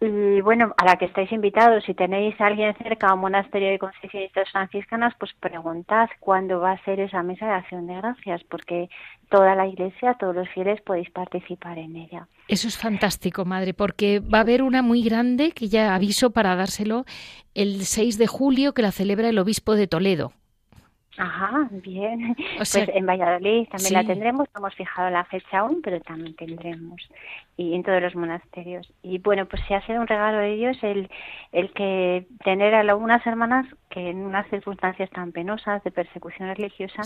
Y 0.00 0.40
bueno, 0.42 0.74
a 0.76 0.84
la 0.84 0.96
que 0.96 1.06
estáis 1.06 1.32
invitados, 1.32 1.84
si 1.84 1.94
tenéis 1.94 2.38
a 2.40 2.46
alguien 2.46 2.74
cerca 2.74 3.08
a 3.08 3.14
un 3.14 3.20
monasterio 3.20 3.70
de 3.70 3.78
concepcionistas 3.78 4.50
franciscanas, 4.50 5.14
pues 5.18 5.32
preguntad 5.40 6.10
cuándo 6.20 6.60
va 6.60 6.72
a 6.72 6.84
ser 6.84 7.00
esa 7.00 7.22
mesa 7.22 7.46
de 7.46 7.52
acción 7.52 7.83
de 7.86 7.96
gracias, 7.96 8.42
porque 8.44 8.88
toda 9.30 9.54
la 9.54 9.66
iglesia, 9.66 10.16
todos 10.18 10.34
los 10.34 10.48
fieles 10.50 10.80
podéis 10.82 11.10
participar 11.10 11.78
en 11.78 11.96
ella. 11.96 12.28
Eso 12.48 12.68
es 12.68 12.76
fantástico, 12.76 13.44
madre, 13.44 13.74
porque 13.74 14.20
va 14.20 14.38
a 14.38 14.42
haber 14.42 14.62
una 14.62 14.82
muy 14.82 15.02
grande 15.02 15.52
que 15.52 15.68
ya 15.68 15.94
aviso 15.94 16.30
para 16.30 16.56
dárselo 16.56 17.04
el 17.54 17.84
6 17.84 18.18
de 18.18 18.26
julio 18.26 18.74
que 18.74 18.82
la 18.82 18.92
celebra 18.92 19.28
el 19.28 19.38
obispo 19.38 19.74
de 19.74 19.86
Toledo. 19.86 20.32
Ajá, 21.16 21.68
bien. 21.70 22.36
pues 22.56 22.74
en 22.76 23.06
Valladolid 23.06 23.68
también 23.68 23.92
la 23.92 24.04
tendremos, 24.04 24.48
no 24.54 24.58
hemos 24.58 24.74
fijado 24.74 25.10
la 25.10 25.24
fecha 25.24 25.58
aún, 25.58 25.80
pero 25.82 26.00
también 26.00 26.34
tendremos. 26.34 27.08
Y 27.56 27.74
en 27.74 27.82
todos 27.84 28.02
los 28.02 28.16
monasterios. 28.16 28.92
Y 29.02 29.18
bueno, 29.18 29.46
pues 29.46 29.62
se 29.68 29.74
ha 29.74 29.86
sido 29.86 30.00
un 30.00 30.08
regalo 30.08 30.38
de 30.38 30.56
Dios 30.56 30.76
el, 30.82 31.08
el 31.52 31.72
que 31.72 32.26
tener 32.44 32.74
a 32.74 32.80
algunas 32.80 33.24
hermanas 33.26 33.66
que 33.90 34.10
en 34.10 34.24
unas 34.24 34.48
circunstancias 34.50 35.08
tan 35.10 35.30
penosas 35.30 35.84
de 35.84 35.92
persecución 35.92 36.52
religiosa, 36.54 37.02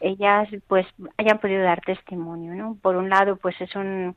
ellas 0.00 0.48
pues 0.68 0.86
hayan 1.16 1.38
podido 1.38 1.62
dar 1.62 1.80
testimonio, 1.80 2.54
¿no? 2.54 2.76
Por 2.82 2.96
un 2.96 3.08
lado, 3.08 3.36
pues 3.36 3.58
es 3.60 3.74
un 3.74 4.14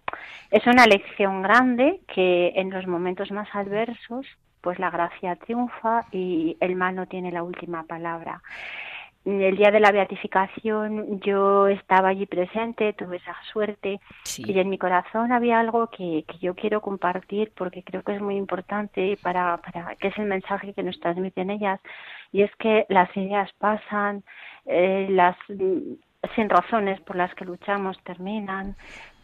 es 0.52 0.68
una 0.68 0.86
lección 0.86 1.42
grande 1.42 2.02
que 2.14 2.52
en 2.56 2.72
los 2.72 2.86
momentos 2.88 3.32
más 3.32 3.48
adversos 3.54 4.26
pues 4.60 4.78
la 4.80 4.90
gracia 4.90 5.38
triunfa 5.38 6.06
y 6.12 6.58
el 6.60 6.76
mal 6.76 6.96
no 6.96 7.06
tiene 7.08 7.32
la 7.32 7.44
última 7.44 7.84
palabra 7.84 8.42
el 9.26 9.58
día 9.58 9.72
de 9.72 9.80
la 9.80 9.92
beatificación 9.92 11.20
yo 11.20 11.68
estaba 11.68 12.10
allí 12.10 12.26
presente, 12.26 12.94
tuve 12.94 13.18
esa 13.18 13.36
suerte 13.52 14.00
y 14.38 14.60
en 14.60 14.70
mi 14.70 14.78
corazón 14.78 15.32
había 15.32 15.60
algo 15.60 15.88
que, 15.88 16.24
que, 16.28 16.38
yo 16.40 16.56
quiero 16.56 16.82
compartir 16.82 17.52
porque 17.56 17.84
creo 17.84 18.02
que 18.04 18.16
es 18.16 18.22
muy 18.22 18.38
importante 18.38 19.18
para, 19.22 19.58
para 19.58 19.96
que 19.96 20.08
es 20.08 20.18
el 20.18 20.26
mensaje 20.26 20.74
que 20.74 20.84
nos 20.84 21.00
transmiten 21.00 21.50
ellas 21.50 21.80
y 22.32 22.44
es 22.44 22.56
que 22.56 22.86
las 22.90 23.16
ideas 23.18 23.52
pasan, 23.60 24.24
eh, 24.66 25.08
las 25.10 25.36
sin 26.36 26.50
razones 26.50 27.00
por 27.02 27.16
las 27.16 27.34
que 27.36 27.46
luchamos 27.46 27.98
terminan, 28.04 28.76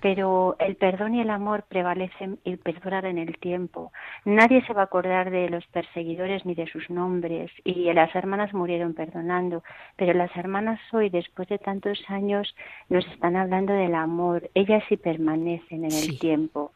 pero 0.02 0.56
el 0.60 0.76
perdón 0.76 1.16
y 1.16 1.22
el 1.22 1.30
amor 1.30 1.64
prevalecen 1.68 2.40
y 2.44 2.58
perduran 2.58 3.06
en 3.06 3.18
el 3.18 3.38
tiempo. 3.38 3.92
Nadie 4.24 4.64
se 4.66 4.74
va 4.74 4.82
a 4.82 4.86
acordar 4.86 5.32
de 5.32 5.50
los 5.50 5.66
perseguidores 5.68 6.46
ni 6.46 6.56
de 6.56 6.68
sus 6.68 6.90
nombres 6.90 7.52
y 7.64 7.92
las 7.94 8.14
hermanas 8.16 8.54
murieron 8.54 8.94
perdonando, 8.94 9.64
pero 9.96 10.14
las 10.14 10.36
hermanas 10.36 10.80
hoy, 10.94 11.10
después 11.10 11.48
de 11.50 11.58
tantos 11.58 12.04
años, 12.08 12.56
nos 12.90 13.06
están 13.08 13.36
hablando 13.36 13.74
del 13.74 13.96
amor. 13.96 14.50
Ellas 14.54 14.84
sí 14.90 14.98
permanecen 14.98 15.86
en 15.86 15.92
el 15.92 16.20
tiempo. 16.20 16.72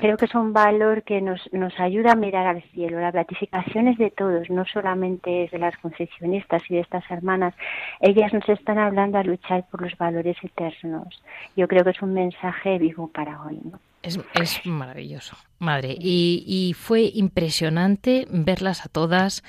Creo 0.00 0.16
que 0.16 0.26
es 0.26 0.34
un 0.34 0.52
valor 0.52 1.02
que 1.02 1.20
nos, 1.20 1.40
nos 1.52 1.78
ayuda 1.80 2.12
a 2.12 2.16
mirar 2.16 2.46
al 2.46 2.62
cielo. 2.72 3.00
La 3.00 3.10
beatificación 3.10 3.88
es 3.88 3.98
de 3.98 4.10
todos, 4.10 4.48
no 4.48 4.64
solamente 4.64 5.44
es 5.44 5.50
de 5.50 5.58
las 5.58 5.76
concesionistas 5.78 6.62
y 6.68 6.74
de 6.74 6.80
estas 6.80 7.04
hermanas. 7.10 7.54
Ellas 8.00 8.32
nos 8.32 8.48
están 8.48 8.78
hablando 8.78 9.18
a 9.18 9.24
luchar 9.24 9.66
por 9.70 9.82
los 9.82 9.96
valores 9.98 10.36
eternos. 10.42 11.22
Yo 11.56 11.66
creo 11.66 11.84
que 11.84 11.90
es 11.90 12.02
un 12.02 12.14
mensaje 12.14 12.78
vivo 12.78 13.08
para 13.08 13.42
hoy. 13.42 13.60
Es, 14.02 14.20
es, 14.34 14.64
maravilloso, 14.64 15.36
madre. 15.58 15.96
Y, 15.98 16.44
y 16.46 16.74
fue 16.74 17.10
impresionante 17.12 18.26
verlas 18.30 18.86
a 18.86 18.88
todas, 18.88 19.42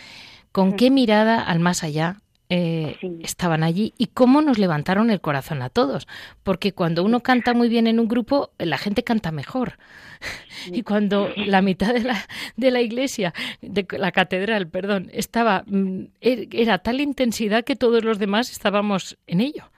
con 0.52 0.74
qué 0.74 0.90
mirada 0.90 1.44
al 1.44 1.60
más 1.60 1.84
allá, 1.84 2.22
eh, 2.50 2.98
estaban 3.22 3.64
allí 3.64 3.94
y 3.98 4.08
cómo 4.08 4.42
nos 4.42 4.58
levantaron 4.58 5.10
el 5.10 5.22
corazón 5.22 5.62
a 5.62 5.70
todos. 5.70 6.08
Porque 6.44 6.74
cuando 6.74 7.04
uno 7.04 7.22
canta 7.22 7.54
muy 7.54 7.70
bien 7.70 7.88
en 7.88 8.00
un 8.00 8.08
grupo, 8.08 8.52
la 8.58 8.78
gente 8.78 9.04
canta 9.04 9.32
mejor. 9.32 9.74
Y 10.72 10.82
cuando 10.82 11.30
la 11.36 11.62
mitad 11.62 11.94
de 11.94 12.02
la, 12.02 12.16
de 12.56 12.72
la 12.72 12.82
iglesia, 12.82 13.34
de 13.62 13.86
la 13.92 14.12
catedral, 14.12 14.68
perdón, 14.68 15.10
estaba, 15.14 15.64
mm, 15.68 16.06
er, 16.20 16.48
era 16.52 16.80
tal 16.80 17.00
intensidad 17.00 17.64
que 17.64 17.76
todos 17.76 18.04
los 18.04 18.18
demás 18.18 18.52
estábamos 18.52 19.18
en 19.28 19.42
ello. 19.42 19.70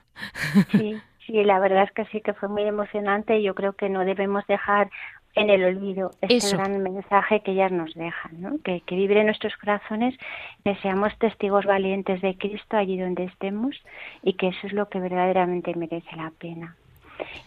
Sí, 0.72 0.96
sí, 1.26 1.44
la 1.44 1.58
verdad 1.60 1.84
es 1.84 1.92
que 1.92 2.06
sí 2.06 2.22
que 2.22 2.32
fue 2.32 2.48
muy 2.48 2.62
emocionante 2.62 3.38
y 3.38 3.42
yo 3.42 3.54
creo 3.54 3.74
que 3.74 3.90
no 3.90 4.04
debemos 4.04 4.46
dejar 4.46 4.90
en 5.34 5.50
el 5.50 5.64
olvido 5.64 6.10
este 6.20 6.56
gran 6.56 6.82
mensaje 6.82 7.40
que 7.40 7.52
ellas 7.52 7.72
nos 7.72 7.94
dejan, 7.94 8.40
¿no? 8.40 8.58
que, 8.64 8.80
que 8.80 8.96
vibre 8.96 9.20
en 9.20 9.26
nuestros 9.26 9.56
corazones, 9.56 10.16
que 10.64 10.74
seamos 10.76 11.16
testigos 11.18 11.64
valientes 11.64 12.20
de 12.20 12.36
Cristo 12.36 12.76
allí 12.76 12.98
donde 12.98 13.24
estemos 13.24 13.76
y 14.22 14.34
que 14.34 14.48
eso 14.48 14.66
es 14.66 14.72
lo 14.72 14.88
que 14.88 15.00
verdaderamente 15.00 15.74
merece 15.74 16.16
la 16.16 16.32
pena. 16.38 16.76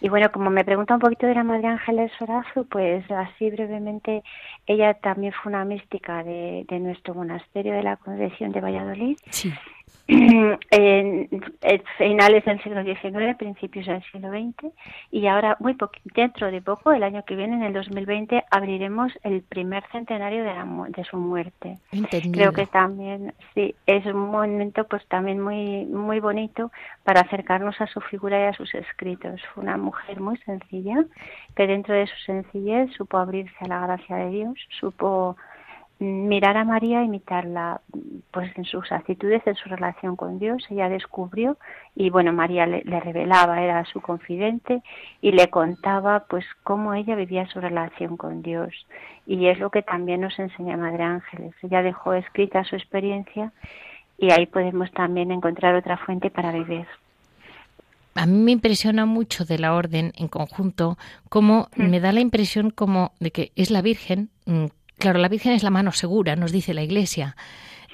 Y 0.00 0.08
bueno, 0.08 0.30
como 0.30 0.50
me 0.50 0.64
pregunta 0.64 0.94
un 0.94 1.00
poquito 1.00 1.26
de 1.26 1.34
la 1.34 1.42
Madre 1.42 1.66
Ángeles 1.66 2.12
Sorazo, 2.18 2.64
pues 2.64 3.08
así 3.10 3.50
brevemente, 3.50 4.22
ella 4.66 4.94
también 4.94 5.32
fue 5.32 5.50
una 5.50 5.64
mística 5.64 6.22
de, 6.22 6.64
de 6.68 6.78
nuestro 6.78 7.14
monasterio 7.14 7.74
de 7.74 7.82
la 7.82 7.96
Concepción 7.96 8.52
de 8.52 8.60
Valladolid. 8.60 9.18
Sí. 9.30 9.52
en, 10.06 11.28
finales 11.96 12.44
del 12.44 12.62
siglo 12.62 12.84
XIX, 12.84 13.36
principios 13.38 13.86
del 13.86 14.02
siglo 14.12 14.28
XX, 14.28 14.70
y 15.10 15.26
ahora, 15.26 15.56
muy 15.60 15.76
dentro 16.14 16.50
de 16.50 16.60
poco, 16.60 16.92
el 16.92 17.02
año 17.02 17.24
que 17.24 17.36
viene, 17.36 17.56
en 17.56 17.62
el 17.62 17.72
2020, 17.72 18.44
abriremos 18.50 19.12
el 19.22 19.42
primer 19.42 19.82
centenario 19.92 20.44
de, 20.44 20.54
la, 20.54 20.66
de 20.88 21.04
su 21.04 21.16
muerte. 21.16 21.78
Creo 22.32 22.52
que 22.52 22.66
también, 22.66 23.32
sí, 23.54 23.74
es 23.86 24.04
un 24.04 24.30
momento 24.30 24.84
pues 24.84 25.06
también 25.06 25.40
muy, 25.40 25.86
muy 25.86 26.20
bonito 26.20 26.70
para 27.02 27.22
acercarnos 27.22 27.80
a 27.80 27.86
su 27.86 28.00
figura 28.02 28.38
y 28.40 28.44
a 28.44 28.52
sus 28.52 28.74
escritos. 28.74 29.40
Fue 29.54 29.62
una 29.62 29.78
mujer 29.78 30.20
muy 30.20 30.36
sencilla, 30.38 31.02
que 31.56 31.66
dentro 31.66 31.94
de 31.94 32.06
su 32.06 32.16
sencillez 32.26 32.92
supo 32.92 33.16
abrirse 33.16 33.56
a 33.60 33.68
la 33.68 33.86
gracia 33.86 34.16
de 34.16 34.30
Dios, 34.30 34.54
supo 34.78 35.36
mirar 36.04 36.56
a 36.56 36.64
María, 36.64 37.02
imitarla 37.02 37.80
pues 38.30 38.50
en 38.56 38.64
sus 38.64 38.90
actitudes, 38.92 39.42
en 39.46 39.54
su 39.54 39.68
relación 39.68 40.16
con 40.16 40.38
Dios, 40.38 40.64
ella 40.70 40.88
descubrió 40.88 41.56
y 41.94 42.10
bueno, 42.10 42.32
María 42.32 42.66
le, 42.66 42.82
revelaba, 43.00 43.62
era 43.62 43.84
su 43.86 44.00
confidente 44.00 44.82
y 45.20 45.32
le 45.32 45.48
contaba 45.48 46.26
pues 46.28 46.44
cómo 46.62 46.94
ella 46.94 47.14
vivía 47.14 47.46
su 47.46 47.60
relación 47.60 48.16
con 48.16 48.42
Dios 48.42 48.72
y 49.26 49.46
es 49.46 49.58
lo 49.58 49.70
que 49.70 49.82
también 49.82 50.20
nos 50.20 50.38
enseña 50.38 50.76
Madre 50.76 51.04
Ángeles. 51.04 51.54
Ella 51.62 51.82
dejó 51.82 52.14
escrita 52.14 52.64
su 52.64 52.76
experiencia 52.76 53.52
y 54.18 54.32
ahí 54.32 54.46
podemos 54.46 54.90
también 54.92 55.30
encontrar 55.30 55.74
otra 55.74 55.96
fuente 55.96 56.30
para 56.30 56.52
vivir. 56.52 56.86
A 58.16 58.26
mí 58.26 58.38
me 58.38 58.52
impresiona 58.52 59.06
mucho 59.06 59.44
de 59.44 59.58
la 59.58 59.74
orden 59.74 60.12
en 60.16 60.28
conjunto, 60.28 60.96
como 61.28 61.68
me 61.74 61.98
da 61.98 62.12
la 62.12 62.20
impresión 62.20 62.70
como 62.70 63.12
de 63.18 63.32
que 63.32 63.52
es 63.56 63.70
la 63.70 63.82
Virgen 63.82 64.30
mm, 64.46 64.66
Claro, 64.98 65.18
la 65.18 65.28
Virgen 65.28 65.52
es 65.52 65.62
la 65.62 65.70
mano 65.70 65.92
segura, 65.92 66.36
nos 66.36 66.52
dice 66.52 66.74
la 66.74 66.82
Iglesia. 66.82 67.36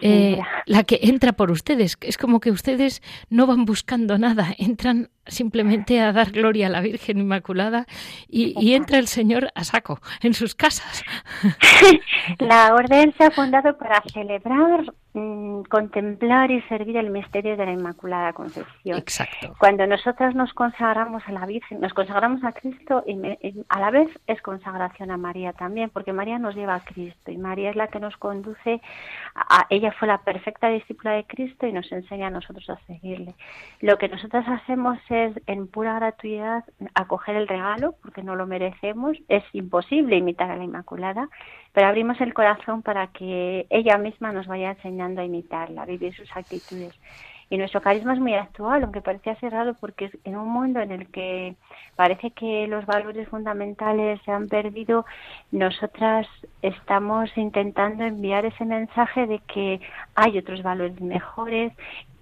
Eh, 0.03 0.41
la 0.67 0.85
que 0.85 1.01
entra 1.03 1.33
por 1.33 1.51
ustedes. 1.51 1.97
Es 2.01 2.17
como 2.17 2.41
que 2.41 2.51
ustedes 2.51 3.03
no 3.29 3.47
van 3.47 3.65
buscando 3.65 4.19
nada, 4.19 4.55
entran 4.59 5.11
simplemente 5.27 6.01
a 6.01 6.13
dar 6.13 6.31
gloria 6.31 6.67
a 6.67 6.71
la 6.71 6.81
Virgen 6.81 7.19
Inmaculada 7.19 7.87
y, 8.29 8.75
entra 8.75 8.99
el 8.99 9.07
Señor 9.07 9.51
a 9.55 9.65
saco 9.65 10.01
en 10.23 10.35
sus 10.35 10.55
casas. 10.55 11.05
la 12.39 12.75
orden 12.75 13.13
se 13.17 13.25
ha 13.25 13.31
fundado 13.31 13.77
para 13.77 14.03
celebrar, 14.13 14.93
mm, 15.15 15.63
contemplar 15.63 16.51
y 16.51 16.61
servir 16.63 16.97
el 16.97 17.11
misterio 17.11 17.57
de 17.57 17.67
la 17.67 17.73
Inmaculada 17.73 18.33
Concepción. 18.33 18.99
Exacto. 18.99 19.55
Cuando 19.59 19.87
nosotras 19.87 20.35
nos 20.35 20.53
consagramos 20.53 21.23
a 21.27 21.33
la 21.33 21.47
Virgen, 21.47 21.81
nos 21.81 21.95
consagramos 21.95 22.43
a 22.45 22.53
Cristo 22.53 23.03
y, 23.07 23.65
a 23.69 23.81
la 23.81 23.91
vez 23.91 24.09
es 24.27 24.41
consagración 24.43 25.11
a 25.11 25.17
María 25.17 25.53
también, 25.53 25.91
porque 25.91 26.13
María 26.13 26.39
nos 26.39 26.55
lleva 26.55 26.75
a 26.75 26.85
Cristo 26.85 27.31
y 27.31 27.39
María 27.39 27.71
es 27.71 27.77
la 27.77 27.89
que 27.89 28.01
nos 28.01 28.17
conduce, 28.17 28.81
a, 29.35 29.67
ella 29.71 29.93
fue 29.93 30.09
la 30.09 30.19
perfecta 30.19 30.69
discípula 30.69 31.13
de 31.13 31.25
Cristo 31.25 31.67
y 31.67 31.73
nos 31.73 31.91
enseña 31.93 32.29
a 32.29 32.31
nosotros 32.31 32.69
a 32.71 32.79
seguirle. 32.87 33.35
Lo 33.81 33.99
que 33.99 34.09
nosotras 34.09 34.47
hacemos 34.49 34.99
es 35.09 35.33
en 35.47 35.67
pura 35.67 35.95
gratuidad 35.95 36.65
acoger 36.95 37.37
el 37.37 37.49
regalo, 37.49 37.95
porque 38.03 38.23
no 38.23 38.37
lo 38.37 38.47
merecemos, 38.47 39.17
es 39.29 39.45
imposible 39.53 40.17
imitar 40.17 40.51
a 40.51 40.57
la 40.57 40.65
Inmaculada, 40.65 41.29
pero 41.73 41.87
abrimos 41.87 42.21
el 42.21 42.35
corazón 42.35 42.83
para 42.83 43.09
que 43.09 43.66
ella 43.71 43.99
misma 43.99 44.33
nos 44.33 44.47
vaya 44.47 44.71
enseñando 44.71 45.21
a 45.21 45.25
imitarla, 45.25 45.83
a 45.83 45.87
vivir 45.87 46.14
sus 46.14 46.31
actitudes. 46.37 46.95
Y 47.53 47.59
nuestro 47.59 47.81
carisma 47.81 48.14
es 48.14 48.21
muy 48.21 48.35
actual, 48.35 48.85
aunque 48.85 49.01
parece 49.01 49.35
ser 49.37 49.53
raro 49.53 49.75
porque 49.75 50.09
en 50.23 50.37
un 50.37 50.49
mundo 50.49 50.79
en 50.81 50.93
el 50.93 51.09
que 51.09 51.57
parece 51.97 52.31
que 52.31 52.68
los 52.68 52.87
valores 52.87 53.29
fundamentales 53.29 54.21
se 54.25 54.31
han 54.31 54.47
perdido, 54.47 55.05
nosotras 55.51 56.29
estamos 56.62 57.29
intentando 57.37 58.05
enviar 58.05 58.45
ese 58.45 58.64
mensaje 58.64 59.27
de 59.27 59.41
que 59.53 59.81
hay 60.14 60.39
otros 60.39 60.62
valores 60.62 61.01
mejores, 61.01 61.73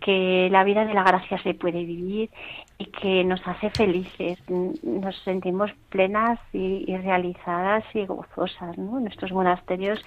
que 0.01 0.49
la 0.51 0.65
vida 0.65 0.85
de 0.85 0.95
la 0.95 1.03
gracia 1.03 1.39
se 1.43 1.55
puede 1.55 1.85
vivir 1.85 2.31
y 2.79 2.87
que 2.87 3.25
nos 3.25 3.41
hace 3.47 3.71
felices, 3.71 4.39
nos 4.49 5.17
sentimos 5.23 5.71
plenas 5.89 6.39
y, 6.53 6.97
realizadas 6.97 7.85
y 7.95 8.07
gozosas. 8.07 8.79
¿no? 8.79 8.99
En 8.99 9.05
nuestros 9.05 9.33
monasterios 9.33 10.05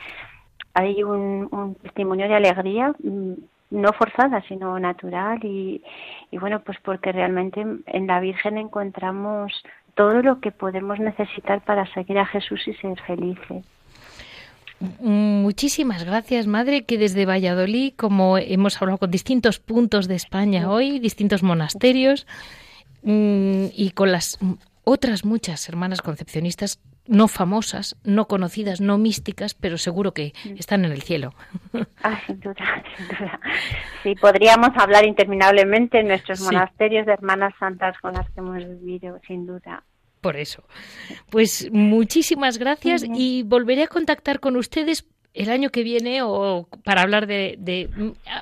hay 0.74 1.04
un, 1.04 1.76
testimonio 1.82 2.28
de 2.28 2.36
alegría 2.36 2.94
mm, 3.04 3.34
no 3.72 3.94
forzada, 3.94 4.42
sino 4.48 4.80
natural 4.80 5.40
y, 5.44 5.82
y 6.30 6.38
bueno, 6.38 6.62
pues 6.62 6.78
porque 6.84 7.12
realmente 7.12 7.66
en 7.86 8.08
la 8.08 8.20
Virgen 8.20 8.58
encontramos 8.58 9.64
todo 9.96 10.22
lo 10.22 10.40
que 10.40 10.52
podemos 10.52 11.00
necesitar 11.00 11.62
para 11.62 11.86
seguir 11.94 12.20
a 12.20 12.26
Jesús 12.26 12.68
y 12.68 12.74
ser 12.76 13.00
felices. 13.02 13.66
Muchísimas 15.00 16.04
gracias, 16.04 16.48
madre, 16.48 16.86
que 16.86 16.98
desde 16.98 17.26
Valladolid, 17.26 17.94
como 17.96 18.38
hemos 18.38 18.82
hablado 18.82 18.98
con 18.98 19.12
distintos 19.12 19.60
puntos 19.60 20.08
de 20.08 20.16
España 20.16 20.70
hoy, 20.70 21.00
distintos 21.00 21.44
monasterios, 21.44 22.26
mm, 23.04 23.66
y 23.74 23.92
con 23.92 24.12
las 24.12 24.40
otras 24.84 25.24
muchas 25.24 25.68
hermanas 25.70 26.02
concepcionistas 26.02 26.80
no 27.08 27.28
famosas, 27.28 27.98
no 28.04 28.28
conocidas, 28.28 28.80
no 28.80 28.98
místicas, 28.98 29.54
pero 29.54 29.78
seguro 29.78 30.14
que 30.14 30.34
están 30.58 30.86
en 30.86 30.92
el 30.92 31.02
cielo. 31.02 31.34
Ah, 32.04 32.20
sin 32.26 32.40
duda, 32.40 32.84
sin 32.98 33.08
duda. 33.10 33.40
Sí, 34.02 34.16
podríamos 34.16 34.70
hablar 34.76 35.06
interminablemente 35.06 36.00
en 36.00 36.08
nuestros 36.08 36.42
monasterios 36.42 37.06
de 37.06 37.14
hermanas 37.14 37.54
santas 37.60 37.96
con 38.00 38.14
las 38.14 38.28
que 38.32 38.40
hemos 38.40 38.58
vivido, 38.58 39.20
sin 39.28 39.46
duda. 39.46 39.84
Por 40.22 40.38
eso. 40.38 40.64
Pues 41.30 41.70
muchísimas 41.72 42.60
gracias 42.60 43.04
y 43.04 43.44
volveré 43.44 43.84
a 43.84 43.88
contactar 43.88 44.40
con 44.40 44.56
ustedes 44.56 45.08
el 45.34 45.50
año 45.50 45.70
que 45.70 45.84
viene 45.84 46.22
o 46.22 46.68
para 46.84 47.02
hablar 47.02 47.26
de, 47.26 47.90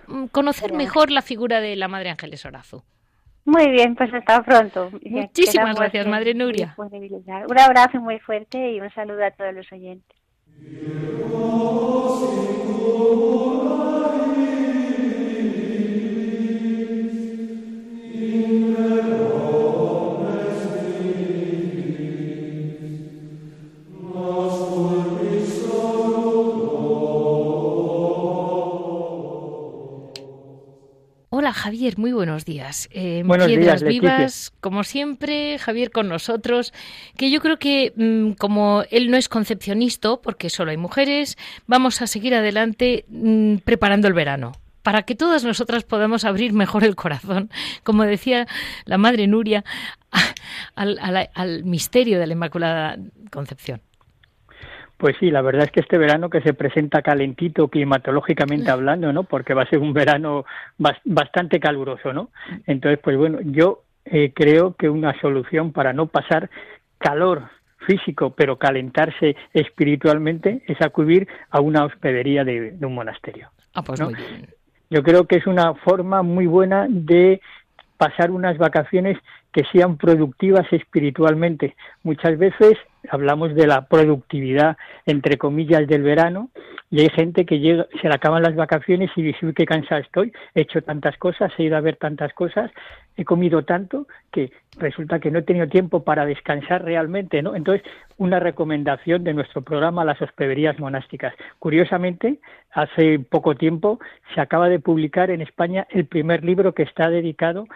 mm, 0.08 0.26
conocer 0.28 0.74
mejor 0.74 1.10
la 1.12 1.22
figura 1.22 1.62
de 1.62 1.76
la 1.76 1.88
Madre 1.88 2.10
Ángeles 2.10 2.46
Orazo. 2.46 2.84
Muy 3.46 3.70
bien, 3.72 3.96
pues 3.96 4.14
hasta 4.14 4.44
pronto. 4.44 4.92
Muchísimas 5.04 5.76
gracias, 5.76 6.06
Madre 6.06 6.34
Nuria. 6.34 6.76
Un 6.78 7.60
abrazo 7.60 8.00
muy 8.00 8.20
fuerte 8.20 8.74
y 8.74 8.82
un 8.82 8.92
saludo 8.92 9.26
a 9.26 9.32
todos 9.32 9.54
los 9.54 9.72
oyentes. 9.72 10.18
Javier, 31.54 31.98
muy 31.98 32.12
buenos 32.12 32.46
días. 32.46 32.90
Eh, 32.92 33.24
buenos 33.26 33.48
Piedras 33.48 33.82
días, 33.82 33.92
Vivas, 33.92 34.54
como 34.62 34.84
siempre, 34.84 35.58
Javier 35.60 35.92
con 35.92 36.08
nosotros, 36.08 36.74
que 37.18 37.32
yo 37.32 37.42
creo 37.42 37.58
que 37.60 37.94
mm, 37.96 38.32
como 38.34 38.84
él 38.92 39.12
no 39.12 39.18
es 39.18 39.30
concepcionista, 39.30 40.18
porque 40.18 40.50
solo 40.50 40.72
hay 40.72 40.78
mujeres, 40.78 41.38
vamos 41.68 42.02
a 42.02 42.08
seguir 42.08 42.36
adelante 42.36 43.06
mm, 43.10 43.58
preparando 43.58 44.08
el 44.08 44.14
verano 44.14 44.54
para 44.84 45.04
que 45.04 45.16
todas 45.16 45.44
nosotras 45.44 45.84
podamos 45.84 46.24
abrir 46.24 46.54
mejor 46.54 46.84
el 46.84 46.96
corazón, 46.96 47.50
como 47.84 48.04
decía 48.04 48.48
la 48.86 48.98
madre 48.98 49.28
Nuria, 49.28 49.64
al 50.76 51.64
misterio 51.66 52.20
de 52.20 52.28
la 52.28 52.34
Inmaculada 52.34 52.98
Concepción. 53.30 53.82
Pues 55.00 55.16
sí, 55.18 55.32
la 55.32 55.42
verdad 55.42 55.64
es 55.64 55.72
que 55.72 55.80
este 55.80 55.98
verano 55.98 56.30
que 56.30 56.42
se 56.42 56.54
presenta 56.54 57.02
calentito 57.02 57.70
climatológicamente 57.70 58.70
hablando, 58.70 59.14
¿no? 59.14 59.24
Porque 59.24 59.54
va 59.54 59.64
a 59.64 59.70
ser 59.70 59.80
un 59.80 59.94
verano 59.94 60.44
bastante 61.06 61.58
caluroso, 61.62 62.12
¿no? 62.12 62.32
Entonces, 62.68 63.00
pues 63.02 63.16
bueno, 63.16 63.40
yo 63.42 63.84
eh, 64.04 64.34
creo 64.36 64.74
que 64.74 64.90
una 64.90 65.18
solución 65.22 65.72
para 65.72 65.94
no 65.94 66.08
pasar 66.08 66.50
calor 66.98 67.44
físico, 67.88 68.32
pero 68.32 68.58
calentarse 68.58 69.38
espiritualmente, 69.54 70.64
es 70.68 70.82
acudir 70.82 71.30
a 71.50 71.62
una 71.62 71.86
hospedería 71.86 72.44
de, 72.44 72.76
un 72.82 72.94
monasterio. 72.94 73.52
Ah, 73.76 73.82
pues 73.82 74.02
muy 74.02 74.16
bien. 74.16 74.50
Yo 74.90 75.02
creo 75.02 75.28
que 75.28 75.38
es 75.38 75.48
una 75.48 75.76
forma 75.76 76.24
muy 76.24 76.46
buena 76.46 76.88
de 76.90 77.40
pasar 77.96 78.32
unas 78.32 78.58
vacaciones 78.58 79.18
que 79.54 79.64
sean 79.72 79.96
productivas 79.96 80.68
espiritualmente. 80.74 81.78
Muchas 82.04 82.38
veces 82.38 82.78
hablamos 83.10 83.56
de 83.56 83.68
la 83.68 83.88
productividad, 83.88 84.78
entre 85.06 85.38
comillas, 85.38 85.88
del 85.88 86.04
verano, 86.04 86.50
y 86.92 87.02
hay 87.02 87.10
gente 87.10 87.46
que 87.46 87.60
llega, 87.60 87.88
se 88.02 88.08
le 88.08 88.16
acaban 88.16 88.42
las 88.42 88.56
vacaciones 88.56 89.12
y 89.16 89.22
dice, 89.22 89.46
uy, 89.46 89.54
qué 89.54 89.66
cansada 89.66 90.02
estoy, 90.02 90.34
he 90.56 90.62
hecho 90.62 90.82
tantas 90.82 91.18
cosas, 91.18 91.52
he 91.58 91.64
ido 91.64 91.78
a 91.78 91.82
ver 91.82 91.98
tantas 91.98 92.34
cosas, 92.34 92.72
he 93.16 93.24
comido 93.26 93.64
tanto, 93.64 94.08
que 94.32 94.52
resulta 94.78 95.20
que 95.20 95.30
no 95.30 95.40
he 95.40 95.44
tenido 95.44 95.68
tiempo 95.68 96.04
para 96.04 96.26
descansar 96.26 96.84
realmente, 96.84 97.42
¿no? 97.44 97.56
Entonces, 97.56 97.86
una 98.18 98.40
recomendación 98.40 99.24
de 99.24 99.34
nuestro 99.34 99.62
programa 99.62 100.06
Las 100.06 100.22
hospederías 100.22 100.80
monásticas. 100.80 101.34
Curiosamente, 101.60 102.40
hace 102.72 103.20
poco 103.20 103.56
tiempo 103.56 104.00
se 104.34 104.42
acaba 104.42 104.68
de 104.70 104.80
publicar 104.80 105.30
en 105.32 105.42
España 105.42 105.86
el 105.90 106.06
primer 106.06 106.44
libro 106.44 106.74
que 106.74 106.84
está 106.84 107.10
dedicado 107.10 107.68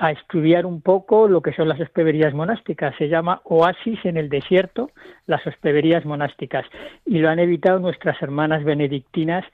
a 0.00 0.12
estudiar 0.12 0.64
un 0.64 0.80
poco 0.80 1.28
lo 1.28 1.42
que 1.42 1.52
son 1.52 1.68
las 1.68 1.78
hospederías 1.78 2.32
monásticas. 2.32 2.96
Se 2.96 3.08
llama 3.08 3.42
Oasis 3.44 4.02
en 4.04 4.16
el 4.16 4.30
desierto, 4.30 4.90
las 5.26 5.46
hospederías 5.46 6.06
monásticas. 6.06 6.64
Y 7.04 7.18
lo 7.18 7.28
han 7.28 7.38
editado 7.38 7.78
nuestras 7.80 8.20
hermanas 8.22 8.64
benedictinas 8.64 9.44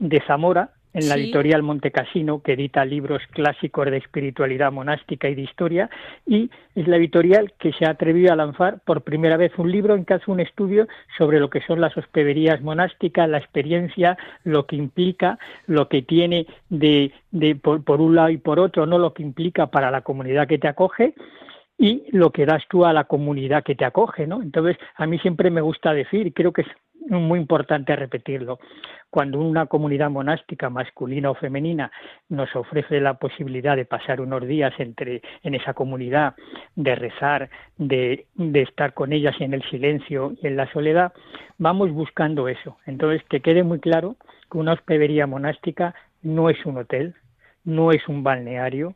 de 0.00 0.20
Zamora, 0.26 0.70
en 0.94 1.08
la 1.08 1.16
editorial 1.16 1.62
Montecasino, 1.62 2.40
que 2.40 2.52
edita 2.52 2.84
libros 2.84 3.20
clásicos 3.32 3.90
de 3.90 3.98
espiritualidad 3.98 4.72
monástica 4.72 5.28
y 5.28 5.34
de 5.34 5.42
historia, 5.42 5.90
y 6.24 6.50
es 6.74 6.86
la 6.88 6.96
editorial 6.96 7.52
que 7.58 7.72
se 7.72 7.84
ha 7.84 7.90
atrevido 7.90 8.32
a 8.32 8.36
lanzar 8.36 8.80
por 8.84 9.02
primera 9.02 9.36
vez 9.36 9.52
un 9.58 9.70
libro 9.70 9.96
en 9.96 10.04
que 10.04 10.14
hace 10.14 10.30
un 10.30 10.40
estudio 10.40 10.86
sobre 11.18 11.40
lo 11.40 11.50
que 11.50 11.60
son 11.62 11.80
las 11.80 11.96
hospederías 11.96 12.62
monásticas, 12.62 13.28
la 13.28 13.38
experiencia, 13.38 14.16
lo 14.44 14.66
que 14.66 14.76
implica, 14.76 15.38
lo 15.66 15.88
que 15.88 16.02
tiene 16.02 16.46
de, 16.68 17.12
de 17.32 17.56
por, 17.56 17.84
por 17.84 18.00
un 18.00 18.14
lado 18.14 18.30
y 18.30 18.38
por 18.38 18.60
otro, 18.60 18.86
no 18.86 18.98
lo 18.98 19.12
que 19.12 19.24
implica 19.24 19.66
para 19.66 19.90
la 19.90 20.02
comunidad 20.02 20.46
que 20.46 20.58
te 20.58 20.68
acoge, 20.68 21.14
y 21.76 22.04
lo 22.12 22.30
que 22.30 22.46
das 22.46 22.62
tú 22.68 22.84
a 22.84 22.92
la 22.92 23.04
comunidad 23.04 23.64
que 23.64 23.74
te 23.74 23.84
acoge, 23.84 24.26
¿no? 24.26 24.42
Entonces, 24.42 24.76
a 24.94 25.06
mí 25.06 25.18
siempre 25.18 25.50
me 25.50 25.60
gusta 25.60 25.92
decir, 25.92 26.32
creo 26.32 26.52
que 26.52 26.62
es 26.62 26.68
muy 27.08 27.38
importante 27.38 27.94
repetirlo, 27.96 28.58
cuando 29.10 29.38
una 29.38 29.66
comunidad 29.66 30.10
monástica 30.10 30.70
masculina 30.70 31.30
o 31.30 31.34
femenina 31.34 31.90
nos 32.28 32.54
ofrece 32.56 33.00
la 33.00 33.14
posibilidad 33.14 33.76
de 33.76 33.84
pasar 33.84 34.20
unos 34.20 34.46
días 34.46 34.72
entre 34.78 35.22
en 35.42 35.54
esa 35.54 35.74
comunidad, 35.74 36.34
de 36.74 36.94
rezar, 36.94 37.50
de, 37.76 38.26
de 38.34 38.62
estar 38.62 38.94
con 38.94 39.12
ellas 39.12 39.36
en 39.40 39.54
el 39.54 39.62
silencio 39.70 40.34
y 40.42 40.46
en 40.46 40.56
la 40.56 40.70
soledad, 40.72 41.12
vamos 41.58 41.92
buscando 41.92 42.48
eso. 42.48 42.78
Entonces, 42.86 43.22
que 43.28 43.40
quede 43.40 43.62
muy 43.62 43.80
claro 43.80 44.16
que 44.50 44.58
una 44.58 44.72
hospedería 44.72 45.26
monástica 45.26 45.94
no 46.22 46.50
es 46.50 46.64
un 46.64 46.78
hotel, 46.78 47.14
no 47.64 47.90
es 47.90 48.06
un 48.08 48.22
balneario, 48.22 48.94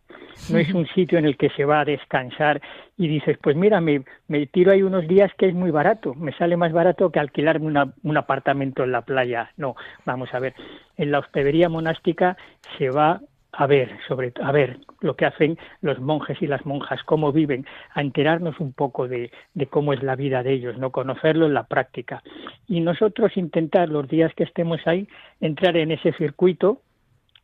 no 0.51 0.59
es 0.59 0.73
un 0.73 0.87
sitio 0.89 1.19
en 1.19 1.25
el 1.25 1.37
que 1.37 1.51
se 1.51 1.65
va 1.65 1.81
a 1.81 1.85
descansar 1.85 2.61
y 2.97 3.09
dices, 3.09 3.39
pues 3.43 3.57
mira, 3.57 3.81
me, 3.81 4.03
me 4.29 4.47
tiro 4.47 4.73
ahí 4.73 4.83
unos 4.83 5.07
días 5.09 5.33
que 5.37 5.47
es 5.47 5.55
muy 5.55 5.71
barato, 5.71 6.15
me 6.15 6.33
sale 6.33 6.57
más 6.57 6.73
barato 6.73 7.11
que 7.11 7.19
alquilarme 7.19 7.67
una, 7.67 7.93
un 8.03 8.17
apartamento 8.17 8.85
en 8.85 8.93
la 8.93 9.03
playa. 9.03 9.51
No, 9.57 9.77
vamos 10.05 10.33
a 10.33 10.39
ver, 10.39 10.55
en 10.97 11.11
la 11.11 11.19
hospedería 11.19 11.69
monástica 11.69 12.37
se 12.77 12.91
va 12.91 13.21
a 13.53 13.67
ver, 13.67 13.91
sobre 14.07 14.33
a 14.43 14.53
ver 14.53 14.79
lo 15.01 15.17
que 15.17 15.25
hacen 15.25 15.59
los 15.81 15.99
monjes 15.99 16.41
y 16.43 16.47
las 16.47 16.65
monjas, 16.67 17.03
cómo 17.05 17.33
viven, 17.33 17.67
a 17.95 18.03
enterarnos 18.03 18.61
un 18.61 18.73
poco 18.73 19.09
de, 19.09 19.31
de, 19.55 19.67
cómo 19.67 19.93
es 19.93 20.03
la 20.03 20.17
vida 20.17 20.43
de 20.43 20.53
ellos, 20.53 20.79
no 20.79 20.93
conocerlo 20.93 21.47
en 21.47 21.55
la 21.55 21.65
práctica. 21.65 22.23
Y 22.69 22.81
nosotros 22.81 23.37
intentar 23.37 23.89
los 23.89 24.07
días 24.07 24.33
que 24.35 24.45
estemos 24.45 24.87
ahí 24.87 25.09
entrar 25.41 25.77
en 25.77 25.93
ese 25.93 26.13
circuito 26.13 26.83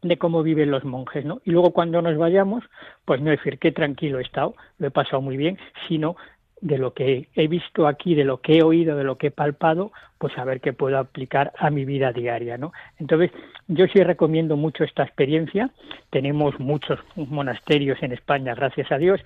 de 0.05 0.19
cómo 0.19 0.43
viven 0.43 0.71
los 0.71 0.85
monjes, 0.85 1.25
¿no? 1.25 1.41
Y 1.45 1.51
luego 1.51 1.73
cuando 1.73 2.03
nos 2.03 2.17
vayamos, 2.19 2.63
pues 3.05 3.21
no 3.23 3.31
decir 3.31 3.59
qué 3.59 3.73
tranquilo 3.73 4.19
he 4.19 4.23
estado, 4.23 4.55
lo 4.79 4.89
he 4.89 4.91
pasado 4.91 5.23
muy 5.23 5.37
bien, 5.37 5.59
sino 5.89 6.17
de 6.61 6.79
lo 6.79 6.95
que 6.95 7.29
he 7.35 7.49
visto 7.49 7.87
aquí, 7.87 8.15
de 8.15 8.25
lo 8.25 8.41
que 8.41 8.59
he 8.59 8.63
oído, 8.63 8.97
de 8.97 9.05
lo 9.05 9.19
que 9.19 9.29
he 9.29 9.31
palpado, 9.31 9.93
pues 10.19 10.37
a 10.39 10.45
ver 10.45 10.61
qué 10.61 10.73
puedo 10.73 10.99
aplicar 10.99 11.53
a 11.59 11.69
mi 11.71 11.85
vida 11.85 12.13
diaria, 12.13 12.57
¿no? 12.57 12.73
Entonces, 12.99 13.33
yo 13.67 13.87
sí 13.87 14.03
recomiendo 14.03 14.57
mucho 14.57 14.85
esta 14.85 15.03
experiencia. 15.03 15.71
Tenemos 16.11 16.59
muchos 16.61 17.01
monasterios 17.17 18.03
en 18.03 18.13
España, 18.13 18.55
gracias 18.55 18.91
a 18.93 18.99
Dios. 18.99 19.21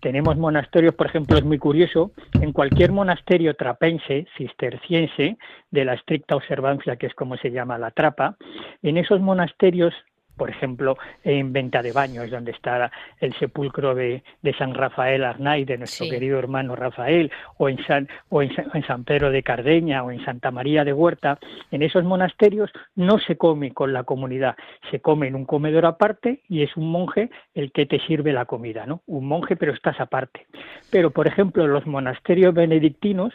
Tenemos 0.00 0.36
monasterios, 0.36 0.94
por 0.94 1.06
ejemplo, 1.06 1.36
es 1.36 1.44
muy 1.44 1.58
curioso, 1.58 2.12
en 2.40 2.52
cualquier 2.52 2.92
monasterio 2.92 3.54
trapense, 3.54 4.26
cisterciense, 4.36 5.36
de 5.70 5.84
la 5.84 5.94
estricta 5.94 6.36
observancia, 6.36 6.96
que 6.96 7.06
es 7.06 7.14
como 7.14 7.36
se 7.36 7.50
llama 7.50 7.78
la 7.78 7.90
trapa, 7.90 8.36
en 8.82 8.98
esos 8.98 9.20
monasterios 9.20 9.94
por 10.36 10.50
ejemplo, 10.50 10.96
en 11.22 11.52
Venta 11.52 11.82
de 11.82 11.92
Baños, 11.92 12.30
donde 12.30 12.52
está 12.52 12.90
el 13.20 13.34
sepulcro 13.34 13.94
de, 13.94 14.22
San 14.58 14.74
Rafael 14.74 15.24
Arnay, 15.24 15.64
de 15.64 15.78
nuestro 15.78 16.08
querido 16.08 16.38
hermano 16.38 16.76
Rafael, 16.76 17.30
o, 17.58 17.68
en 17.68 17.84
San, 17.86 18.08
o 18.28 18.42
en, 18.42 18.52
San 18.86 19.04
Pedro 19.04 19.30
de 19.30 19.42
Cardeña, 19.42 20.02
o 20.02 20.10
en 20.10 20.24
Santa 20.24 20.50
María 20.50 20.84
de 20.84 20.92
Huerta, 20.92 21.38
en 21.70 21.82
esos 21.82 22.04
monasterios 22.04 22.70
no 22.94 23.18
se 23.18 23.36
come 23.36 23.72
con 23.72 23.92
la 23.92 24.04
comunidad, 24.04 24.56
se 24.90 25.00
come 25.00 25.28
en 25.28 25.34
un 25.34 25.44
comedor 25.44 25.86
aparte 25.86 26.40
y 26.48 26.62
es 26.62 26.76
un 26.76 26.90
monje 26.90 27.30
el 27.54 27.72
que 27.72 27.86
te 27.86 28.00
sirve 28.00 28.32
la 28.32 28.44
comida, 28.44 28.86
¿no? 28.86 29.02
Un 29.06 29.26
monje, 29.26 29.56
pero 29.56 29.72
estás 29.72 30.00
aparte. 30.00 30.46
Pero, 30.90 31.10
por 31.10 31.26
ejemplo, 31.26 31.66
los 31.66 31.86
monasterios 31.86 32.54
benedictinos, 32.54 33.34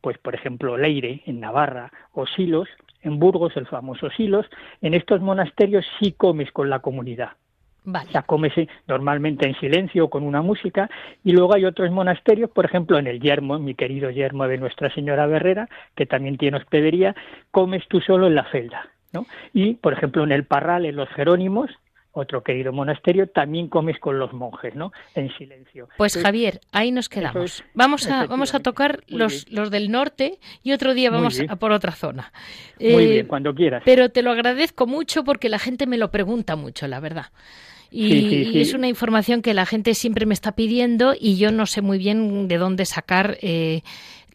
pues 0.00 0.18
por 0.18 0.34
ejemplo 0.34 0.76
Leire 0.76 1.22
en 1.26 1.40
Navarra 1.40 1.92
o 2.12 2.26
Silos, 2.26 2.68
en 3.02 3.18
Burgos, 3.18 3.56
el 3.56 3.66
famoso 3.66 4.10
Silos, 4.10 4.46
en 4.82 4.94
estos 4.94 5.20
monasterios 5.20 5.86
sí 5.98 6.12
comes 6.12 6.50
con 6.52 6.70
la 6.70 6.80
comunidad. 6.80 7.30
Vale. 7.84 8.08
O 8.08 8.12
sea, 8.12 8.22
comes 8.22 8.52
normalmente 8.86 9.46
en 9.46 9.54
silencio 9.58 10.04
o 10.04 10.10
con 10.10 10.22
una 10.22 10.42
música. 10.42 10.90
Y 11.24 11.32
luego 11.32 11.54
hay 11.54 11.64
otros 11.64 11.90
monasterios, 11.90 12.50
por 12.50 12.64
ejemplo, 12.64 12.98
en 12.98 13.06
el 13.06 13.20
Yermo, 13.20 13.58
mi 13.58 13.74
querido 13.74 14.10
Yermo 14.10 14.46
de 14.46 14.58
Nuestra 14.58 14.92
Señora 14.94 15.26
Berrera, 15.26 15.68
que 15.94 16.06
también 16.06 16.36
tiene 16.36 16.58
hospedería, 16.58 17.14
comes 17.50 17.86
tú 17.88 18.00
solo 18.00 18.26
en 18.26 18.34
la 18.34 18.50
celda. 18.50 18.90
¿no? 19.12 19.26
Y, 19.52 19.74
por 19.74 19.92
ejemplo, 19.92 20.22
en 20.22 20.32
el 20.32 20.44
Parral, 20.44 20.84
en 20.84 20.96
los 20.96 21.08
Jerónimos, 21.10 21.70
otro 22.12 22.42
querido 22.42 22.72
monasterio, 22.72 23.28
también 23.28 23.68
comes 23.68 23.98
con 23.98 24.18
los 24.18 24.32
monjes, 24.32 24.74
¿no? 24.74 24.92
En 25.14 25.34
silencio. 25.36 25.88
Pues 25.96 26.16
Javier, 26.16 26.60
ahí 26.72 26.90
nos 26.90 27.08
quedamos. 27.08 27.64
vamos 27.74 28.08
a 28.08 28.26
vamos 28.26 28.54
a 28.54 28.60
tocar 28.60 29.00
los, 29.06 29.50
los 29.50 29.70
del 29.70 29.90
norte 29.90 30.38
y 30.62 30.72
otro 30.72 30.94
día 30.94 31.10
vamos 31.10 31.40
a 31.48 31.56
por 31.56 31.72
otra 31.72 31.92
zona. 31.92 32.32
Muy 32.78 33.06
bien, 33.06 33.26
eh, 33.26 33.28
cuando 33.28 33.54
quieras. 33.54 33.82
Pero 33.84 34.10
te 34.10 34.22
lo 34.22 34.30
agradezco 34.30 34.86
mucho 34.86 35.24
porque 35.24 35.48
la 35.48 35.58
gente 35.58 35.86
me 35.86 35.98
lo 35.98 36.10
pregunta 36.10 36.56
mucho, 36.56 36.88
la 36.88 37.00
verdad. 37.00 37.26
Y, 37.90 38.60
es 38.60 38.72
una 38.72 38.86
información 38.86 39.42
que 39.42 39.52
la 39.52 39.66
gente 39.66 39.94
siempre 39.94 40.24
me 40.24 40.34
está 40.34 40.52
pidiendo 40.52 41.14
y 41.18 41.38
yo 41.38 41.50
no 41.50 41.66
sé 41.66 41.82
muy 41.82 41.98
bien 41.98 42.46
de 42.46 42.56
dónde 42.56 42.84
sacar 42.86 43.36
eh, 43.42 43.82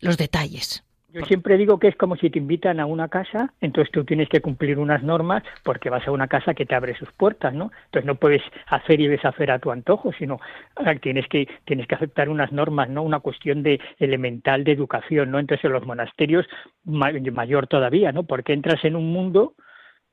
los 0.01 0.17
detalles. 0.17 0.83
Yo 1.15 1.25
siempre 1.25 1.55
digo 1.55 1.79
que 1.79 1.87
es 1.87 1.95
como 1.95 2.17
si 2.17 2.29
te 2.29 2.39
invitan 2.39 2.81
a 2.81 2.85
una 2.85 3.07
casa, 3.07 3.53
entonces 3.61 3.89
tú 3.89 4.03
tienes 4.03 4.27
que 4.27 4.41
cumplir 4.41 4.77
unas 4.77 5.01
normas 5.01 5.43
porque 5.63 5.89
vas 5.89 6.05
a 6.05 6.11
una 6.11 6.27
casa 6.27 6.53
que 6.53 6.65
te 6.65 6.75
abre 6.75 6.93
sus 6.97 7.09
puertas, 7.13 7.53
¿no? 7.53 7.71
Entonces 7.85 8.05
no 8.05 8.15
puedes 8.15 8.41
hacer 8.67 8.99
y 8.99 9.07
deshacer 9.07 9.49
a 9.49 9.59
tu 9.59 9.71
antojo, 9.71 10.11
sino 10.19 10.41
ah, 10.75 10.93
tienes 10.95 11.25
que 11.29 11.47
tienes 11.63 11.87
que 11.87 11.95
aceptar 11.95 12.27
unas 12.27 12.51
normas, 12.51 12.89
¿no? 12.89 13.01
Una 13.01 13.21
cuestión 13.21 13.63
de 13.63 13.79
elemental 13.97 14.65
de 14.65 14.73
educación, 14.73 15.31
¿no? 15.31 15.39
Entonces 15.39 15.63
en 15.63 15.71
los 15.71 15.85
monasterios 15.85 16.45
mayor 16.83 17.67
todavía, 17.67 18.11
¿no? 18.11 18.23
Porque 18.23 18.51
entras 18.51 18.83
en 18.83 18.97
un 18.97 19.13
mundo 19.13 19.53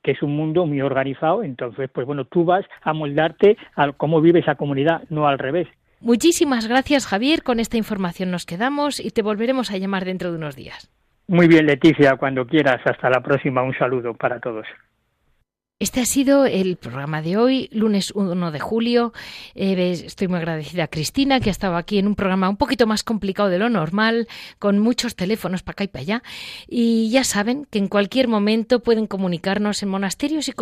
que 0.05 0.13
es 0.13 0.23
un 0.23 0.37
mundo 0.37 0.67
muy 0.67 0.83
organizado, 0.83 1.43
entonces 1.43 1.91
pues 1.93 2.07
bueno, 2.07 2.27
tú 2.27 2.45
vas 2.45 2.65
a 2.81 2.93
moldarte 2.93 3.57
a 3.75 3.91
cómo 3.91 4.21
vive 4.21 4.39
esa 4.39 4.55
comunidad, 4.55 5.03
no 5.11 5.27
al 5.27 5.41
revés. 5.41 5.67
Muchísimas 6.03 6.67
gracias, 6.67 7.07
Javier. 7.07 7.43
Con 7.43 7.61
esta 7.61 7.77
información 7.77 8.31
nos 8.31 8.45
quedamos 8.45 8.99
y 8.99 9.11
te 9.11 9.23
volveremos 9.23 9.71
a 9.71 9.79
llamar 9.79 10.05
dentro 10.05 10.33
de 10.33 10.37
unos 10.37 10.57
días. 10.57 10.91
Muy 11.29 11.47
bien, 11.47 11.67
Leticia, 11.67 12.17
cuando 12.17 12.45
quieras. 12.45 12.81
Hasta 12.85 13.09
la 13.09 13.21
próxima. 13.21 13.63
Un 13.63 13.75
saludo 13.79 14.13
para 14.13 14.41
todos. 14.41 14.67
Este 15.83 16.01
ha 16.01 16.07
sido 16.07 16.47
el 16.47 16.76
programa 16.76 17.22
de 17.22 17.37
hoy, 17.37 17.68
lunes 17.72 18.12
1 18.12 18.53
de 18.53 18.61
julio. 18.61 19.12
Eh, 19.57 19.91
estoy 20.07 20.28
muy 20.28 20.39
agradecida 20.39 20.85
a 20.85 20.87
Cristina, 20.87 21.41
que 21.41 21.51
ha 21.51 21.51
estado 21.51 21.74
aquí 21.74 21.99
en 21.99 22.07
un 22.07 22.14
programa 22.14 22.49
un 22.49 22.57
poquito 22.57 22.87
más 22.87 23.03
complicado 23.03 23.49
de 23.49 23.59
lo 23.59 23.68
normal, 23.68 24.28
con 24.61 24.78
muchos 24.78 25.16
teléfonos 25.16 25.64
para 25.64 25.72
acá 25.72 25.83
y 25.83 25.89
para 25.89 26.03
allá. 26.03 26.22
Y 26.68 27.11
ya 27.11 27.24
saben 27.24 27.64
que 27.68 27.80
en 27.80 27.89
cualquier 27.89 28.28
momento 28.28 28.78
pueden 28.78 29.09
comunicarnos 29.09 29.83
en 29.83 29.89
monasterios 29.89 30.47
y. 30.47 30.53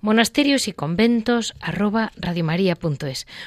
Monasterios 0.00 0.66
y 0.66 0.72
conventos. 0.72 1.54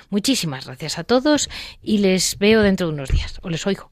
Muchísimas 0.09 0.67
gracias 0.67 0.99
a 0.99 1.03
todos 1.03 1.49
y 1.83 1.97
les 1.97 2.39
veo 2.39 2.61
dentro 2.61 2.87
de 2.87 2.93
unos 2.93 3.09
días, 3.09 3.41
o 3.43 3.49
les 3.49 3.67
oigo. 3.67 3.91